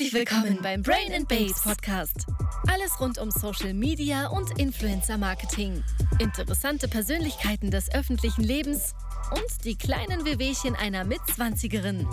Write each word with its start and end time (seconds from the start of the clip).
Herzlich 0.00 0.14
willkommen 0.14 0.58
beim 0.62 0.80
Brain 0.80 1.12
and 1.14 1.28
Babes 1.28 1.62
Podcast. 1.62 2.24
Alles 2.66 2.98
rund 3.00 3.18
um 3.18 3.30
Social 3.30 3.74
Media 3.74 4.28
und 4.28 4.58
Influencer 4.58 5.18
Marketing. 5.18 5.84
Interessante 6.18 6.88
Persönlichkeiten 6.88 7.70
des 7.70 7.94
öffentlichen 7.94 8.42
Lebens 8.42 8.94
und 9.30 9.64
die 9.64 9.76
kleinen 9.76 10.24
Wehwehchen 10.24 10.74
einer 10.74 11.04
Mitzwanzigerin 11.04 12.06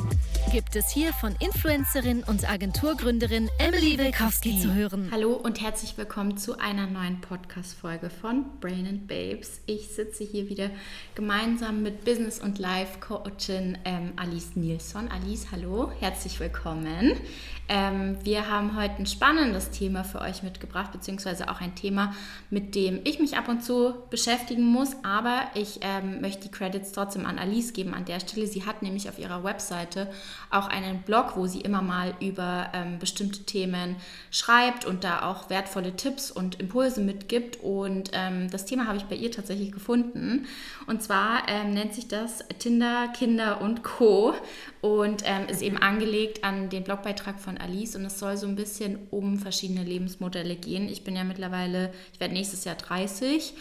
gibt 0.51 0.75
es 0.75 0.91
hier 0.91 1.13
von 1.13 1.35
Influencerin 1.39 2.23
und 2.23 2.49
Agenturgründerin 2.49 3.49
Emily 3.57 3.97
Wilkowski 3.97 4.59
zu 4.59 4.73
hören. 4.73 5.09
Hallo 5.11 5.33
und 5.33 5.61
herzlich 5.61 5.97
willkommen 5.97 6.37
zu 6.37 6.59
einer 6.59 6.87
neuen 6.87 7.21
Podcast-Folge 7.21 8.09
von 8.09 8.45
Brain 8.59 8.85
and 8.85 9.07
Babes. 9.07 9.61
Ich 9.65 9.87
sitze 9.87 10.25
hier 10.25 10.49
wieder 10.49 10.69
gemeinsam 11.15 11.83
mit 11.83 12.03
Business- 12.03 12.39
und 12.39 12.59
Life-Coachin 12.59 13.77
ähm, 13.85 14.11
Alice 14.17 14.55
Nilsson. 14.55 15.07
Alice, 15.07 15.47
hallo, 15.51 15.91
herzlich 15.99 16.39
willkommen. 16.39 17.17
Ähm, 17.69 18.17
wir 18.23 18.49
haben 18.49 18.77
heute 18.77 18.95
ein 18.99 19.05
spannendes 19.05 19.71
Thema 19.71 20.05
für 20.05 20.21
euch 20.21 20.41
mitgebracht, 20.41 20.93
beziehungsweise 20.93 21.49
auch 21.49 21.59
ein 21.59 21.75
Thema, 21.75 22.13
mit 22.49 22.75
dem 22.75 23.01
ich 23.03 23.19
mich 23.19 23.35
ab 23.35 23.49
und 23.49 23.61
zu 23.61 23.93
beschäftigen 24.09 24.63
muss, 24.63 24.95
aber 25.03 25.41
ich 25.53 25.79
ähm, 25.81 26.21
möchte 26.21 26.43
die 26.43 26.51
Credits 26.51 26.93
trotzdem 26.93 27.25
an 27.25 27.37
Alice 27.37 27.73
geben 27.73 27.93
an 27.93 28.05
der 28.05 28.21
Stelle. 28.21 28.47
Sie 28.47 28.65
hat 28.65 28.83
nämlich 28.83 29.09
auf 29.09 29.19
ihrer 29.19 29.43
Webseite 29.43 30.09
auch 30.49 30.67
einen 30.69 31.01
Blog, 31.01 31.33
wo 31.35 31.45
sie 31.45 31.59
immer 31.59 31.81
mal 31.81 32.13
über 32.21 32.67
ähm, 32.73 32.99
bestimmte 32.99 33.43
Themen 33.43 33.97
schreibt 34.31 34.85
und 34.85 35.03
da 35.03 35.29
auch 35.29 35.49
wertvolle 35.49 35.95
Tipps 35.95 36.31
und 36.31 36.61
Impulse 36.61 37.01
mitgibt. 37.01 37.57
Und 37.61 38.11
ähm, 38.13 38.49
das 38.49 38.65
Thema 38.65 38.87
habe 38.87 38.97
ich 38.97 39.05
bei 39.05 39.15
ihr 39.15 39.31
tatsächlich 39.31 39.73
gefunden. 39.73 40.45
Und 40.85 41.03
zwar 41.03 41.49
ähm, 41.49 41.73
nennt 41.73 41.93
sich 41.93 42.07
das 42.07 42.45
Tinder, 42.59 43.09
Kinder 43.09 43.59
und 43.59 43.83
Co. 43.83 44.33
Und 44.79 45.23
ähm, 45.25 45.47
ist 45.49 45.61
eben 45.61 45.77
angelegt 45.77 46.45
an 46.45 46.69
den 46.69 46.83
Blogbeitrag 46.83 47.39
von 47.39 47.56
Alice 47.57 47.95
und 47.95 48.05
es 48.05 48.19
soll 48.19 48.37
so 48.37 48.47
ein 48.47 48.55
bisschen 48.55 48.97
um 49.11 49.39
verschiedene 49.39 49.83
Lebensmodelle 49.83 50.55
gehen. 50.55 50.89
Ich 50.89 51.03
bin 51.03 51.15
ja 51.15 51.23
mittlerweile, 51.23 51.91
ich 52.13 52.19
werde 52.19 52.33
nächstes 52.33 52.63
Jahr 52.63 52.75
30 52.75 53.53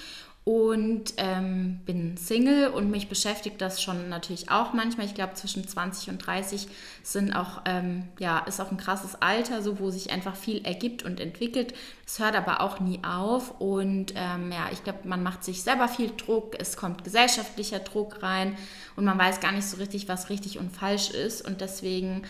und 0.48 1.14
ähm, 1.16 1.80
bin 1.86 2.16
Single 2.16 2.68
und 2.68 2.88
mich 2.88 3.08
beschäftigt 3.08 3.60
das 3.60 3.82
schon 3.82 4.08
natürlich 4.08 4.48
auch 4.48 4.72
manchmal. 4.74 5.04
Ich 5.06 5.14
glaube, 5.14 5.34
zwischen 5.34 5.66
20 5.66 6.08
und 6.10 6.18
30 6.24 6.68
sind 7.02 7.34
auch, 7.34 7.62
ähm, 7.64 8.04
ja, 8.20 8.38
ist 8.46 8.60
auch 8.60 8.70
ein 8.70 8.76
krasses 8.76 9.20
Alter, 9.20 9.60
so 9.60 9.80
wo 9.80 9.90
sich 9.90 10.12
einfach 10.12 10.36
viel 10.36 10.64
ergibt 10.64 11.02
und 11.02 11.18
entwickelt. 11.18 11.74
Es 12.06 12.20
hört 12.20 12.36
aber 12.36 12.60
auch 12.60 12.78
nie 12.78 13.00
auf 13.02 13.60
und 13.60 14.12
ähm, 14.14 14.52
ja, 14.52 14.68
ich 14.70 14.84
glaube, 14.84 15.00
man 15.02 15.24
macht 15.24 15.42
sich 15.42 15.64
selber 15.64 15.88
viel 15.88 16.12
Druck, 16.16 16.54
es 16.60 16.76
kommt 16.76 17.02
gesellschaftlicher 17.02 17.80
Druck 17.80 18.22
rein 18.22 18.56
und 18.94 19.04
man 19.04 19.18
weiß 19.18 19.40
gar 19.40 19.50
nicht 19.50 19.66
so 19.66 19.78
richtig, 19.78 20.06
was 20.06 20.30
richtig 20.30 20.60
und 20.60 20.70
falsch 20.70 21.10
ist 21.10 21.44
und 21.44 21.60
deswegen 21.60 22.22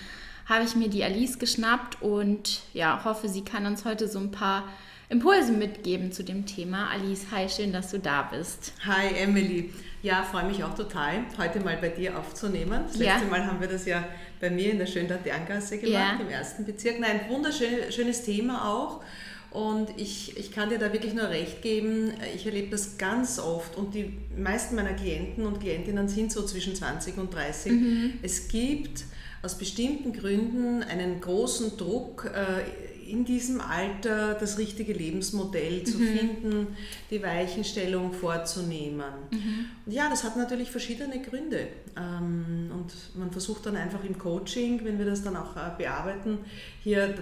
habe 0.47 0.65
ich 0.65 0.77
mir 0.77 0.89
die 0.89 1.05
Alice 1.05 1.39
geschnappt 1.39 2.03
und 2.03 2.63
ja, 2.73 3.05
hoffe, 3.05 3.29
sie 3.29 3.43
kann 3.43 3.67
uns 3.67 3.85
heute 3.85 4.09
so 4.09 4.19
ein 4.19 4.31
paar 4.31 4.65
Impulse 5.09 5.53
mitgeben 5.53 6.13
zu 6.13 6.25
dem 6.25 6.47
Thema. 6.47 6.89
Alice, 6.91 7.27
hi, 7.31 7.49
schön, 7.49 7.73
dass 7.73 7.91
du 7.91 7.99
da 7.99 8.23
bist. 8.23 8.73
Hi, 8.85 9.15
Emily. 9.17 9.73
Ja, 10.03 10.23
freue 10.23 10.45
mich 10.45 10.63
auch 10.63 10.75
total, 10.75 11.25
heute 11.39 11.61
mal 11.61 11.77
bei 11.81 11.89
dir 11.89 12.17
aufzunehmen. 12.17 12.85
Das 12.87 12.97
letzte 12.97 13.25
ja. 13.25 13.31
Mal 13.31 13.45
haben 13.45 13.61
wir 13.61 13.69
das 13.69 13.87
ja 13.87 14.05
bei 14.41 14.51
mir 14.51 14.71
in 14.71 14.79
der 14.79 14.87
schönen 14.87 15.09
Laterngasse 15.09 15.79
gemacht, 15.79 16.17
ja. 16.19 16.21
im 16.21 16.29
ersten 16.29 16.65
Bezirk. 16.65 17.01
Nein, 17.01 17.21
wunderschönes 17.29 18.23
Thema 18.25 18.69
auch. 18.69 19.03
Und 19.51 19.89
ich, 19.97 20.37
ich 20.37 20.53
kann 20.53 20.69
dir 20.69 20.79
da 20.79 20.93
wirklich 20.93 21.15
nur 21.15 21.29
recht 21.29 21.63
geben, 21.63 22.13
ich 22.35 22.45
erlebe 22.47 22.71
das 22.71 22.99
ganz 22.99 23.39
oft 23.39 23.77
und 23.77 23.95
die 23.95 24.13
meisten 24.37 24.77
meiner 24.77 24.93
Klienten 24.93 25.47
und 25.47 25.61
Klientinnen 25.61 26.09
sind 26.09 26.31
so 26.31 26.45
zwischen 26.45 26.75
20 26.75 27.17
und 27.17 27.33
30. 27.33 27.73
Mhm. 27.73 28.13
Es 28.23 28.49
gibt 28.49 29.05
aus 29.43 29.59
bestimmten 29.59 30.13
Gründen 30.13 30.83
einen 30.83 31.21
großen 31.21 31.77
Druck, 31.77 32.31
äh, 32.35 32.63
in 33.09 33.25
diesem 33.25 33.61
Alter 33.61 34.35
das 34.35 34.59
richtige 34.59 34.93
Lebensmodell 34.93 35.85
zu 35.85 35.99
mhm. 35.99 36.19
finden, 36.19 36.67
die 37.11 37.23
Weichenstellung 37.23 38.13
vorzunehmen. 38.13 39.13
Mhm. 39.31 39.67
Und 39.85 39.93
ja, 39.93 40.09
das 40.11 40.25
hat 40.25 40.37
natürlich 40.37 40.71
verschiedene 40.71 41.21
Gründe. 41.23 41.69
Ähm, 41.97 42.71
und 42.73 42.93
man 43.17 43.31
versucht 43.31 43.67
dann 43.67 43.77
einfach 43.77 44.03
im 44.05 44.19
Coaching, 44.19 44.85
wenn 44.85 44.99
wir 44.99 45.07
das 45.07 45.23
dann 45.23 45.37
auch 45.37 45.57
äh, 45.57 45.71
bearbeiten, 45.79 46.39
hier 46.83 47.15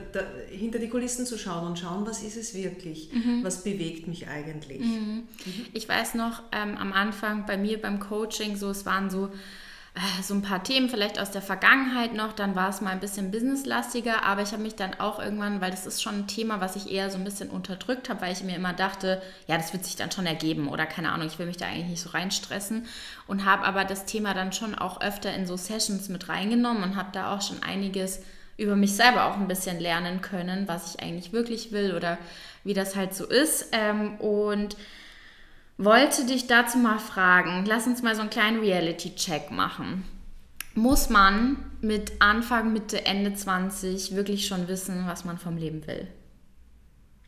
hinter 0.50 0.78
die 0.78 0.88
Kulissen 0.88 1.26
zu 1.26 1.38
schauen 1.38 1.66
und 1.66 1.78
schauen, 1.78 2.06
was 2.06 2.22
ist 2.22 2.36
es 2.36 2.54
wirklich, 2.54 3.10
mhm. 3.12 3.40
was 3.42 3.62
bewegt 3.62 4.08
mich 4.08 4.28
eigentlich. 4.28 4.80
Mhm. 4.80 5.24
Mhm. 5.44 5.66
Ich 5.72 5.88
weiß 5.88 6.14
noch 6.14 6.42
ähm, 6.52 6.76
am 6.76 6.92
Anfang 6.92 7.46
bei 7.46 7.56
mir 7.56 7.80
beim 7.80 8.00
Coaching, 8.00 8.56
so 8.56 8.70
es 8.70 8.86
waren 8.86 9.10
so 9.10 9.30
so 10.22 10.34
ein 10.34 10.42
paar 10.42 10.64
Themen 10.64 10.88
vielleicht 10.88 11.20
aus 11.20 11.30
der 11.30 11.42
Vergangenheit 11.42 12.14
noch, 12.14 12.32
dann 12.32 12.56
war 12.56 12.68
es 12.68 12.80
mal 12.80 12.90
ein 12.90 13.00
bisschen 13.00 13.30
businesslastiger, 13.30 14.24
aber 14.24 14.42
ich 14.42 14.50
habe 14.50 14.62
mich 14.62 14.74
dann 14.74 14.94
auch 14.94 15.20
irgendwann, 15.20 15.60
weil 15.60 15.70
das 15.70 15.86
ist 15.86 16.02
schon 16.02 16.20
ein 16.20 16.26
Thema, 16.26 16.60
was 16.60 16.74
ich 16.74 16.90
eher 16.90 17.10
so 17.10 17.18
ein 17.18 17.22
bisschen 17.24 17.48
unterdrückt 17.48 18.08
habe, 18.08 18.22
weil 18.22 18.32
ich 18.32 18.42
mir 18.42 18.56
immer 18.56 18.72
dachte, 18.72 19.22
ja, 19.46 19.56
das 19.56 19.72
wird 19.72 19.84
sich 19.84 19.94
dann 19.94 20.10
schon 20.10 20.26
ergeben 20.26 20.68
oder 20.68 20.84
keine 20.86 21.12
Ahnung, 21.12 21.28
ich 21.28 21.38
will 21.38 21.46
mich 21.46 21.58
da 21.58 21.66
eigentlich 21.66 21.90
nicht 21.90 22.02
so 22.02 22.10
reinstressen 22.10 22.86
und 23.28 23.44
habe 23.44 23.64
aber 23.64 23.84
das 23.84 24.04
Thema 24.04 24.34
dann 24.34 24.52
schon 24.52 24.74
auch 24.74 25.00
öfter 25.00 25.32
in 25.32 25.46
so 25.46 25.56
Sessions 25.56 26.08
mit 26.08 26.28
reingenommen 26.28 26.82
und 26.82 26.96
habe 26.96 27.10
da 27.12 27.32
auch 27.32 27.42
schon 27.42 27.62
einiges 27.62 28.20
über 28.56 28.74
mich 28.74 28.96
selber 28.96 29.26
auch 29.26 29.36
ein 29.36 29.48
bisschen 29.48 29.78
lernen 29.78 30.20
können, 30.22 30.66
was 30.66 30.94
ich 30.94 31.02
eigentlich 31.02 31.32
wirklich 31.32 31.70
will 31.70 31.94
oder 31.94 32.18
wie 32.64 32.74
das 32.74 32.96
halt 32.96 33.14
so 33.14 33.26
ist 33.26 33.68
ähm, 33.72 34.16
und 34.16 34.76
wollte 35.76 36.26
dich 36.26 36.46
dazu 36.46 36.78
mal 36.78 36.98
fragen, 36.98 37.64
lass 37.66 37.86
uns 37.86 38.02
mal 38.02 38.14
so 38.14 38.20
einen 38.20 38.30
kleinen 38.30 38.60
Reality-Check 38.60 39.50
machen. 39.50 40.04
Muss 40.74 41.08
man 41.08 41.56
mit 41.80 42.20
Anfang, 42.20 42.72
Mitte, 42.72 43.06
Ende 43.06 43.34
20 43.34 44.16
wirklich 44.16 44.46
schon 44.46 44.66
wissen, 44.68 45.06
was 45.06 45.24
man 45.24 45.38
vom 45.38 45.56
Leben 45.56 45.86
will? 45.86 46.08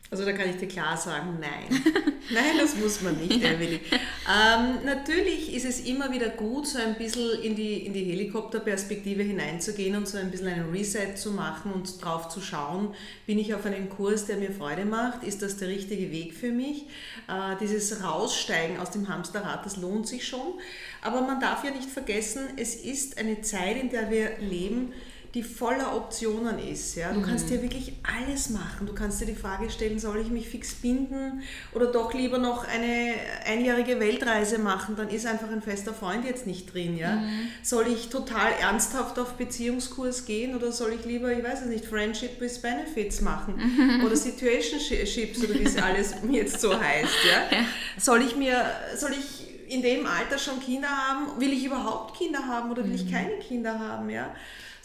Also 0.09 0.23
da 0.23 0.31
kann 0.31 0.49
ich 0.49 0.55
dir 0.55 0.67
klar 0.69 0.95
sagen, 0.95 1.37
nein. 1.41 1.83
nein, 2.31 2.57
das 2.57 2.75
muss 2.77 3.01
man 3.01 3.17
nicht. 3.17 3.43
Emily. 3.43 3.81
Ähm, 3.91 4.85
natürlich 4.85 5.53
ist 5.53 5.65
es 5.65 5.81
immer 5.81 6.11
wieder 6.13 6.29
gut, 6.29 6.65
so 6.65 6.79
ein 6.79 6.95
bisschen 6.95 7.41
in 7.41 7.55
die, 7.55 7.85
in 7.85 7.91
die 7.91 8.05
Helikopterperspektive 8.05 9.23
hineinzugehen 9.23 9.97
und 9.97 10.07
so 10.07 10.17
ein 10.17 10.31
bisschen 10.31 10.47
einen 10.47 10.69
Reset 10.71 11.15
zu 11.15 11.31
machen 11.31 11.73
und 11.73 12.03
drauf 12.03 12.29
zu 12.29 12.39
schauen, 12.39 12.93
bin 13.25 13.37
ich 13.37 13.53
auf 13.53 13.65
einem 13.65 13.89
Kurs, 13.89 14.25
der 14.25 14.37
mir 14.37 14.51
Freude 14.51 14.85
macht, 14.85 15.23
ist 15.23 15.41
das 15.41 15.57
der 15.57 15.67
richtige 15.67 16.09
Weg 16.11 16.33
für 16.33 16.51
mich? 16.51 16.85
Äh, 17.27 17.57
dieses 17.59 18.01
Raussteigen 18.01 18.79
aus 18.79 18.91
dem 18.91 19.09
Hamsterrad, 19.09 19.65
das 19.65 19.75
lohnt 19.75 20.07
sich 20.07 20.25
schon. 20.25 20.53
Aber 21.01 21.21
man 21.21 21.41
darf 21.41 21.65
ja 21.65 21.71
nicht 21.71 21.89
vergessen, 21.89 22.47
es 22.55 22.75
ist 22.75 23.17
eine 23.17 23.41
Zeit, 23.41 23.77
in 23.77 23.89
der 23.89 24.09
wir 24.09 24.37
leben, 24.39 24.93
die 25.33 25.43
voller 25.43 25.95
Optionen 25.95 26.59
ist. 26.59 26.95
Ja? 26.95 27.11
Du 27.11 27.19
mhm. 27.19 27.23
kannst 27.23 27.49
dir 27.49 27.61
wirklich 27.61 27.93
alles 28.03 28.49
machen. 28.49 28.87
Du 28.87 28.93
kannst 28.93 29.21
dir 29.21 29.25
die 29.25 29.35
Frage 29.35 29.69
stellen, 29.69 29.99
soll 29.99 30.19
ich 30.19 30.29
mich 30.29 30.47
fix 30.49 30.75
binden 30.75 31.43
oder 31.73 31.91
doch 31.91 32.13
lieber 32.13 32.37
noch 32.37 32.67
eine 32.67 33.13
einjährige 33.45 33.99
Weltreise 33.99 34.57
machen? 34.57 34.95
Dann 34.95 35.09
ist 35.09 35.25
einfach 35.25 35.49
ein 35.51 35.61
fester 35.61 35.93
Freund 35.93 36.25
jetzt 36.25 36.47
nicht 36.47 36.73
drin. 36.73 36.97
Ja? 36.97 37.17
Mhm. 37.17 37.49
Soll 37.61 37.87
ich 37.87 38.09
total 38.09 38.51
ernsthaft 38.59 39.19
auf 39.19 39.33
Beziehungskurs 39.33 40.25
gehen 40.25 40.55
oder 40.55 40.71
soll 40.71 40.93
ich 40.93 41.05
lieber, 41.05 41.31
ich 41.31 41.43
weiß 41.43 41.61
es 41.61 41.67
nicht, 41.67 41.85
Friendship 41.85 42.39
with 42.39 42.61
Benefits 42.61 43.21
machen 43.21 43.55
mhm. 43.57 44.03
oder 44.05 44.15
Situationships 44.15 45.43
oder 45.43 45.53
wie 45.53 45.63
es 45.63 45.77
alles 45.77 46.15
jetzt 46.31 46.61
so 46.61 46.79
heißt. 46.79 47.09
Ja? 47.25 47.57
ja? 47.57 47.65
Soll 47.97 48.21
ich 48.21 48.35
mir, 48.35 48.65
soll 48.95 49.11
ich 49.11 49.47
in 49.67 49.81
dem 49.81 50.05
Alter 50.05 50.37
schon 50.37 50.59
Kinder 50.59 50.87
haben? 50.87 51.39
Will 51.39 51.51
ich 51.51 51.65
überhaupt 51.65 52.17
Kinder 52.17 52.45
haben 52.47 52.71
oder 52.71 52.83
will 52.83 52.95
ich 52.95 53.05
mhm. 53.05 53.11
keine 53.11 53.39
Kinder 53.39 53.77
haben? 53.77 54.09
Ja? 54.09 54.33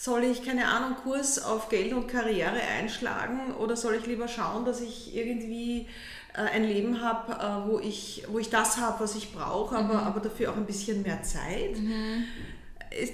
Soll 0.02 0.24
ich, 0.24 0.44
keine 0.44 0.66
Ahnung, 0.66 0.96
Kurs 1.04 1.40
auf 1.44 1.68
Geld 1.68 1.92
und 1.92 2.08
Karriere 2.08 2.60
einschlagen 2.76 3.54
oder 3.54 3.76
soll 3.76 3.94
ich 3.94 4.04
lieber 4.04 4.26
schauen, 4.26 4.64
dass 4.64 4.80
ich 4.80 5.14
irgendwie 5.14 5.86
äh, 6.34 6.40
ein 6.40 6.64
Leben 6.64 7.00
habe, 7.00 7.32
äh, 7.34 7.70
wo, 7.70 7.78
ich, 7.78 8.24
wo 8.26 8.40
ich 8.40 8.50
das 8.50 8.78
habe, 8.78 9.04
was 9.04 9.14
ich 9.14 9.32
brauche, 9.32 9.76
aber, 9.76 9.94
mhm. 9.94 10.06
aber 10.06 10.18
dafür 10.18 10.50
auch 10.50 10.56
ein 10.56 10.66
bisschen 10.66 11.02
mehr 11.02 11.22
Zeit? 11.22 11.78
Mhm. 11.78 12.24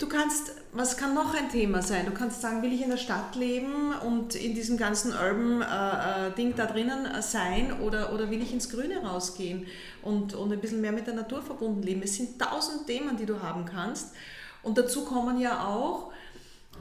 Du 0.00 0.08
kannst, 0.08 0.52
was 0.72 0.96
kann 0.96 1.14
noch 1.14 1.34
ein 1.34 1.50
Thema 1.50 1.82
sein? 1.82 2.06
Du 2.06 2.12
kannst 2.12 2.40
sagen, 2.40 2.62
will 2.62 2.72
ich 2.72 2.82
in 2.82 2.88
der 2.88 2.96
Stadt 2.96 3.36
leben 3.36 3.92
und 4.06 4.34
in 4.34 4.54
diesem 4.54 4.78
ganzen 4.78 5.12
Urban-Ding 5.12 6.52
äh, 6.52 6.54
da 6.56 6.64
drinnen 6.64 7.06
sein 7.20 7.82
oder, 7.82 8.14
oder 8.14 8.30
will 8.30 8.40
ich 8.40 8.54
ins 8.54 8.70
Grüne 8.70 9.02
rausgehen 9.02 9.66
und, 10.00 10.32
und 10.32 10.50
ein 10.50 10.60
bisschen 10.60 10.80
mehr 10.80 10.92
mit 10.92 11.06
der 11.06 11.14
Natur 11.14 11.42
verbunden 11.42 11.82
leben? 11.82 12.00
Es 12.02 12.16
sind 12.16 12.40
tausend 12.40 12.86
Themen, 12.86 13.18
die 13.18 13.26
du 13.26 13.42
haben 13.42 13.66
kannst. 13.66 14.14
Und 14.62 14.78
dazu 14.78 15.04
kommen 15.04 15.38
ja 15.38 15.66
auch, 15.66 16.12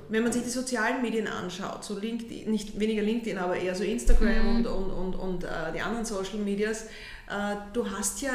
wenn 0.10 0.24
man 0.24 0.32
sich 0.32 0.44
die 0.44 0.50
sozialen 0.50 1.02
Medien 1.02 1.28
anschaut, 1.28 1.84
so 1.84 1.98
LinkedIn, 1.98 2.50
nicht 2.50 2.80
weniger 2.80 3.02
LinkedIn, 3.02 3.38
aber 3.38 3.58
eher 3.58 3.76
so 3.76 3.84
Instagram 3.84 4.44
mhm. 4.44 4.56
und, 4.58 4.68
und, 4.68 4.92
und, 4.92 5.16
und 5.16 5.44
äh, 5.44 5.74
die 5.74 5.82
anderen 5.82 6.06
Social 6.06 6.38
Medias, 6.38 6.84
äh, 7.30 7.56
du 7.74 7.90
hast 7.90 8.22
ja 8.22 8.32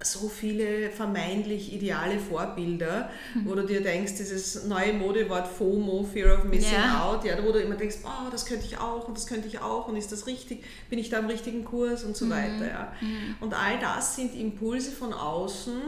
so 0.00 0.28
viele 0.28 0.90
vermeintlich 0.90 1.72
ideale 1.72 2.20
Vorbilder, 2.20 3.10
mhm. 3.34 3.46
wo 3.46 3.54
du 3.54 3.66
dir 3.66 3.82
denkst, 3.82 4.14
dieses 4.16 4.64
neue 4.64 4.92
Modewort 4.92 5.48
FOMO, 5.48 6.04
Fear 6.04 6.38
of 6.38 6.44
Missing 6.44 6.72
ja. 6.72 7.04
Out, 7.04 7.24
ja, 7.24 7.42
wo 7.42 7.50
du 7.50 7.58
immer 7.58 7.74
denkst, 7.74 7.96
oh, 8.04 8.30
das 8.30 8.46
könnte 8.46 8.64
ich 8.66 8.78
auch 8.78 9.08
und 9.08 9.16
das 9.16 9.26
könnte 9.26 9.48
ich 9.48 9.58
auch 9.58 9.88
und 9.88 9.96
ist 9.96 10.12
das 10.12 10.28
richtig, 10.28 10.64
bin 10.88 11.00
ich 11.00 11.10
da 11.10 11.18
im 11.18 11.26
richtigen 11.26 11.64
Kurs 11.64 12.04
und 12.04 12.16
so 12.16 12.26
mhm. 12.26 12.30
weiter. 12.30 12.68
Ja. 12.68 12.92
Mhm. 13.00 13.36
Und 13.40 13.54
all 13.54 13.80
das 13.80 14.14
sind 14.14 14.36
Impulse 14.36 14.92
von 14.92 15.12
außen, 15.12 15.80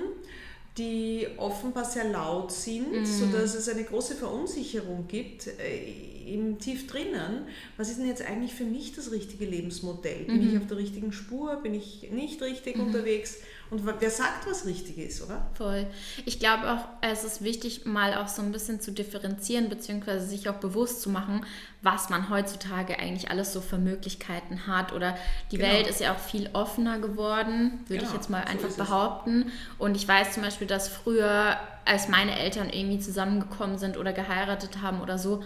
die 0.78 1.26
offenbar 1.36 1.84
sehr 1.84 2.04
laut 2.04 2.52
sind, 2.52 2.92
mhm. 2.92 3.04
sodass 3.06 3.54
es 3.54 3.68
eine 3.68 3.84
große 3.84 4.14
Verunsicherung 4.14 5.06
gibt 5.08 5.46
äh, 5.46 6.32
im 6.32 6.58
tief 6.58 6.86
drinnen. 6.86 7.46
Was 7.76 7.90
ist 7.90 7.98
denn 7.98 8.06
jetzt 8.06 8.22
eigentlich 8.22 8.54
für 8.54 8.64
mich 8.64 8.94
das 8.94 9.10
richtige 9.10 9.46
Lebensmodell? 9.46 10.24
Bin 10.24 10.42
mhm. 10.42 10.50
ich 10.50 10.58
auf 10.58 10.66
der 10.68 10.76
richtigen 10.76 11.12
Spur? 11.12 11.56
Bin 11.56 11.74
ich 11.74 12.08
nicht 12.12 12.40
richtig 12.42 12.76
mhm. 12.76 12.86
unterwegs? 12.86 13.38
Und 13.70 13.86
wer 14.00 14.10
sagt, 14.10 14.48
was 14.48 14.66
richtig 14.66 14.98
ist, 14.98 15.22
oder? 15.22 15.46
Voll. 15.54 15.86
Ich 16.24 16.40
glaube 16.40 16.72
auch, 16.72 16.84
es 17.02 17.22
ist 17.22 17.42
wichtig, 17.42 17.86
mal 17.86 18.14
auch 18.14 18.26
so 18.26 18.42
ein 18.42 18.50
bisschen 18.50 18.80
zu 18.80 18.90
differenzieren, 18.90 19.68
beziehungsweise 19.68 20.26
sich 20.26 20.48
auch 20.48 20.56
bewusst 20.56 21.02
zu 21.02 21.08
machen, 21.08 21.46
was 21.80 22.10
man 22.10 22.30
heutzutage 22.30 22.98
eigentlich 22.98 23.30
alles 23.30 23.52
so 23.52 23.60
für 23.60 23.78
Möglichkeiten 23.78 24.66
hat. 24.66 24.92
Oder 24.92 25.16
die 25.52 25.58
genau. 25.58 25.72
Welt 25.72 25.86
ist 25.86 26.00
ja 26.00 26.12
auch 26.12 26.18
viel 26.18 26.50
offener 26.52 26.98
geworden, 26.98 27.84
würde 27.86 28.00
genau. 28.00 28.08
ich 28.08 28.16
jetzt 28.16 28.28
mal 28.28 28.42
einfach 28.42 28.70
so 28.70 28.76
behaupten. 28.76 29.52
Und 29.78 29.94
ich 29.94 30.06
weiß 30.06 30.32
zum 30.32 30.42
Beispiel, 30.42 30.66
dass 30.66 30.88
früher, 30.88 31.56
als 31.84 32.08
meine 32.08 32.38
Eltern 32.40 32.70
irgendwie 32.70 32.98
zusammengekommen 32.98 33.78
sind 33.78 33.96
oder 33.96 34.12
geheiratet 34.12 34.82
haben 34.82 35.00
oder 35.00 35.16
so, 35.16 35.44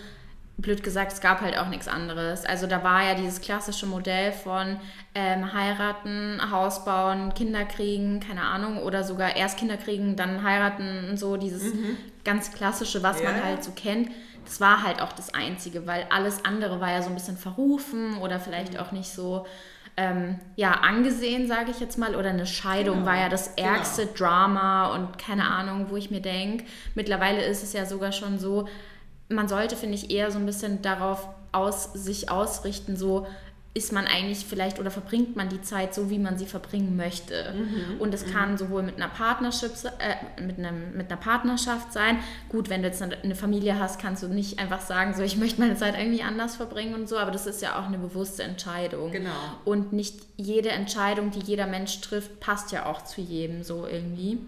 blöd 0.56 0.82
gesagt, 0.82 1.12
es 1.12 1.20
gab 1.20 1.40
halt 1.40 1.58
auch 1.58 1.68
nichts 1.68 1.88
anderes. 1.88 2.44
Also 2.44 2.66
da 2.66 2.84
war 2.84 3.02
ja 3.02 3.14
dieses 3.14 3.40
klassische 3.40 3.86
Modell 3.86 4.32
von 4.32 4.78
ähm, 5.14 5.52
heiraten, 5.52 6.40
Haus 6.50 6.84
bauen, 6.84 7.34
Kinder 7.34 7.64
kriegen, 7.64 8.20
keine 8.20 8.42
Ahnung, 8.42 8.78
oder 8.78 9.02
sogar 9.04 9.36
erst 9.36 9.58
Kinder 9.58 9.76
kriegen, 9.76 10.16
dann 10.16 10.42
heiraten 10.42 11.08
und 11.10 11.18
so, 11.18 11.36
dieses 11.36 11.74
mhm. 11.74 11.96
ganz 12.24 12.52
klassische, 12.52 13.02
was 13.02 13.20
ja. 13.20 13.30
man 13.30 13.44
halt 13.44 13.64
so 13.64 13.72
kennt. 13.72 14.10
Das 14.44 14.60
war 14.60 14.82
halt 14.82 15.00
auch 15.00 15.12
das 15.12 15.32
Einzige, 15.34 15.86
weil 15.86 16.06
alles 16.10 16.44
andere 16.44 16.80
war 16.80 16.90
ja 16.90 17.02
so 17.02 17.08
ein 17.08 17.14
bisschen 17.14 17.36
verrufen 17.36 18.18
oder 18.18 18.38
vielleicht 18.38 18.74
mhm. 18.74 18.80
auch 18.80 18.92
nicht 18.92 19.08
so 19.08 19.46
ähm, 19.96 20.40
ja, 20.56 20.72
angesehen, 20.72 21.46
sage 21.46 21.70
ich 21.70 21.78
jetzt 21.80 21.98
mal, 21.98 22.16
oder 22.16 22.30
eine 22.30 22.46
Scheidung 22.46 22.96
genau. 22.96 23.06
war 23.06 23.16
ja 23.16 23.28
das 23.28 23.48
ärgste 23.56 24.06
genau. 24.06 24.16
Drama 24.16 24.94
und 24.94 25.18
keine 25.18 25.48
Ahnung, 25.48 25.86
wo 25.88 25.96
ich 25.96 26.10
mir 26.10 26.20
denke, 26.20 26.64
mittlerweile 26.94 27.44
ist 27.44 27.62
es 27.62 27.72
ja 27.72 27.86
sogar 27.86 28.12
schon 28.12 28.38
so, 28.38 28.68
man 29.28 29.48
sollte, 29.48 29.76
finde 29.76 29.94
ich, 29.94 30.10
eher 30.10 30.30
so 30.30 30.38
ein 30.38 30.46
bisschen 30.46 30.82
darauf 30.82 31.28
aus, 31.52 31.92
sich 31.92 32.30
ausrichten, 32.30 32.96
so 32.96 33.26
ist 33.76 33.92
man 33.92 34.06
eigentlich 34.06 34.46
vielleicht 34.46 34.78
oder 34.78 34.92
verbringt 34.92 35.34
man 35.34 35.48
die 35.48 35.60
Zeit 35.60 35.94
so, 35.94 36.08
wie 36.08 36.20
man 36.20 36.38
sie 36.38 36.46
verbringen 36.46 36.96
möchte. 36.96 37.52
Mhm. 37.52 38.00
Und 38.00 38.14
es 38.14 38.24
mhm. 38.24 38.30
kann 38.30 38.56
sowohl 38.56 38.84
mit 38.84 38.96
einer, 38.96 39.08
Partnership, 39.08 39.72
äh, 39.98 40.40
mit, 40.40 40.58
einem, 40.58 40.96
mit 40.96 41.10
einer 41.10 41.20
Partnerschaft 41.20 41.92
sein. 41.92 42.18
Gut, 42.48 42.70
wenn 42.70 42.82
du 42.82 42.88
jetzt 42.88 43.02
eine 43.02 43.34
Familie 43.34 43.80
hast, 43.80 44.00
kannst 44.00 44.22
du 44.22 44.28
nicht 44.28 44.60
einfach 44.60 44.80
sagen, 44.80 45.12
so 45.14 45.24
ich 45.24 45.36
möchte 45.36 45.60
meine 45.60 45.74
Zeit 45.74 45.98
irgendwie 45.98 46.22
anders 46.22 46.54
verbringen 46.54 46.94
und 46.94 47.08
so, 47.08 47.18
aber 47.18 47.32
das 47.32 47.46
ist 47.46 47.62
ja 47.62 47.76
auch 47.76 47.86
eine 47.86 47.98
bewusste 47.98 48.44
Entscheidung. 48.44 49.10
Genau. 49.10 49.30
Und 49.64 49.92
nicht 49.92 50.20
jede 50.36 50.68
Entscheidung, 50.68 51.32
die 51.32 51.40
jeder 51.40 51.66
Mensch 51.66 52.00
trifft, 52.00 52.38
passt 52.38 52.70
ja 52.70 52.86
auch 52.86 53.02
zu 53.02 53.20
jedem 53.20 53.64
so 53.64 53.88
irgendwie. 53.88 54.38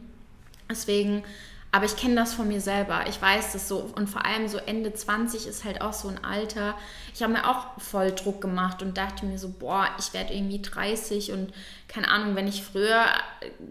Deswegen 0.70 1.25
aber 1.72 1.84
ich 1.84 1.96
kenne 1.96 2.14
das 2.14 2.32
von 2.32 2.48
mir 2.48 2.60
selber. 2.60 3.04
Ich 3.08 3.20
weiß 3.20 3.52
das 3.52 3.68
so. 3.68 3.90
Und 3.96 4.08
vor 4.08 4.24
allem 4.24 4.48
so 4.48 4.56
Ende 4.58 4.94
20 4.94 5.46
ist 5.46 5.64
halt 5.64 5.82
auch 5.82 5.92
so 5.92 6.08
ein 6.08 6.24
Alter. 6.24 6.74
Ich 7.14 7.22
habe 7.22 7.32
mir 7.32 7.48
auch 7.48 7.78
voll 7.78 8.12
Druck 8.12 8.40
gemacht 8.40 8.82
und 8.82 8.96
dachte 8.96 9.26
mir 9.26 9.38
so, 9.38 9.50
boah, 9.50 9.88
ich 9.98 10.14
werde 10.14 10.32
irgendwie 10.32 10.62
30 10.62 11.32
und 11.32 11.52
keine 11.88 12.08
Ahnung, 12.08 12.34
wenn 12.34 12.48
ich 12.48 12.62
früher 12.62 13.04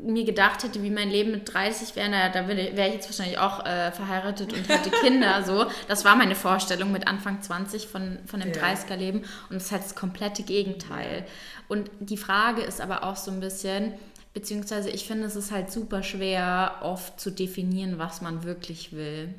mir 0.04 0.24
gedacht 0.24 0.64
hätte, 0.64 0.84
wie 0.84 0.90
mein 0.90 1.10
Leben 1.10 1.32
mit 1.32 1.52
30 1.54 1.96
wäre, 1.96 2.10
naja, 2.10 2.30
da 2.30 2.48
wäre 2.48 2.88
ich 2.88 2.94
jetzt 2.94 3.10
wahrscheinlich 3.10 3.40
auch 3.40 3.66
äh, 3.66 3.92
verheiratet 3.92 4.54
und 4.54 4.70
hätte 4.70 4.90
Kinder. 5.02 5.44
so. 5.44 5.66
Das 5.88 6.06
war 6.06 6.16
meine 6.16 6.36
Vorstellung 6.36 6.92
mit 6.92 7.08
Anfang 7.08 7.42
20 7.42 7.88
von, 7.88 8.20
von 8.26 8.40
dem 8.40 8.54
ja. 8.54 8.62
30er-Leben. 8.62 9.20
Und 9.50 9.56
das 9.56 9.66
ist 9.66 9.72
halt 9.72 9.84
das 9.84 9.96
komplette 9.96 10.44
Gegenteil. 10.44 11.26
Und 11.68 11.90
die 12.00 12.18
Frage 12.18 12.62
ist 12.62 12.82
aber 12.82 13.04
auch 13.04 13.16
so 13.16 13.32
ein 13.32 13.40
bisschen, 13.40 13.94
Beziehungsweise 14.36 14.90
ich 14.90 15.08
finde, 15.08 15.28
es 15.28 15.38
ist 15.38 15.52
halt 15.52 15.72
super 15.72 16.04
schwer, 16.04 16.80
oft 16.82 17.20
zu 17.20 17.32
definieren, 17.32 17.98
was 17.98 18.22
man 18.22 18.44
wirklich 18.44 18.92
will. 18.92 19.34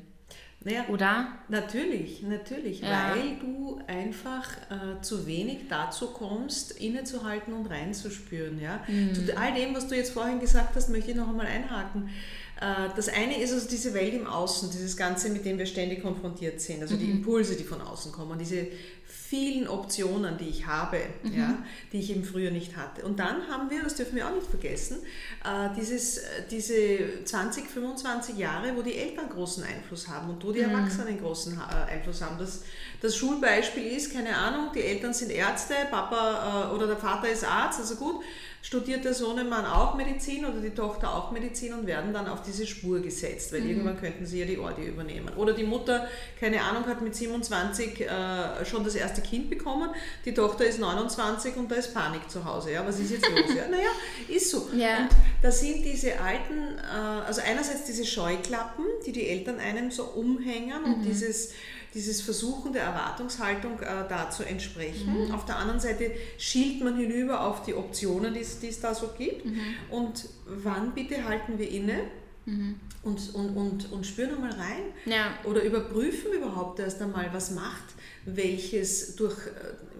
Naja, 0.63 0.85
Oder? 0.89 1.27
Natürlich, 1.49 2.23
natürlich, 2.23 2.81
ja. 2.81 3.11
weil 3.11 3.37
du 3.39 3.79
einfach 3.85 4.49
äh, 4.71 4.99
zu 5.01 5.27
wenig 5.27 5.67
dazu 5.69 6.07
kommst, 6.07 6.71
innezuhalten 6.71 7.53
und 7.53 7.67
reinzuspüren. 7.67 8.59
Ja? 8.59 8.83
Mhm. 8.87 9.13
Zu 9.13 9.37
all 9.37 9.53
dem, 9.53 9.75
was 9.75 9.87
du 9.87 9.95
jetzt 9.95 10.13
vorhin 10.13 10.39
gesagt 10.39 10.75
hast, 10.75 10.89
möchte 10.89 11.11
ich 11.11 11.17
noch 11.17 11.29
einmal 11.29 11.45
einhaken. 11.45 12.09
Äh, 12.59 12.89
das 12.95 13.09
eine 13.09 13.39
ist 13.39 13.53
also 13.53 13.67
diese 13.67 13.93
Welt 13.93 14.13
im 14.13 14.27
Außen, 14.27 14.71
dieses 14.71 14.97
Ganze, 14.97 15.29
mit 15.29 15.45
dem 15.45 15.57
wir 15.57 15.65
ständig 15.65 16.01
konfrontiert 16.01 16.59
sind, 16.59 16.81
also 16.81 16.95
mhm. 16.95 16.99
die 16.99 17.11
Impulse, 17.11 17.55
die 17.55 17.63
von 17.63 17.81
außen 17.81 18.11
kommen, 18.11 18.39
diese 18.39 18.67
vielen 19.05 19.67
Optionen, 19.67 20.37
die 20.37 20.47
ich 20.47 20.65
habe, 20.65 20.99
mhm. 21.23 21.37
ja, 21.37 21.57
die 21.91 21.99
ich 21.99 22.11
eben 22.11 22.23
früher 22.23 22.49
nicht 22.49 22.77
hatte. 22.77 23.05
Und 23.05 23.19
dann 23.19 23.47
haben 23.49 23.69
wir, 23.69 23.83
das 23.83 23.95
dürfen 23.95 24.15
wir 24.15 24.27
auch 24.27 24.33
nicht 24.33 24.47
vergessen, 24.47 24.97
äh, 25.43 25.69
dieses, 25.77 26.21
diese 26.49 27.23
20, 27.25 27.67
25 27.67 28.37
Jahre, 28.37 28.75
wo 28.75 28.81
die 28.81 28.95
Eltern 28.95 29.29
großen 29.29 29.63
Einfluss 29.63 30.07
haben 30.07 30.29
und 30.29 30.43
wo 30.43 30.51
die 30.51 30.61
mhm. 30.61 30.71
Erwachsenen 30.71 31.19
großen 31.19 31.57
äh, 31.57 31.91
Einfluss 31.91 32.21
haben. 32.21 32.37
Das, 32.39 32.63
das 33.01 33.15
Schulbeispiel 33.15 33.85
ist, 33.85 34.13
keine 34.13 34.35
Ahnung, 34.35 34.71
die 34.73 34.81
Eltern 34.81 35.13
sind 35.13 35.29
Ärzte, 35.31 35.73
Papa 35.91 36.71
oder 36.73 36.87
der 36.87 36.97
Vater 36.97 37.29
ist 37.29 37.43
Arzt, 37.43 37.79
also 37.79 37.95
gut, 37.95 38.23
studiert 38.67 39.05
der 39.05 39.13
Sohnemann 39.13 39.65
auch 39.65 39.95
Medizin 39.95 40.43
oder 40.43 40.59
die 40.59 40.71
Tochter 40.71 41.15
auch 41.15 41.31
Medizin 41.31 41.73
und 41.73 41.87
werden 41.87 42.11
dann 42.11 42.27
auf 42.27 42.41
diese 42.41 42.67
Spur 42.67 42.99
gesetzt, 42.99 43.53
weil 43.53 43.61
mhm. 43.61 43.69
irgendwann 43.69 43.97
könnten 43.97 44.25
sie 44.25 44.41
ja 44.41 44.45
die 44.45 44.57
Ordi 44.57 44.85
übernehmen. 44.87 45.29
Oder 45.37 45.53
die 45.53 45.63
Mutter, 45.63 46.05
keine 46.37 46.61
Ahnung, 46.61 46.85
hat 46.85 47.01
mit 47.01 47.15
27 47.15 48.01
äh, 48.01 48.65
schon 48.65 48.83
das 48.83 48.95
erste 48.95 49.21
Kind 49.21 49.49
bekommen, 49.49 49.91
die 50.25 50.33
Tochter 50.33 50.65
ist 50.65 50.81
29 50.81 51.55
und 51.55 51.71
da 51.71 51.75
ist 51.75 51.93
Panik 51.93 52.29
zu 52.29 52.43
Hause. 52.43 52.73
Ja, 52.73 52.85
was 52.85 52.99
ist 52.99 53.11
jetzt 53.11 53.29
los? 53.29 53.55
Ja, 53.55 53.69
naja, 53.69 53.87
ist 54.27 54.51
so. 54.51 54.67
Ja. 54.75 54.97
Und 54.97 55.09
da 55.41 55.49
sind 55.49 55.85
diese 55.85 56.19
alten, 56.19 56.77
äh, 56.77 57.25
also 57.25 57.39
einerseits 57.47 57.85
diese 57.85 58.05
Scheuklappen, 58.05 58.83
die 59.05 59.13
die 59.13 59.29
Eltern 59.29 59.61
einem 59.61 59.91
so 59.91 60.03
umhängen 60.03 60.81
mhm. 60.83 60.93
und 60.93 61.03
dieses 61.03 61.53
dieses 61.97 62.21
Versuchen 62.21 62.73
der 62.73 62.83
Erwartungshaltung 62.83 63.79
äh, 63.79 64.07
da 64.07 64.29
zu 64.29 64.43
entsprechen. 64.43 65.25
Mhm. 65.25 65.31
Auf 65.33 65.45
der 65.45 65.57
anderen 65.57 65.79
Seite 65.79 66.11
schielt 66.37 66.83
man 66.83 66.95
hinüber 66.95 67.41
auf 67.41 67.63
die 67.63 67.73
Optionen, 67.73 68.35
die 68.35 68.67
es 68.67 68.79
da 68.79 68.93
so 68.93 69.09
gibt. 69.17 69.45
Mhm. 69.45 69.59
Und 69.89 70.29
wann 70.45 70.93
bitte 70.93 71.25
halten 71.25 71.57
wir 71.57 71.69
inne? 71.69 72.01
Mhm. 72.45 72.79
Und, 73.01 73.33
und, 73.33 73.57
und, 73.57 73.91
und 73.91 74.05
spüren 74.05 74.35
einmal 74.35 74.51
rein 74.51 74.83
ja. 75.05 75.31
oder 75.43 75.63
überprüfen 75.63 76.33
überhaupt 76.33 76.79
erst 76.79 77.01
einmal, 77.01 77.29
was 77.33 77.51
macht 77.51 77.95
welches 78.27 79.15
durch 79.15 79.47
äh, 79.47 79.51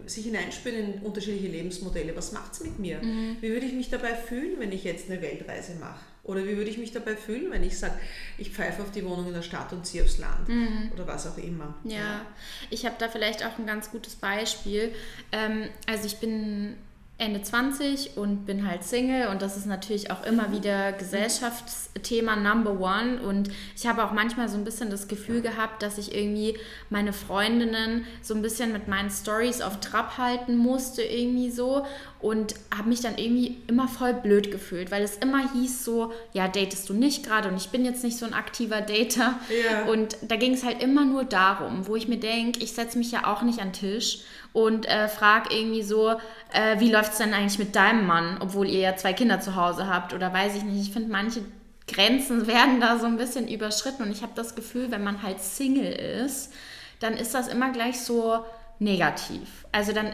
sich 0.07 0.25
hineinspüren 0.25 0.77
in 0.77 1.01
unterschiedliche 1.01 1.47
Lebensmodelle, 1.47 2.15
was 2.15 2.31
macht 2.31 2.53
es 2.53 2.63
mit 2.63 2.79
mir? 2.79 2.97
Mhm. 3.01 3.37
Wie 3.41 3.49
würde 3.49 3.65
ich 3.65 3.73
mich 3.73 3.89
dabei 3.89 4.15
fühlen, 4.15 4.59
wenn 4.59 4.71
ich 4.71 4.83
jetzt 4.83 5.09
eine 5.09 5.21
Weltreise 5.21 5.75
mache? 5.75 5.99
Oder 6.23 6.45
wie 6.45 6.57
würde 6.57 6.69
ich 6.69 6.77
mich 6.77 6.91
dabei 6.91 7.15
fühlen, 7.15 7.51
wenn 7.51 7.63
ich 7.63 7.79
sage, 7.79 7.93
ich 8.37 8.51
pfeife 8.51 8.81
auf 8.81 8.91
die 8.91 9.03
Wohnung 9.05 9.27
in 9.27 9.33
der 9.33 9.41
Stadt 9.41 9.71
und 9.71 9.85
ziehe 9.85 10.03
aufs 10.03 10.17
Land 10.17 10.49
mhm. 10.49 10.91
oder 10.93 11.07
was 11.07 11.25
auch 11.25 11.37
immer. 11.37 11.75
Ja, 11.85 11.95
ja. 11.95 12.25
ich 12.69 12.85
habe 12.85 12.95
da 12.99 13.07
vielleicht 13.07 13.45
auch 13.45 13.57
ein 13.57 13.65
ganz 13.65 13.91
gutes 13.91 14.15
Beispiel. 14.15 14.93
Ähm, 15.31 15.69
also 15.87 16.05
ich 16.05 16.17
bin 16.17 16.75
Ende 17.19 17.41
20 17.41 18.15
und 18.15 18.45
bin 18.45 18.67
halt 18.67 18.83
Single 18.83 19.29
und 19.29 19.41
das 19.41 19.57
ist 19.57 19.65
natürlich 19.65 20.11
auch 20.11 20.23
immer 20.23 20.51
wieder 20.51 20.91
Gesellschaftsthema 20.91 22.35
Number 22.35 22.79
One. 22.79 23.19
Und 23.23 23.49
ich 23.75 23.87
habe 23.87 24.03
auch 24.03 24.11
manchmal 24.11 24.49
so 24.49 24.57
ein 24.57 24.63
bisschen 24.63 24.91
das 24.91 25.07
Gefühl 25.07 25.41
gehabt, 25.41 25.81
dass 25.81 25.97
ich 25.97 26.13
irgendwie 26.13 26.59
meine 26.91 27.13
Freundinnen 27.13 28.05
so 28.21 28.35
ein 28.35 28.43
bisschen 28.43 28.71
mit 28.71 28.87
meinen 28.87 29.09
Stories 29.09 29.61
auf 29.61 29.79
Trab 29.79 30.19
halten 30.19 30.57
musste 30.57 31.01
irgendwie 31.01 31.49
so 31.49 31.87
und 32.19 32.55
habe 32.75 32.89
mich 32.89 33.01
dann 33.01 33.17
irgendwie 33.17 33.57
immer 33.67 33.87
voll 33.87 34.13
blöd 34.13 34.51
gefühlt, 34.51 34.89
weil 34.89 35.03
es 35.03 35.17
immer 35.17 35.51
hieß 35.53 35.85
so, 35.85 36.11
ja, 36.33 36.47
datest 36.47 36.89
du 36.89 36.93
nicht 36.93 37.25
gerade 37.25 37.49
und 37.49 37.57
ich 37.57 37.69
bin 37.69 37.85
jetzt 37.85 38.03
nicht 38.03 38.17
so 38.17 38.25
ein 38.25 38.33
aktiver 38.33 38.81
Dater 38.81 39.39
ja. 39.49 39.83
und 39.91 40.17
da 40.23 40.35
ging 40.35 40.53
es 40.53 40.63
halt 40.63 40.81
immer 40.81 41.05
nur 41.05 41.25
darum, 41.25 41.87
wo 41.87 41.95
ich 41.95 42.07
mir 42.07 42.19
denke, 42.19 42.59
ich 42.59 42.73
setze 42.73 42.97
mich 42.97 43.11
ja 43.11 43.31
auch 43.31 43.43
nicht 43.43 43.59
an 43.59 43.67
den 43.67 43.73
Tisch 43.73 44.19
und 44.53 44.87
äh, 44.87 45.07
frag 45.07 45.53
irgendwie 45.53 45.83
so, 45.83 46.15
äh, 46.51 46.79
wie 46.79 46.91
läuft 46.91 47.11
es 47.11 47.19
denn 47.19 47.33
eigentlich 47.33 47.59
mit 47.59 47.75
deinem 47.75 48.07
Mann, 48.07 48.37
obwohl 48.39 48.67
ihr 48.67 48.79
ja 48.79 48.95
zwei 48.95 49.13
Kinder 49.13 49.39
zu 49.39 49.55
Hause 49.55 49.87
habt 49.87 50.13
oder 50.13 50.33
weiß 50.33 50.55
ich 50.55 50.63
nicht. 50.63 50.87
Ich 50.87 50.93
finde, 50.93 51.11
manche 51.11 51.41
Grenzen 51.87 52.47
werden 52.47 52.81
da 52.81 52.97
so 52.97 53.05
ein 53.05 53.17
bisschen 53.17 53.47
überschritten 53.47 54.03
und 54.03 54.11
ich 54.11 54.23
habe 54.23 54.33
das 54.33 54.55
Gefühl, 54.55 54.89
wenn 54.89 55.03
man 55.03 55.21
halt 55.21 55.39
Single 55.39 55.91
ist, 55.91 56.51
dann 56.99 57.13
ist 57.13 57.35
das 57.35 57.47
immer 57.47 57.71
gleich 57.71 57.99
so 57.99 58.43
negativ. 58.79 59.65
Also 59.71 59.91
dann 59.93 60.13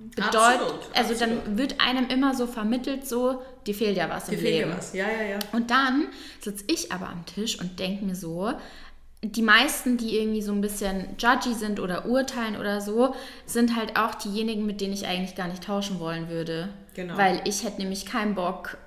bedeutet, 0.00 0.34
absolut, 0.34 0.80
also 0.94 1.12
absolut. 1.12 1.20
dann 1.46 1.58
wird 1.58 1.80
einem 1.80 2.08
immer 2.08 2.34
so 2.34 2.46
vermittelt, 2.46 3.06
so, 3.06 3.42
dir 3.66 3.74
fehlt 3.74 3.96
ja 3.96 4.08
was 4.08 4.26
dir 4.26 4.38
im 4.38 4.44
Leben. 4.44 4.70
Ja, 4.70 4.76
was. 4.76 4.92
ja, 4.94 5.06
ja, 5.08 5.22
ja. 5.30 5.38
Und 5.52 5.70
dann 5.70 6.08
sitze 6.40 6.64
ich 6.68 6.90
aber 6.92 7.08
am 7.08 7.24
Tisch 7.26 7.60
und 7.60 7.78
denke 7.78 8.04
mir 8.04 8.14
so, 8.14 8.52
die 9.22 9.42
meisten, 9.42 9.98
die 9.98 10.18
irgendwie 10.18 10.40
so 10.40 10.52
ein 10.52 10.62
bisschen 10.62 11.16
judgy 11.18 11.52
sind 11.52 11.78
oder 11.78 12.06
urteilen 12.06 12.56
oder 12.56 12.80
so, 12.80 13.14
sind 13.44 13.76
halt 13.76 13.98
auch 13.98 14.14
diejenigen, 14.14 14.64
mit 14.64 14.80
denen 14.80 14.94
ich 14.94 15.06
eigentlich 15.06 15.34
gar 15.34 15.48
nicht 15.48 15.64
tauschen 15.64 16.00
wollen 16.00 16.30
würde. 16.30 16.70
Genau. 16.94 17.18
Weil 17.18 17.42
ich 17.44 17.64
hätte 17.64 17.80
nämlich 17.82 18.06
keinen 18.06 18.34
Bock, 18.34 18.78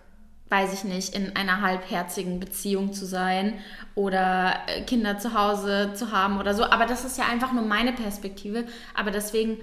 weiß 0.49 0.73
ich 0.73 0.83
nicht, 0.85 1.15
in 1.15 1.35
einer 1.35 1.61
halbherzigen 1.61 2.39
Beziehung 2.39 2.93
zu 2.93 3.05
sein 3.05 3.59
oder 3.93 4.55
äh, 4.67 4.81
Kinder 4.81 5.19
zu 5.19 5.35
Hause 5.35 5.91
zu 5.93 6.11
haben 6.11 6.39
oder 6.39 6.55
so. 6.55 6.63
Aber 6.63 6.87
das 6.87 7.05
ist 7.05 7.17
ja 7.19 7.25
einfach 7.25 7.53
nur 7.53 7.63
meine 7.63 7.93
Perspektive. 7.93 8.65
Aber 8.95 9.11
deswegen 9.11 9.59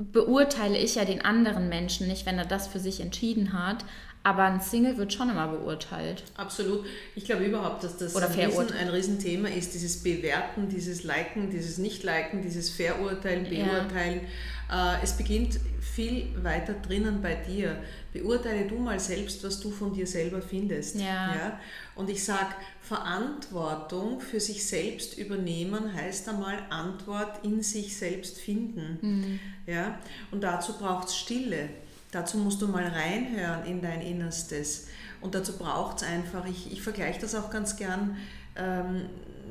beurteile 0.00 0.78
ich 0.78 0.94
ja 0.94 1.04
den 1.04 1.24
anderen 1.24 1.68
Menschen 1.68 2.08
nicht, 2.08 2.26
wenn 2.26 2.38
er 2.38 2.46
das 2.46 2.68
für 2.68 2.80
sich 2.80 3.00
entschieden 3.00 3.52
hat. 3.52 3.84
Aber 4.22 4.44
ein 4.44 4.60
Single 4.60 4.98
wird 4.98 5.14
schon 5.14 5.30
immer 5.30 5.48
beurteilt. 5.48 6.24
Absolut. 6.36 6.84
Ich 7.16 7.24
glaube 7.24 7.44
überhaupt, 7.44 7.82
dass 7.84 7.96
das 7.96 8.14
Oder 8.14 8.28
ein, 8.28 8.38
Riesen, 8.38 8.72
ein 8.78 8.88
Riesenthema 8.88 9.48
ist, 9.48 9.72
dieses 9.72 10.02
Bewerten, 10.02 10.68
dieses 10.68 11.04
Liken, 11.04 11.48
dieses 11.48 11.78
Nicht-Liken, 11.78 12.42
dieses 12.42 12.68
Verurteilen, 12.68 13.44
Beurteilen. 13.44 14.20
Ja. 14.20 14.28
Äh, 14.70 15.02
es 15.02 15.12
beginnt 15.12 15.58
viel 15.80 16.30
weiter 16.42 16.74
drinnen 16.74 17.20
bei 17.20 17.34
dir. 17.34 17.76
Beurteile 18.12 18.66
du 18.66 18.78
mal 18.78 19.00
selbst, 19.00 19.42
was 19.42 19.60
du 19.60 19.70
von 19.70 19.92
dir 19.92 20.06
selber 20.06 20.40
findest. 20.40 20.96
Ja. 20.96 21.34
ja? 21.34 21.60
Und 21.96 22.08
ich 22.08 22.24
sage, 22.24 22.54
Verantwortung 22.80 24.20
für 24.20 24.40
sich 24.40 24.66
selbst 24.66 25.18
übernehmen 25.18 25.92
heißt 25.92 26.28
einmal 26.28 26.58
Antwort 26.70 27.44
in 27.44 27.62
sich 27.62 27.96
selbst 27.96 28.38
finden. 28.38 28.98
Mhm. 29.00 29.40
Ja? 29.66 29.98
Und 30.30 30.42
dazu 30.42 30.78
braucht 30.78 31.08
es 31.08 31.16
Stille. 31.16 31.68
Dazu 32.12 32.38
musst 32.38 32.62
du 32.62 32.68
mal 32.68 32.86
reinhören 32.86 33.64
in 33.66 33.82
dein 33.82 34.00
Innerstes. 34.00 34.88
Und 35.20 35.34
dazu 35.34 35.56
braucht 35.56 35.98
es 35.98 36.02
einfach, 36.02 36.46
ich, 36.46 36.72
ich 36.72 36.82
vergleiche 36.82 37.20
das 37.20 37.34
auch 37.34 37.50
ganz 37.50 37.76
gern, 37.76 38.16
ähm, 38.56 39.02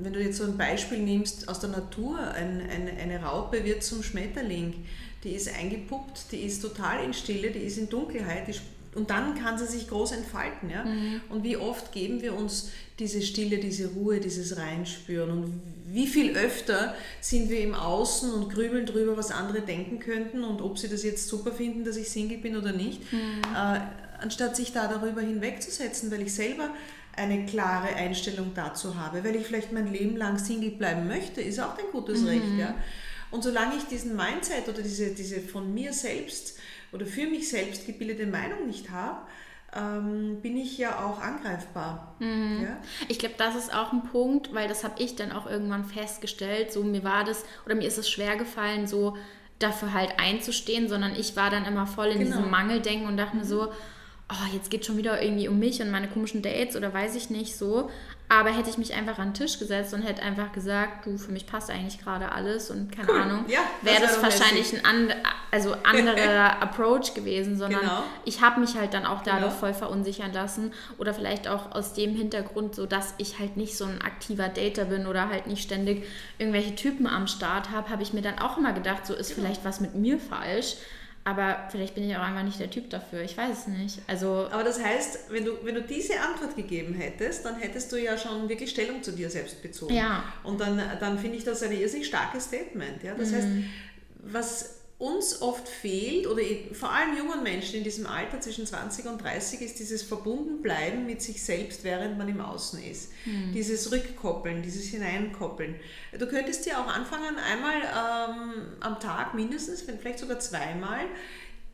wenn 0.01 0.13
du 0.13 0.21
jetzt 0.21 0.37
so 0.37 0.45
ein 0.45 0.57
Beispiel 0.57 0.99
nimmst 0.99 1.47
aus 1.47 1.59
der 1.59 1.69
Natur, 1.69 2.19
ein, 2.19 2.61
ein, 2.61 2.89
eine 2.97 3.21
Raupe 3.21 3.63
wird 3.63 3.83
zum 3.83 4.03
Schmetterling, 4.03 4.85
die 5.23 5.31
ist 5.31 5.53
eingepuppt, 5.53 6.31
die 6.31 6.41
ist 6.41 6.61
total 6.61 7.03
in 7.03 7.13
Stille, 7.13 7.51
die 7.51 7.59
ist 7.59 7.77
in 7.77 7.89
Dunkelheit, 7.89 8.47
und 8.95 9.09
dann 9.09 9.35
kann 9.35 9.57
sie 9.57 9.67
sich 9.67 9.87
groß 9.87 10.13
entfalten. 10.13 10.69
Ja? 10.69 10.83
Mhm. 10.83 11.21
Und 11.29 11.43
wie 11.43 11.57
oft 11.57 11.91
geben 11.91 12.21
wir 12.21 12.35
uns 12.35 12.71
diese 12.97 13.21
Stille, 13.21 13.57
diese 13.57 13.89
Ruhe, 13.89 14.19
dieses 14.19 14.57
Reinspüren 14.57 15.29
und 15.29 15.61
wie 15.85 16.07
viel 16.07 16.35
öfter 16.35 16.95
sind 17.21 17.49
wir 17.49 17.61
im 17.61 17.73
Außen 17.73 18.31
und 18.33 18.51
grübeln 18.51 18.85
drüber, 18.85 19.15
was 19.15 19.31
andere 19.31 19.61
denken 19.61 19.99
könnten 19.99 20.43
und 20.43 20.61
ob 20.61 20.77
sie 20.77 20.89
das 20.89 21.03
jetzt 21.03 21.27
super 21.27 21.51
finden, 21.51 21.83
dass 21.83 21.97
ich 21.97 22.09
Single 22.09 22.39
bin 22.39 22.57
oder 22.57 22.73
nicht, 22.73 23.11
mhm. 23.11 23.41
äh, 23.55 23.79
anstatt 24.21 24.55
sich 24.55 24.71
da 24.71 24.87
darüber 24.87 25.21
hinwegzusetzen, 25.21 26.11
weil 26.11 26.23
ich 26.23 26.33
selber 26.33 26.69
eine 27.15 27.45
klare 27.45 27.95
Einstellung 27.95 28.51
dazu 28.53 28.95
habe, 28.95 29.23
weil 29.23 29.35
ich 29.35 29.45
vielleicht 29.45 29.71
mein 29.71 29.91
Leben 29.91 30.17
lang 30.17 30.37
Single 30.37 30.71
bleiben 30.71 31.07
möchte, 31.07 31.41
ist 31.41 31.59
auch 31.59 31.77
ein 31.77 31.85
gutes 31.91 32.21
mhm. 32.21 32.27
Recht. 32.27 32.57
Ja? 32.57 32.75
Und 33.31 33.43
solange 33.43 33.75
ich 33.75 33.83
diesen 33.83 34.15
Mindset 34.15 34.67
oder 34.67 34.81
diese, 34.81 35.13
diese 35.13 35.39
von 35.39 35.73
mir 35.73 35.93
selbst 35.93 36.57
oder 36.91 37.05
für 37.05 37.27
mich 37.27 37.49
selbst 37.49 37.85
gebildete 37.85 38.25
Meinung 38.25 38.67
nicht 38.67 38.89
habe, 38.89 39.21
ähm, 39.75 40.41
bin 40.41 40.57
ich 40.57 40.77
ja 40.77 41.05
auch 41.05 41.21
angreifbar. 41.21 42.15
Mhm. 42.19 42.63
Ja? 42.63 42.77
Ich 43.07 43.19
glaube, 43.19 43.35
das 43.37 43.55
ist 43.55 43.73
auch 43.73 43.93
ein 43.93 44.03
Punkt, 44.03 44.53
weil 44.53 44.67
das 44.67 44.83
habe 44.83 45.01
ich 45.01 45.15
dann 45.15 45.31
auch 45.31 45.47
irgendwann 45.47 45.85
festgestellt. 45.85 46.71
So 46.71 46.83
mir 46.83 47.03
war 47.03 47.23
das 47.23 47.45
oder 47.65 47.75
mir 47.75 47.87
ist 47.87 47.97
es 47.97 48.09
schwer 48.09 48.35
gefallen, 48.35 48.87
so 48.87 49.15
dafür 49.59 49.93
halt 49.93 50.13
einzustehen, 50.17 50.87
sondern 50.87 51.15
ich 51.15 51.35
war 51.35 51.49
dann 51.49 51.65
immer 51.65 51.85
voll 51.85 52.07
in 52.07 52.19
genau. 52.19 52.37
diesem 52.37 52.49
Mangeldenken 52.49 53.07
und 53.07 53.17
dachte 53.17 53.35
mhm. 53.35 53.41
mir 53.41 53.47
so, 53.47 53.71
oh, 54.29 54.53
jetzt 54.53 54.71
geht 54.71 54.85
schon 54.85 54.97
wieder 54.97 55.21
irgendwie 55.21 55.47
um 55.47 55.59
mich 55.59 55.81
und 55.81 55.91
meine 55.91 56.07
komischen 56.07 56.41
Dates 56.41 56.75
oder 56.75 56.93
weiß 56.93 57.15
ich 57.15 57.29
nicht 57.29 57.55
so. 57.55 57.89
Aber 58.31 58.51
hätte 58.51 58.69
ich 58.69 58.77
mich 58.77 58.93
einfach 58.93 59.17
an 59.17 59.29
den 59.29 59.33
Tisch 59.33 59.57
gesetzt 59.57 59.91
und 59.95 60.03
hätte 60.03 60.21
einfach 60.21 60.51
gesagt, 60.51 61.07
du, 61.07 61.17
für 61.17 61.31
mich 61.31 61.47
passt 61.47 61.71
eigentlich 61.71 61.99
gerade 61.99 62.31
alles 62.31 62.69
und 62.69 62.91
keine 62.91 63.11
cool. 63.11 63.21
Ahnung, 63.21 63.45
ja, 63.47 63.61
wäre 63.81 64.01
das, 64.01 64.21
das 64.21 64.23
wahrscheinlich 64.23 64.71
ein 64.71 64.85
and, 64.85 65.15
also 65.49 65.73
anderer 65.83 66.61
Approach 66.61 67.15
gewesen, 67.15 67.57
sondern 67.57 67.81
genau. 67.81 68.03
ich 68.25 68.41
habe 68.41 68.59
mich 68.59 68.75
halt 68.75 68.93
dann 68.93 69.07
auch 69.07 69.23
dadurch 69.23 69.49
genau. 69.49 69.59
voll 69.59 69.73
verunsichern 69.73 70.31
lassen 70.31 70.71
oder 70.99 71.15
vielleicht 71.15 71.47
auch 71.47 71.71
aus 71.71 71.93
dem 71.93 72.15
Hintergrund 72.15 72.75
so, 72.75 72.85
dass 72.85 73.15
ich 73.17 73.39
halt 73.39 73.57
nicht 73.57 73.75
so 73.75 73.85
ein 73.85 73.99
aktiver 74.03 74.47
Dater 74.47 74.85
bin 74.85 75.07
oder 75.07 75.29
halt 75.29 75.47
nicht 75.47 75.63
ständig 75.63 76.05
irgendwelche 76.37 76.75
Typen 76.75 77.07
am 77.07 77.25
Start 77.25 77.71
habe, 77.71 77.89
habe 77.89 78.03
ich 78.03 78.13
mir 78.13 78.21
dann 78.21 78.37
auch 78.37 78.59
immer 78.59 78.73
gedacht, 78.73 79.07
so 79.07 79.15
ist 79.15 79.29
genau. 79.29 79.47
vielleicht 79.47 79.65
was 79.65 79.79
mit 79.79 79.95
mir 79.95 80.19
falsch. 80.19 80.75
Aber 81.25 81.67
vielleicht 81.69 81.95
bin 81.95 82.09
ich 82.09 82.15
auch 82.15 82.21
einfach 82.21 82.43
nicht 82.43 82.59
der 82.59 82.71
Typ 82.71 82.89
dafür. 82.89 83.21
Ich 83.21 83.37
weiß 83.37 83.59
es 83.59 83.67
nicht. 83.67 83.99
Also 84.07 84.47
Aber 84.51 84.63
das 84.63 84.81
heißt, 84.81 85.29
wenn 85.29 85.45
du, 85.45 85.53
wenn 85.63 85.75
du 85.75 85.81
diese 85.81 86.19
Antwort 86.19 86.55
gegeben 86.55 86.93
hättest, 86.93 87.45
dann 87.45 87.55
hättest 87.55 87.91
du 87.91 87.97
ja 87.97 88.17
schon 88.17 88.49
wirklich 88.49 88.71
Stellung 88.71 89.03
zu 89.03 89.11
dir 89.11 89.29
selbst 89.29 89.61
bezogen. 89.61 89.93
Ja. 89.93 90.23
Und 90.43 90.59
dann, 90.59 90.81
dann 90.99 91.19
finde 91.19 91.37
ich 91.37 91.43
das 91.43 91.61
ein 91.61 91.71
irrsinnig 91.71 92.07
starkes 92.07 92.45
Statement. 92.45 93.03
Ja? 93.03 93.13
Das 93.15 93.31
mhm. 93.31 93.35
heißt, 93.35 93.47
was 94.23 94.78
uns 94.99 95.41
oft 95.41 95.67
fehlt, 95.69 96.27
oder 96.27 96.41
vor 96.73 96.91
allem 96.91 97.17
jungen 97.17 97.41
Menschen 97.41 97.77
in 97.77 97.85
diesem 97.85 98.05
Alter 98.05 98.41
zwischen 98.41 98.65
20 98.65 99.05
und 99.05 99.23
30, 99.23 99.61
ist 99.61 99.79
dieses 99.79 100.03
Verbundenbleiben 100.03 101.05
mit 101.05 101.21
sich 101.21 101.41
selbst, 101.41 101.85
während 101.85 102.17
man 102.17 102.27
im 102.27 102.41
Außen 102.41 102.83
ist. 102.83 103.09
Mhm. 103.25 103.53
Dieses 103.53 103.93
Rückkoppeln, 103.93 104.61
dieses 104.61 104.87
Hineinkoppeln. 104.87 105.75
Du 106.17 106.27
könntest 106.27 106.65
ja 106.65 106.83
auch 106.83 106.93
anfangen, 106.93 107.37
einmal 107.37 107.75
ähm, 107.81 108.73
am 108.81 108.99
Tag 108.99 109.33
mindestens, 109.35 109.81
vielleicht 109.81 110.19
sogar 110.19 110.39
zweimal, 110.39 111.05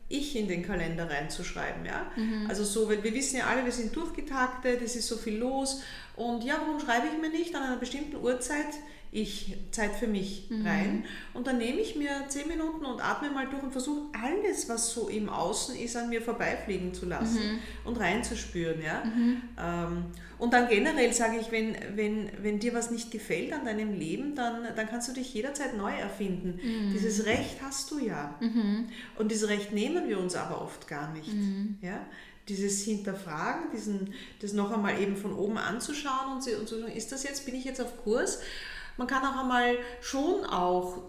ich 0.08 0.36
in 0.36 0.46
den 0.46 0.64
Kalender 0.64 1.10
reinzuschreiben. 1.10 1.84
Ja? 1.84 2.06
Mhm. 2.14 2.46
Also 2.48 2.62
so, 2.62 2.88
weil 2.88 3.02
wir 3.02 3.12
wissen 3.12 3.38
ja 3.38 3.46
alle, 3.46 3.64
wir 3.64 3.72
sind 3.72 3.96
durchgetaktet, 3.96 4.80
es 4.82 4.94
ist 4.94 5.08
so 5.08 5.16
viel 5.16 5.36
los. 5.36 5.82
Und 6.14 6.44
ja, 6.44 6.58
warum 6.64 6.78
schreibe 6.78 7.08
ich 7.12 7.20
mir 7.20 7.30
nicht 7.30 7.56
an 7.56 7.64
einer 7.64 7.76
bestimmten 7.76 8.16
Uhrzeit 8.16 8.66
ich 9.16 9.56
Zeit 9.70 9.94
für 9.96 10.06
mich 10.06 10.48
mhm. 10.50 10.66
rein. 10.66 11.04
Und 11.32 11.46
dann 11.46 11.56
nehme 11.56 11.80
ich 11.80 11.96
mir 11.96 12.10
zehn 12.28 12.48
Minuten 12.48 12.84
und 12.84 13.00
atme 13.00 13.30
mal 13.30 13.48
durch 13.48 13.62
und 13.62 13.72
versuche 13.72 14.02
alles, 14.12 14.68
was 14.68 14.92
so 14.92 15.08
im 15.08 15.30
Außen 15.30 15.74
ist, 15.76 15.96
an 15.96 16.10
mir 16.10 16.20
vorbeifliegen 16.20 16.92
zu 16.92 17.06
lassen 17.06 17.52
mhm. 17.52 17.58
und 17.84 17.98
reinzuspüren. 17.98 18.82
Ja? 18.82 19.04
Mhm. 19.04 19.42
Ähm, 19.58 20.04
und 20.38 20.52
dann 20.52 20.68
generell 20.68 21.14
sage 21.14 21.38
ich, 21.40 21.50
wenn, 21.50 21.74
wenn, 21.94 22.30
wenn 22.42 22.58
dir 22.58 22.74
was 22.74 22.90
nicht 22.90 23.10
gefällt 23.10 23.54
an 23.54 23.64
deinem 23.64 23.94
Leben, 23.94 24.34
dann, 24.34 24.66
dann 24.76 24.86
kannst 24.86 25.08
du 25.08 25.14
dich 25.14 25.32
jederzeit 25.32 25.78
neu 25.78 25.92
erfinden. 25.92 26.60
Mhm. 26.62 26.92
Dieses 26.92 27.24
Recht 27.24 27.62
hast 27.62 27.90
du 27.90 27.98
ja. 27.98 28.34
Mhm. 28.40 28.88
Und 29.18 29.32
dieses 29.32 29.48
Recht 29.48 29.72
nehmen 29.72 30.08
wir 30.08 30.18
uns 30.18 30.34
aber 30.34 30.60
oft 30.60 30.86
gar 30.88 31.10
nicht. 31.14 31.32
Mhm. 31.32 31.78
Ja? 31.80 32.04
dieses 32.48 32.82
Hinterfragen, 32.82 33.72
diesen, 33.72 34.14
das 34.40 34.52
noch 34.52 34.70
einmal 34.70 35.00
eben 35.00 35.16
von 35.16 35.34
oben 35.34 35.58
anzuschauen 35.58 36.36
und, 36.36 36.46
und 36.46 36.68
zu 36.68 36.78
sagen, 36.78 36.92
ist 36.92 37.10
das 37.10 37.24
jetzt, 37.24 37.44
bin 37.44 37.56
ich 37.56 37.64
jetzt 37.64 37.80
auf 37.80 38.04
Kurs 38.04 38.40
man 38.96 39.06
kann 39.06 39.24
auch 39.24 39.38
einmal 39.38 39.76
schon 40.00 40.44
auch 40.44 41.02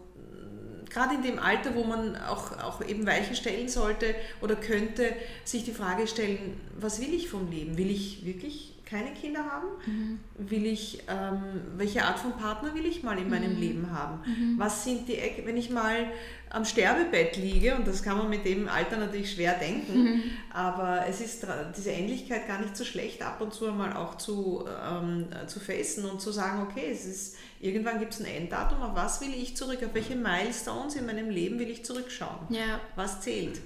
gerade 0.90 1.16
in 1.16 1.22
dem 1.22 1.40
Alter, 1.40 1.76
wo 1.76 1.84
man 1.84 2.16
auch, 2.16 2.58
auch 2.60 2.82
eben 2.82 3.06
Weichen 3.06 3.36
stellen 3.36 3.70
sollte 3.70 4.16
oder 4.42 4.56
könnte, 4.56 5.14
sich 5.44 5.64
die 5.64 5.72
Frage 5.72 6.08
stellen, 6.08 6.60
was 6.80 7.02
will 7.02 7.14
ich 7.14 7.30
vom 7.30 7.50
Leben? 7.52 7.78
Will 7.78 7.92
ich 7.92 8.26
wirklich 8.26 8.74
keine 8.86 9.12
Kinder 9.12 9.44
haben? 9.46 9.68
Mhm. 9.86 10.20
Will 10.38 10.66
ich, 10.66 11.04
ähm, 11.10 11.62
welche 11.76 12.06
Art 12.06 12.20
von 12.20 12.32
Partner 12.34 12.74
will 12.74 12.86
ich 12.86 13.04
mal 13.04 13.18
in 13.18 13.30
meinem 13.30 13.56
mhm. 13.56 13.60
Leben 13.60 13.92
haben? 13.92 14.22
Mhm. 14.26 14.56
Was 14.58 14.86
sind 14.86 15.08
die 15.08 15.18
Ecken, 15.18 15.46
wenn 15.46 15.58
ich 15.58 15.70
mal 15.70 16.08
am 16.50 16.64
Sterbebett 16.64 17.36
liege, 17.36 17.76
und 17.76 17.86
das 17.86 18.02
kann 18.02 18.18
man 18.18 18.30
mit 18.30 18.46
dem 18.46 18.70
Alter 18.70 18.98
natürlich 18.98 19.34
schwer 19.34 19.56
denken, 19.56 20.04
mhm. 20.04 20.24
aber 20.54 21.06
es 21.08 21.20
ist 21.20 21.46
diese 21.78 21.92
Ähnlichkeit 21.92 22.48
gar 22.48 22.62
nicht 22.62 22.78
so 22.78 22.86
schlecht, 22.86 23.22
ab 23.22 23.42
und 23.42 23.54
zu 23.54 23.68
einmal 23.68 23.94
auch 23.94 24.16
zu, 24.16 24.66
ähm, 24.90 25.28
zu 25.48 25.60
fassen 25.60 26.06
und 26.06 26.22
zu 26.22 26.32
sagen, 26.32 26.66
okay, 26.70 26.90
es 26.90 27.06
ist, 27.06 27.36
irgendwann 27.60 28.00
gibt 28.00 28.14
es 28.14 28.20
ein 28.20 28.26
Enddatum, 28.26 28.82
auf 28.82 28.96
was 28.96 29.22
will 29.22 29.34
ich 29.34 29.58
zurück, 29.58 29.80
auf 29.84 29.94
welche 29.94 30.16
Milestones 30.16 30.96
in 30.96 31.06
meinem 31.06 31.30
Leben 31.30 31.60
will 31.60 31.70
ich 31.70 31.86
zurückschauen? 31.86 32.48
Ja. 32.50 32.80
Was 32.96 33.22
zählt? 33.22 33.60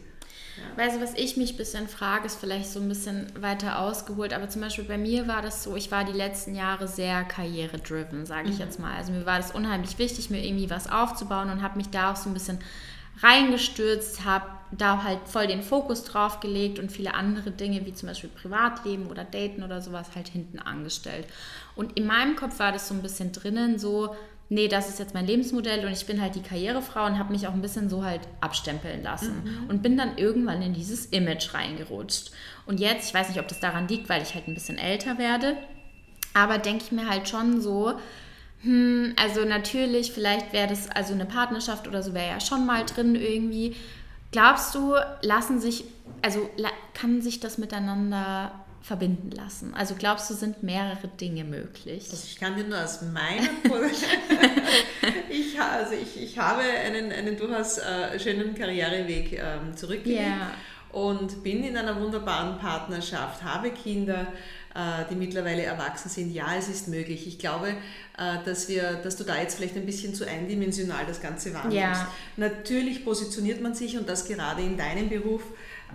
Ja. 0.57 0.83
Weißt 0.83 0.98
du, 0.98 1.01
was 1.01 1.13
ich 1.13 1.38
mich 1.38 1.53
ein 1.53 1.57
bisschen 1.57 1.88
frage, 1.88 2.25
ist 2.25 2.39
vielleicht 2.39 2.69
so 2.69 2.79
ein 2.79 2.89
bisschen 2.89 3.31
weiter 3.41 3.79
ausgeholt, 3.79 4.33
aber 4.33 4.50
zum 4.50 4.62
Beispiel 4.62 4.83
bei 4.83 4.98
mir 4.98 5.27
war 5.27 5.41
das 5.41 5.63
so, 5.63 5.75
ich 5.75 5.91
war 5.91 6.03
die 6.03 6.12
letzten 6.12 6.55
Jahre 6.55 6.88
sehr 6.88 7.24
karriere-driven, 7.24 8.25
sage 8.25 8.50
ich 8.50 8.55
mhm. 8.55 8.62
jetzt 8.62 8.79
mal. 8.79 8.95
Also 8.95 9.12
mir 9.12 9.25
war 9.25 9.38
das 9.38 9.51
unheimlich 9.51 9.98
wichtig, 9.98 10.29
mir 10.29 10.43
irgendwie 10.43 10.69
was 10.69 10.91
aufzubauen 10.91 11.50
und 11.50 11.62
habe 11.62 11.77
mich 11.77 11.89
da 11.89 12.12
auch 12.12 12.17
so 12.17 12.29
ein 12.29 12.33
bisschen 12.33 12.60
reingestürzt, 13.21 14.25
habe 14.25 14.45
da 14.71 15.03
halt 15.03 15.19
voll 15.25 15.48
den 15.48 15.62
Fokus 15.62 16.03
drauf 16.05 16.39
gelegt 16.39 16.79
und 16.79 16.91
viele 16.91 17.13
andere 17.13 17.51
Dinge, 17.51 17.86
wie 17.86 17.93
zum 17.93 18.07
Beispiel 18.07 18.29
Privatleben 18.29 19.07
oder 19.07 19.24
Daten 19.24 19.63
oder 19.63 19.81
sowas, 19.81 20.07
halt 20.15 20.29
hinten 20.29 20.60
angestellt. 20.60 21.27
Und 21.75 21.98
in 21.98 22.06
meinem 22.06 22.36
Kopf 22.36 22.60
war 22.60 22.72
das 22.72 22.88
so 22.88 22.94
ein 22.94 23.01
bisschen 23.01 23.32
drinnen, 23.32 23.80
so, 23.80 24.16
nee, 24.50 24.68
das 24.68 24.90
ist 24.90 25.00
jetzt 25.00 25.13
mein 25.13 25.25
Lebensmodell 25.25 25.86
und 25.86 25.94
ich 25.94 26.06
bin 26.06 26.22
halt 26.22 26.36
die 26.36 26.42
Karrierefrau 26.42 27.06
und 27.06 27.18
habe 27.18 27.32
mich 27.32 27.48
auch 27.48 27.54
ein 27.54 27.62
bisschen 27.62 27.90
so 27.90 28.04
halt 28.04 28.22
abstempeln 28.42 29.01
lassen 29.01 29.44
mhm. 29.44 29.70
und 29.70 29.82
bin 29.82 29.98
dann 29.98 30.18
irgendwann 30.18 30.62
in 30.62 30.74
dieses 30.74 31.06
Image 31.08 31.54
reingerutscht. 31.54 32.32
Und 32.66 32.80
jetzt, 32.80 33.08
ich 33.08 33.13
weiß 33.13 33.30
nicht, 33.30 33.40
ob 33.40 33.48
das 33.48 33.62
daran 33.62 33.88
liegt, 33.88 34.10
weil 34.10 34.22
ich 34.22 34.34
halt 34.34 34.48
ein 34.48 34.54
bisschen 34.54 34.78
älter 34.78 35.18
werde, 35.18 35.56
aber 36.34 36.58
denke 36.58 36.84
ich 36.84 36.92
mir 36.92 37.08
halt 37.10 37.30
schon 37.30 37.62
so, 37.62 37.94
hm, 38.63 39.13
also 39.16 39.46
natürlich, 39.46 40.12
vielleicht 40.12 40.54
wäre 40.54 40.68
das, 40.68 40.90
also 40.90 41.13
eine 41.13 41.25
Partnerschaft 41.25 41.88
oder 41.88 42.04
so 42.04 42.13
wäre 42.13 42.30
ja 42.30 42.40
schon 42.40 42.66
mal 42.66 42.86
drin 42.86 43.16
irgendwie. 43.16 43.75
Glaubst 44.32 44.75
du, 44.75 44.96
lassen 45.22 45.60
sich, 45.60 45.84
also 46.22 46.50
kann 46.94 47.22
sich 47.22 47.40
das 47.40 47.58
miteinander 47.58 48.51
verbinden 48.81 49.31
lassen? 49.31 49.73
Also 49.73 49.95
glaubst 49.97 50.29
du, 50.29 50.33
sind 50.33 50.63
mehrere 50.63 51.07
Dinge 51.07 51.43
möglich? 51.43 52.07
Also 52.09 52.23
ich 52.25 52.39
kann 52.39 52.55
dir 52.55 52.63
nur 52.63 52.83
aus 52.83 53.01
meiner 53.01 53.47
ich, 55.29 55.59
also 55.59 55.93
ich, 55.93 56.21
ich 56.21 56.38
habe 56.38 56.61
einen, 56.61 57.11
einen 57.11 57.38
durchaus 57.38 57.77
äh, 57.77 58.19
schönen 58.19 58.55
Karriereweg 58.55 59.33
ähm, 59.33 59.77
zurückgelegt 59.77 60.21
yeah. 60.21 60.51
und 60.91 61.43
bin 61.43 61.63
in 61.63 61.77
einer 61.77 62.00
wunderbaren 62.00 62.57
Partnerschaft, 62.57 63.43
habe 63.43 63.69
Kinder, 63.71 64.27
äh, 64.73 65.05
die 65.09 65.15
mittlerweile 65.15 65.63
erwachsen 65.63 66.09
sind. 66.09 66.31
Ja, 66.31 66.55
es 66.57 66.67
ist 66.67 66.88
möglich. 66.88 67.27
Ich 67.27 67.38
glaube, 67.38 67.69
äh, 68.17 68.43
dass, 68.45 68.67
wir, 68.67 68.93
dass 69.03 69.15
du 69.15 69.23
da 69.23 69.38
jetzt 69.39 69.57
vielleicht 69.57 69.75
ein 69.75 69.85
bisschen 69.85 70.15
zu 70.15 70.27
eindimensional 70.27 71.05
das 71.05 71.21
Ganze 71.21 71.53
wahrnimmst. 71.53 71.75
Ja. 71.75 72.11
Natürlich 72.38 73.05
positioniert 73.05 73.61
man 73.61 73.75
sich 73.75 73.97
und 73.97 74.09
das 74.09 74.25
gerade 74.25 74.61
in 74.61 74.77
deinem 74.77 75.09
Beruf 75.09 75.43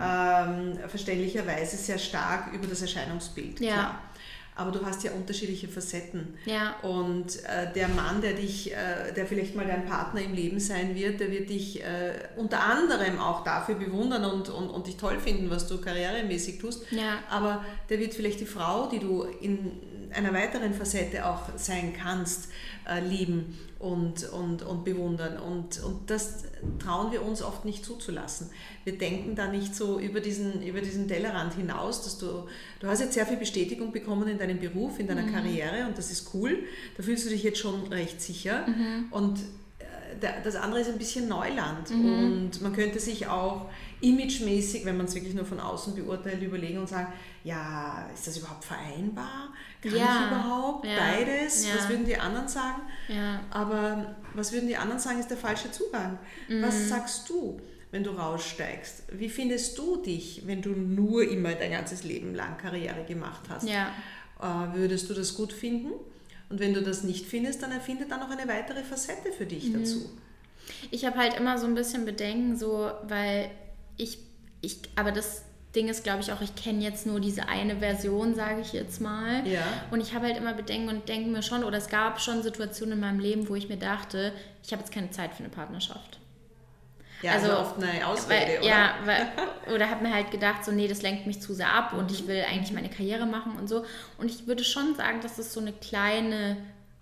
ähm, 0.01 0.77
verständlicherweise 0.87 1.77
sehr 1.77 1.97
stark 1.97 2.53
über 2.53 2.67
das 2.67 2.81
Erscheinungsbild. 2.81 3.59
Ja. 3.59 3.73
Klar 3.73 4.01
aber 4.57 4.71
du 4.71 4.83
hast 4.83 5.03
ja 5.03 5.11
unterschiedliche 5.11 5.67
Facetten. 5.67 6.35
Ja. 6.45 6.75
Und 6.81 7.43
äh, 7.43 7.71
der 7.75 7.87
Mann, 7.89 8.21
der 8.21 8.33
dich, 8.33 8.71
äh, 8.71 9.13
der 9.15 9.27
vielleicht 9.27 9.55
mal 9.55 9.67
dein 9.67 9.85
Partner 9.85 10.21
im 10.21 10.33
Leben 10.33 10.59
sein 10.59 10.95
wird, 10.95 11.19
der 11.19 11.31
wird 11.31 11.49
dich 11.49 11.83
äh, 11.83 12.13
unter 12.37 12.63
anderem 12.63 13.19
auch 13.19 13.43
dafür 13.43 13.75
bewundern 13.75 14.25
und, 14.25 14.49
und, 14.49 14.69
und 14.69 14.87
dich 14.87 14.97
toll 14.97 15.19
finden, 15.19 15.51
was 15.51 15.67
du 15.67 15.79
karrieremäßig 15.79 16.57
tust. 16.57 16.91
Ja. 16.91 17.19
Aber 17.29 17.63
der 17.89 17.99
wird 17.99 18.15
vielleicht 18.15 18.39
die 18.39 18.47
Frau, 18.47 18.89
die 18.89 18.99
du 18.99 19.23
in 19.41 19.73
einer 20.11 20.33
weiteren 20.33 20.73
Facette 20.73 21.27
auch 21.27 21.55
sein 21.55 21.93
kannst, 21.95 22.49
äh, 22.89 22.99
lieben 22.99 23.59
und, 23.79 24.29
und, 24.29 24.63
und 24.63 24.83
bewundern. 24.83 25.37
Und, 25.39 25.83
und 25.83 26.09
das 26.09 26.45
trauen 26.79 27.11
wir 27.11 27.21
uns 27.23 27.41
oft 27.41 27.65
nicht 27.65 27.85
zuzulassen. 27.85 28.49
Wir 28.83 28.97
denken 28.97 29.35
da 29.35 29.47
nicht 29.47 29.75
so 29.75 29.99
über 29.99 30.19
diesen, 30.19 30.61
über 30.63 30.81
diesen 30.81 31.07
Tellerrand 31.07 31.53
hinaus, 31.53 32.03
dass 32.03 32.17
du, 32.17 32.47
du 32.79 32.87
hast 32.87 33.01
jetzt 33.01 33.13
sehr 33.13 33.25
viel 33.25 33.37
Bestätigung 33.37 33.91
bekommen 33.91 34.27
in 34.27 34.37
deinem 34.37 34.59
Beruf, 34.59 34.99
in 34.99 35.07
deiner 35.07 35.23
mhm. 35.23 35.31
Karriere 35.31 35.87
und 35.87 35.97
das 35.97 36.11
ist 36.11 36.33
cool. 36.33 36.57
Da 36.95 37.03
fühlst 37.03 37.25
du 37.25 37.29
dich 37.29 37.43
jetzt 37.43 37.59
schon 37.59 37.87
recht 37.87 38.21
sicher. 38.21 38.65
Mhm. 38.67 39.07
Und 39.11 39.39
das 40.43 40.55
andere 40.55 40.81
ist 40.81 40.89
ein 40.89 40.97
bisschen 40.97 41.27
Neuland 41.27 41.89
mhm. 41.89 42.05
und 42.05 42.61
man 42.61 42.73
könnte 42.73 42.99
sich 42.99 43.27
auch 43.27 43.69
imagemäßig, 44.01 44.85
wenn 44.85 44.97
man 44.97 45.07
es 45.07 45.15
wirklich 45.15 45.33
nur 45.33 45.45
von 45.45 45.59
außen 45.59 45.95
beurteilt, 45.95 46.41
überlegen 46.41 46.79
und 46.79 46.89
sagen, 46.89 47.11
ja, 47.43 48.07
ist 48.13 48.27
das 48.27 48.37
überhaupt 48.37 48.63
vereinbar? 48.63 49.49
Kann 49.81 49.95
ja. 49.95 49.99
ich 49.99 50.27
überhaupt 50.27 50.85
ja. 50.85 50.97
beides? 50.97 51.67
Ja. 51.67 51.75
Was 51.75 51.89
würden 51.89 52.05
die 52.05 52.17
anderen 52.17 52.47
sagen? 52.47 52.81
Aber 53.49 54.15
was 54.33 54.51
würden 54.51 54.67
die 54.67 54.77
anderen 54.77 54.99
sagen, 54.99 55.19
ist 55.19 55.29
der 55.29 55.37
falsche 55.37 55.71
Zugang. 55.71 56.19
Mhm. 56.47 56.61
Was 56.61 56.89
sagst 56.89 57.29
du, 57.29 57.59
wenn 57.91 58.03
du 58.03 58.11
raussteigst? 58.11 59.03
Wie 59.13 59.29
findest 59.29 59.77
du 59.77 59.97
dich, 60.01 60.43
wenn 60.45 60.61
du 60.61 60.69
nur 60.71 61.23
immer 61.23 61.53
dein 61.53 61.71
ganzes 61.71 62.03
Leben 62.03 62.35
lang 62.35 62.57
Karriere 62.57 63.03
gemacht 63.05 63.41
hast? 63.49 63.67
Äh, 64.39 64.75
würdest 64.75 65.09
du 65.09 65.13
das 65.13 65.33
gut 65.33 65.53
finden? 65.53 65.91
Und 66.49 66.59
wenn 66.59 66.73
du 66.73 66.81
das 66.81 67.03
nicht 67.03 67.25
findest, 67.25 67.61
dann 67.61 67.71
erfinde 67.71 68.05
dann 68.07 68.21
noch 68.21 68.29
eine 68.29 68.47
weitere 68.47 68.83
Facette 68.83 69.31
für 69.31 69.45
dich 69.45 69.65
mhm. 69.65 69.79
dazu. 69.79 70.09
Ich 70.91 71.05
habe 71.05 71.17
halt 71.17 71.37
immer 71.37 71.57
so 71.57 71.65
ein 71.65 71.75
bisschen 71.75 72.05
Bedenken, 72.05 72.57
so, 72.57 72.91
weil 73.07 73.49
ich, 73.97 74.19
ich, 74.61 74.79
aber 74.95 75.11
das 75.11 75.43
Ding 75.75 75.89
ist, 75.89 76.03
glaube 76.03 76.21
ich, 76.21 76.31
auch, 76.31 76.41
ich 76.41 76.55
kenne 76.55 76.83
jetzt 76.83 77.05
nur 77.05 77.19
diese 77.19 77.47
eine 77.47 77.77
Version, 77.77 78.35
sage 78.35 78.61
ich 78.61 78.73
jetzt 78.73 79.01
mal. 79.01 79.45
Ja. 79.47 79.63
Und 79.91 80.01
ich 80.01 80.13
habe 80.13 80.25
halt 80.25 80.37
immer 80.37 80.53
Bedenken 80.53 80.89
und 80.89 81.09
denke 81.09 81.29
mir 81.29 81.43
schon, 81.43 81.63
oder 81.63 81.77
es 81.77 81.89
gab 81.89 82.21
schon 82.21 82.41
Situationen 82.41 82.93
in 82.93 82.99
meinem 82.99 83.19
Leben, 83.19 83.47
wo 83.49 83.55
ich 83.55 83.69
mir 83.69 83.77
dachte, 83.77 84.33
ich 84.63 84.71
habe 84.71 84.81
jetzt 84.81 84.93
keine 84.93 85.11
Zeit 85.11 85.33
für 85.33 85.43
eine 85.43 85.49
Partnerschaft. 85.49 86.19
Ja, 87.21 87.33
also, 87.33 87.49
also 87.49 87.61
oft 87.61 87.83
eine 87.83 88.05
Ausrede, 88.05 88.47
weil, 88.47 88.57
oder? 88.59 88.67
Ja, 88.67 88.95
weil, 89.05 89.27
oder 89.75 89.89
habe 89.89 90.03
mir 90.03 90.13
halt 90.13 90.31
gedacht, 90.31 90.63
so, 90.63 90.71
nee, 90.71 90.87
das 90.87 91.01
lenkt 91.01 91.25
mich 91.25 91.41
zu 91.41 91.53
sehr 91.53 91.73
ab 91.73 91.93
und 91.93 92.11
ich 92.11 92.23
mhm. 92.23 92.27
will 92.27 92.43
eigentlich 92.49 92.73
meine 92.73 92.89
Karriere 92.89 93.25
machen 93.25 93.57
und 93.57 93.67
so. 93.67 93.85
Und 94.17 94.29
ich 94.29 94.47
würde 94.47 94.63
schon 94.63 94.95
sagen, 94.95 95.21
dass 95.21 95.35
das 95.35 95.53
so 95.53 95.59
eine 95.59 95.73
kleine 95.73 96.57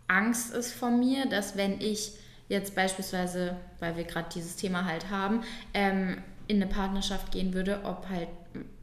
Angst 0.07 0.53
ist 0.53 0.73
von 0.73 0.99
mir, 0.99 1.25
dass 1.25 1.57
wenn 1.57 1.81
ich 1.81 2.13
jetzt 2.47 2.75
beispielsweise, 2.75 3.55
weil 3.79 3.97
wir 3.97 4.03
gerade 4.03 4.29
dieses 4.33 4.55
Thema 4.55 4.85
halt 4.85 5.09
haben, 5.09 5.43
ähm, 5.73 6.21
in 6.47 6.61
eine 6.61 6.71
Partnerschaft 6.71 7.31
gehen 7.31 7.53
würde, 7.53 7.81
ob 7.83 8.07
halt 8.09 8.29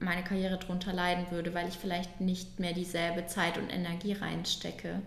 meine 0.00 0.24
Karriere 0.24 0.58
darunter 0.58 0.92
leiden 0.92 1.26
würde, 1.30 1.54
weil 1.54 1.68
ich 1.68 1.76
vielleicht 1.76 2.20
nicht 2.20 2.58
mehr 2.58 2.72
dieselbe 2.72 3.26
Zeit 3.26 3.56
und 3.56 3.72
Energie 3.72 4.12
reinstecke. 4.14 5.00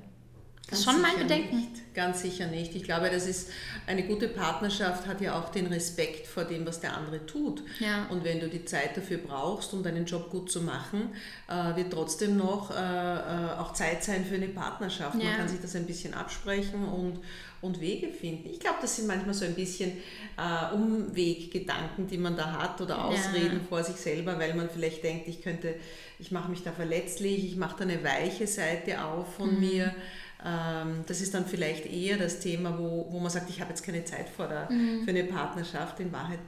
Das 0.69 0.79
ist 0.79 0.85
schon 0.85 1.01
mein 1.01 1.17
Bedenken. 1.17 1.57
Nicht. 1.57 1.93
Ganz 1.93 2.21
sicher 2.21 2.47
nicht. 2.47 2.75
Ich 2.75 2.83
glaube, 2.83 3.09
das 3.09 3.27
ist 3.27 3.49
eine 3.87 4.03
gute 4.03 4.27
Partnerschaft 4.27 5.07
hat 5.07 5.21
ja 5.21 5.39
auch 5.39 5.49
den 5.49 5.67
Respekt 5.67 6.25
vor 6.27 6.43
dem, 6.43 6.65
was 6.65 6.81
der 6.81 6.97
andere 6.97 7.25
tut. 7.25 7.63
Ja. 7.79 8.07
Und 8.09 8.23
wenn 8.23 8.39
du 8.39 8.49
die 8.49 8.65
Zeit 8.65 8.97
dafür 8.97 9.19
brauchst, 9.19 9.73
um 9.73 9.83
deinen 9.83 10.05
Job 10.05 10.31
gut 10.31 10.51
zu 10.51 10.61
machen, 10.61 11.09
äh, 11.47 11.75
wird 11.75 11.93
trotzdem 11.93 12.35
noch 12.35 12.71
äh, 12.71 12.75
äh 12.75 13.59
auch 13.59 13.73
Zeit 13.73 14.03
sein 14.03 14.25
für 14.25 14.35
eine 14.35 14.47
Partnerschaft. 14.47 15.15
Ja. 15.17 15.25
Man 15.25 15.37
kann 15.37 15.47
sich 15.47 15.61
das 15.61 15.75
ein 15.75 15.85
bisschen 15.85 16.13
absprechen 16.15 16.83
und, 16.83 17.19
und 17.61 17.79
Wege 17.79 18.09
finden. 18.09 18.49
Ich 18.49 18.59
glaube, 18.59 18.77
das 18.81 18.95
sind 18.95 19.07
manchmal 19.07 19.35
so 19.35 19.45
ein 19.45 19.53
bisschen 19.53 19.91
äh, 20.37 20.73
Umweggedanken, 20.73 22.07
die 22.07 22.17
man 22.17 22.35
da 22.35 22.51
hat 22.51 22.81
oder 22.81 23.05
Ausreden 23.05 23.59
ja. 23.61 23.67
vor 23.69 23.83
sich 23.83 23.97
selber, 23.97 24.39
weil 24.39 24.55
man 24.55 24.69
vielleicht 24.69 25.03
denkt, 25.03 25.27
ich 25.27 25.41
könnte, 25.41 25.75
ich 26.19 26.31
mache 26.31 26.49
mich 26.49 26.63
da 26.63 26.71
verletzlich, 26.71 27.45
ich 27.45 27.55
mache 27.55 27.77
da 27.77 27.83
eine 27.83 28.03
weiche 28.03 28.47
Seite 28.47 29.05
auf 29.05 29.35
von 29.35 29.53
mhm. 29.53 29.59
mir. 29.59 29.95
Ähm, 30.45 31.03
das 31.07 31.21
ist 31.21 31.33
dann 31.33 31.45
vielleicht 31.45 31.87
eher 31.87 32.17
das 32.17 32.39
Thema, 32.39 32.77
wo, 32.77 33.07
wo 33.09 33.19
man 33.19 33.31
sagt, 33.31 33.49
ich 33.49 33.61
habe 33.61 33.71
jetzt 33.71 33.83
keine 33.83 34.05
Zeit 34.05 34.29
vor 34.29 34.47
der, 34.47 34.71
mhm. 34.71 35.03
für 35.03 35.09
eine 35.09 35.23
Partnerschaft. 35.23 35.99
In 35.99 36.11
Wahrheit 36.13 36.39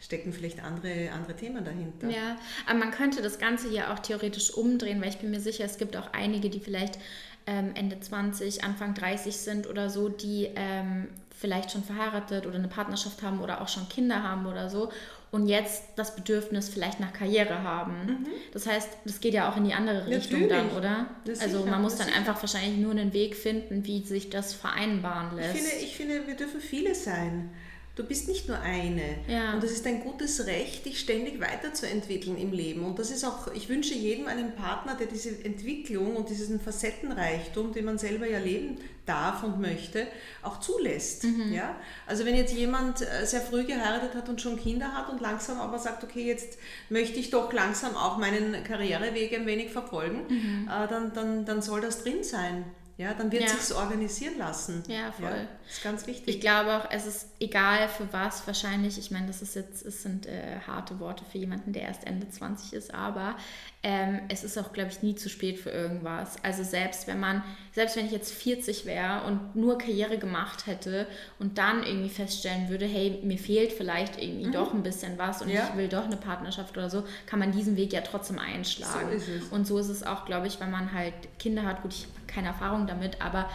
stecken 0.00 0.32
vielleicht 0.32 0.62
andere, 0.62 1.10
andere 1.12 1.36
Themen 1.36 1.64
dahinter. 1.64 2.10
Ja, 2.10 2.36
aber 2.66 2.78
man 2.78 2.90
könnte 2.90 3.22
das 3.22 3.38
Ganze 3.38 3.70
ja 3.70 3.94
auch 3.94 4.00
theoretisch 4.00 4.52
umdrehen, 4.52 5.00
weil 5.00 5.10
ich 5.10 5.18
bin 5.18 5.30
mir 5.30 5.40
sicher, 5.40 5.64
es 5.64 5.78
gibt 5.78 5.96
auch 5.96 6.12
einige, 6.12 6.50
die 6.50 6.60
vielleicht 6.60 6.98
ähm, 7.46 7.72
Ende 7.74 8.00
20, 8.00 8.64
Anfang 8.64 8.94
30 8.94 9.36
sind 9.36 9.66
oder 9.68 9.88
so, 9.88 10.08
die 10.08 10.50
ähm, 10.56 11.08
vielleicht 11.30 11.70
schon 11.70 11.84
verheiratet 11.84 12.46
oder 12.46 12.56
eine 12.56 12.68
Partnerschaft 12.68 13.22
haben 13.22 13.40
oder 13.40 13.60
auch 13.60 13.68
schon 13.68 13.88
Kinder 13.88 14.22
haben 14.22 14.46
oder 14.46 14.68
so 14.68 14.90
und 15.34 15.48
jetzt 15.48 15.82
das 15.96 16.14
Bedürfnis 16.14 16.68
vielleicht 16.68 17.00
nach 17.00 17.12
Karriere 17.12 17.64
haben. 17.64 18.06
Mhm. 18.06 18.26
Das 18.52 18.68
heißt, 18.68 18.88
das 19.04 19.18
geht 19.18 19.34
ja 19.34 19.50
auch 19.50 19.56
in 19.56 19.64
die 19.64 19.74
andere 19.74 20.06
Richtung 20.06 20.48
dann, 20.48 20.70
oder? 20.70 21.06
Das 21.24 21.40
also 21.40 21.58
sicher, 21.58 21.70
man 21.72 21.82
muss 21.82 21.96
dann 21.96 22.06
sicher. 22.06 22.18
einfach 22.18 22.40
wahrscheinlich 22.40 22.78
nur 22.78 22.92
einen 22.92 23.12
Weg 23.12 23.34
finden, 23.34 23.84
wie 23.84 24.00
sich 24.04 24.30
das 24.30 24.54
vereinbaren 24.54 25.34
lässt. 25.34 25.56
Ich 25.56 25.60
finde, 25.60 25.84
ich 25.84 25.96
finde 25.96 26.26
wir 26.28 26.36
dürfen 26.36 26.60
viele 26.60 26.94
sein. 26.94 27.50
Du 27.96 28.02
bist 28.02 28.26
nicht 28.26 28.48
nur 28.48 28.58
eine. 28.58 29.18
Ja. 29.28 29.54
Und 29.54 29.62
es 29.62 29.70
ist 29.70 29.86
ein 29.86 30.00
gutes 30.00 30.46
Recht, 30.46 30.84
dich 30.84 30.98
ständig 30.98 31.40
weiterzuentwickeln 31.40 32.36
im 32.36 32.52
Leben. 32.52 32.84
Und 32.84 32.98
das 32.98 33.12
ist 33.12 33.24
auch, 33.24 33.52
ich 33.54 33.68
wünsche 33.68 33.94
jedem 33.94 34.26
einen 34.26 34.56
Partner, 34.56 34.96
der 34.96 35.06
diese 35.06 35.30
Entwicklung 35.44 36.16
und 36.16 36.28
diesen 36.28 36.60
Facettenreichtum, 36.60 37.72
den 37.72 37.84
man 37.84 37.98
selber 37.98 38.26
ja 38.26 38.38
leben 38.38 38.78
darf 39.06 39.44
und 39.44 39.60
möchte, 39.60 40.08
auch 40.42 40.58
zulässt. 40.58 41.22
Mhm. 41.24 41.52
Ja? 41.52 41.76
Also 42.06 42.24
wenn 42.24 42.34
jetzt 42.34 42.52
jemand 42.52 43.00
äh, 43.00 43.24
sehr 43.26 43.42
früh 43.42 43.64
geheiratet 43.64 44.16
hat 44.16 44.28
und 44.28 44.40
schon 44.40 44.58
Kinder 44.58 44.92
hat 44.92 45.08
und 45.10 45.20
langsam 45.20 45.60
aber 45.60 45.78
sagt, 45.78 46.02
okay, 46.02 46.26
jetzt 46.26 46.58
möchte 46.88 47.20
ich 47.20 47.30
doch 47.30 47.52
langsam 47.52 47.94
auch 47.94 48.18
meinen 48.18 48.64
Karriereweg 48.64 49.34
ein 49.34 49.46
wenig 49.46 49.70
verfolgen, 49.70 50.24
mhm. 50.28 50.68
Äh, 50.68 50.88
dann, 50.88 51.12
dann, 51.12 51.44
dann 51.44 51.62
soll 51.62 51.80
das 51.80 52.02
drin 52.02 52.24
sein. 52.24 52.64
Ja, 52.96 53.12
dann 53.12 53.32
wird 53.32 53.42
ja. 53.42 53.48
sich's 53.48 53.72
organisieren 53.72 54.38
lassen. 54.38 54.84
Ja, 54.86 55.10
voll. 55.10 55.26
Ja, 55.26 55.48
ist 55.68 55.82
ganz 55.82 56.06
wichtig. 56.06 56.36
Ich 56.36 56.40
glaube 56.40 56.76
auch, 56.76 56.90
es 56.92 57.06
ist 57.06 57.26
egal 57.40 57.88
für 57.88 58.12
was 58.12 58.46
wahrscheinlich. 58.46 58.98
Ich 58.98 59.10
meine, 59.10 59.26
das 59.26 59.42
ist 59.42 59.56
jetzt, 59.56 59.84
es 59.84 60.02
sind 60.04 60.26
äh, 60.26 60.60
harte 60.64 61.00
Worte 61.00 61.24
für 61.24 61.38
jemanden, 61.38 61.72
der 61.72 61.82
erst 61.82 62.06
Ende 62.06 62.28
20 62.28 62.72
ist, 62.72 62.94
aber 62.94 63.36
ähm, 63.82 64.20
es 64.28 64.44
ist 64.44 64.56
auch, 64.58 64.72
glaube 64.72 64.90
ich, 64.90 65.02
nie 65.02 65.16
zu 65.16 65.28
spät 65.28 65.58
für 65.58 65.70
irgendwas. 65.70 66.36
Also 66.44 66.62
selbst 66.62 67.08
wenn 67.08 67.18
man, 67.18 67.42
selbst 67.72 67.96
wenn 67.96 68.06
ich 68.06 68.12
jetzt 68.12 68.32
40 68.32 68.86
wäre 68.86 69.24
und 69.24 69.56
nur 69.56 69.76
Karriere 69.76 70.16
gemacht 70.16 70.68
hätte 70.68 71.08
und 71.40 71.58
dann 71.58 71.82
irgendwie 71.82 72.10
feststellen 72.10 72.68
würde, 72.68 72.86
hey, 72.86 73.20
mir 73.24 73.38
fehlt 73.38 73.72
vielleicht 73.72 74.22
irgendwie 74.22 74.46
mhm. 74.46 74.52
doch 74.52 74.72
ein 74.72 74.84
bisschen 74.84 75.18
was 75.18 75.42
und 75.42 75.48
ja. 75.48 75.68
ich 75.68 75.76
will 75.76 75.88
doch 75.88 76.04
eine 76.04 76.16
Partnerschaft 76.16 76.76
oder 76.78 76.88
so, 76.88 77.02
kann 77.26 77.40
man 77.40 77.50
diesen 77.50 77.76
Weg 77.76 77.92
ja 77.92 78.02
trotzdem 78.02 78.38
einschlagen. 78.38 79.08
So 79.10 79.16
ist 79.16 79.28
es. 79.28 79.48
Und 79.48 79.66
so 79.66 79.78
ist 79.78 79.88
es 79.88 80.04
auch, 80.04 80.26
glaube 80.26 80.46
ich, 80.46 80.60
wenn 80.60 80.70
man 80.70 80.92
halt 80.92 81.14
Kinder 81.40 81.64
hat. 81.64 81.82
Gut, 81.82 81.92
ich 81.92 82.06
keine 82.34 82.48
Erfahrung 82.48 82.86
damit, 82.86 83.20
aber 83.20 83.48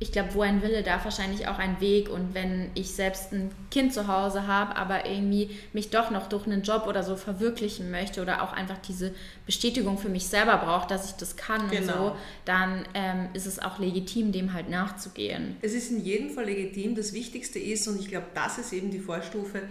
ich 0.00 0.10
glaube, 0.10 0.34
wo 0.34 0.42
ein 0.42 0.60
Wille, 0.60 0.82
da 0.82 1.02
wahrscheinlich 1.04 1.46
auch 1.46 1.58
ein 1.58 1.80
Weg. 1.80 2.10
Und 2.10 2.34
wenn 2.34 2.70
ich 2.74 2.90
selbst 2.90 3.32
ein 3.32 3.52
Kind 3.70 3.94
zu 3.94 4.08
Hause 4.08 4.46
habe, 4.46 4.76
aber 4.76 5.06
irgendwie 5.06 5.50
mich 5.72 5.90
doch 5.90 6.10
noch 6.10 6.28
durch 6.28 6.46
einen 6.46 6.62
Job 6.62 6.86
oder 6.88 7.02
so 7.02 7.16
verwirklichen 7.16 7.90
möchte 7.90 8.20
oder 8.20 8.42
auch 8.42 8.52
einfach 8.52 8.78
diese 8.78 9.14
Bestätigung 9.46 9.96
für 9.96 10.08
mich 10.08 10.26
selber 10.26 10.58
brauche, 10.58 10.88
dass 10.88 11.10
ich 11.10 11.16
das 11.16 11.36
kann 11.36 11.70
genau. 11.70 11.92
und 11.92 11.98
so, 11.98 12.16
dann 12.44 12.84
ähm, 12.94 13.28
ist 13.34 13.46
es 13.46 13.60
auch 13.60 13.78
legitim, 13.78 14.32
dem 14.32 14.52
halt 14.52 14.68
nachzugehen. 14.68 15.56
Es 15.62 15.74
ist 15.74 15.92
in 15.92 16.04
jedem 16.04 16.30
Fall 16.30 16.46
legitim. 16.46 16.96
Das 16.96 17.12
Wichtigste 17.12 17.60
ist, 17.60 17.86
und 17.86 17.98
ich 18.00 18.08
glaube, 18.08 18.26
das 18.34 18.58
ist 18.58 18.72
eben 18.72 18.90
die 18.90 19.00
Vorstufe, 19.00 19.62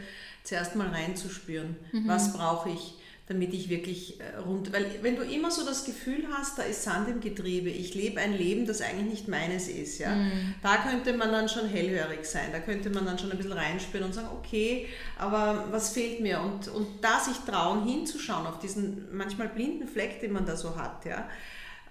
zuerst 0.43 0.75
mal 0.75 0.87
reinzuspüren. 0.87 1.75
Mhm. 1.91 2.07
Was 2.07 2.33
brauche 2.33 2.69
ich? 2.69 2.95
Damit 3.27 3.53
ich 3.53 3.69
wirklich 3.69 4.19
äh, 4.19 4.37
rund, 4.37 4.73
weil 4.73 4.85
wenn 5.01 5.15
du 5.15 5.21
immer 5.21 5.49
so 5.49 5.65
das 5.65 5.85
Gefühl 5.85 6.25
hast, 6.33 6.59
da 6.59 6.63
ist 6.63 6.83
Sand 6.83 7.07
im 7.07 7.21
Getriebe, 7.21 7.69
ich 7.69 7.95
lebe 7.95 8.19
ein 8.19 8.33
Leben, 8.33 8.65
das 8.65 8.81
eigentlich 8.81 9.09
nicht 9.09 9.27
meines 9.29 9.69
ist, 9.69 9.99
ja, 9.99 10.13
mhm. 10.13 10.55
da 10.61 10.77
könnte 10.77 11.13
man 11.13 11.31
dann 11.31 11.47
schon 11.47 11.67
hellhörig 11.67 12.25
sein, 12.25 12.51
da 12.51 12.59
könnte 12.59 12.89
man 12.89 13.05
dann 13.05 13.17
schon 13.17 13.31
ein 13.31 13.37
bisschen 13.37 13.53
reinspüren 13.53 14.07
und 14.07 14.13
sagen, 14.13 14.27
okay, 14.37 14.87
aber 15.17 15.67
was 15.71 15.91
fehlt 15.91 16.19
mir? 16.19 16.41
Und, 16.41 16.67
und 16.67 16.87
da 17.01 17.21
sich 17.21 17.37
trauen, 17.37 17.87
hinzuschauen 17.87 18.45
auf 18.45 18.59
diesen 18.59 19.15
manchmal 19.15 19.47
blinden 19.47 19.87
Fleck, 19.87 20.19
den 20.19 20.33
man 20.33 20.45
da 20.45 20.57
so 20.57 20.75
hat, 20.75 21.05
ja, 21.05 21.29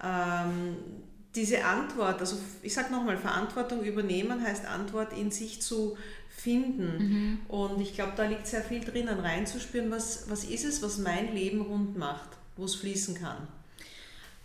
ähm, 0.03 0.77
diese 1.35 1.65
Antwort, 1.65 2.19
also 2.19 2.37
ich 2.61 2.75
sage 2.75 2.91
nochmal, 2.91 3.17
Verantwortung 3.17 3.83
übernehmen 3.83 4.43
heißt 4.43 4.67
Antwort 4.67 5.17
in 5.17 5.31
sich 5.31 5.63
zu 5.63 5.97
finden. 6.43 6.97
Mhm. 6.97 7.39
Und 7.47 7.81
ich 7.81 7.93
glaube, 7.93 8.13
da 8.15 8.25
liegt 8.25 8.47
sehr 8.47 8.61
viel 8.61 8.83
drinnen, 8.83 9.19
reinzuspüren, 9.19 9.89
was, 9.89 10.29
was 10.29 10.43
ist 10.43 10.65
es, 10.65 10.81
was 10.81 10.97
mein 10.97 11.33
Leben 11.33 11.61
rund 11.61 11.97
macht, 11.97 12.29
wo 12.57 12.65
es 12.65 12.75
fließen 12.75 13.15
kann. 13.15 13.47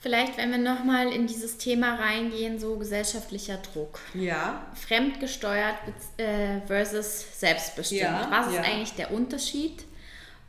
Vielleicht, 0.00 0.37
wenn 0.37 0.52
wir 0.52 0.58
nochmal 0.58 1.12
in 1.12 1.26
dieses 1.26 1.58
Thema 1.58 1.96
reingehen, 1.96 2.61
so 2.61 2.76
gesellschaftlicher 2.76 3.56
Druck. 3.56 3.98
Ja. 4.14 4.64
Fremdgesteuert 4.74 5.74
äh, 6.18 6.61
versus 6.66 7.26
selbstbestimmt. 7.40 8.02
Ja, 8.02 8.28
was 8.30 8.46
ist 8.46 8.54
ja. 8.54 8.62
eigentlich 8.62 8.92
der 8.92 9.11
Unterschied? 9.11 9.84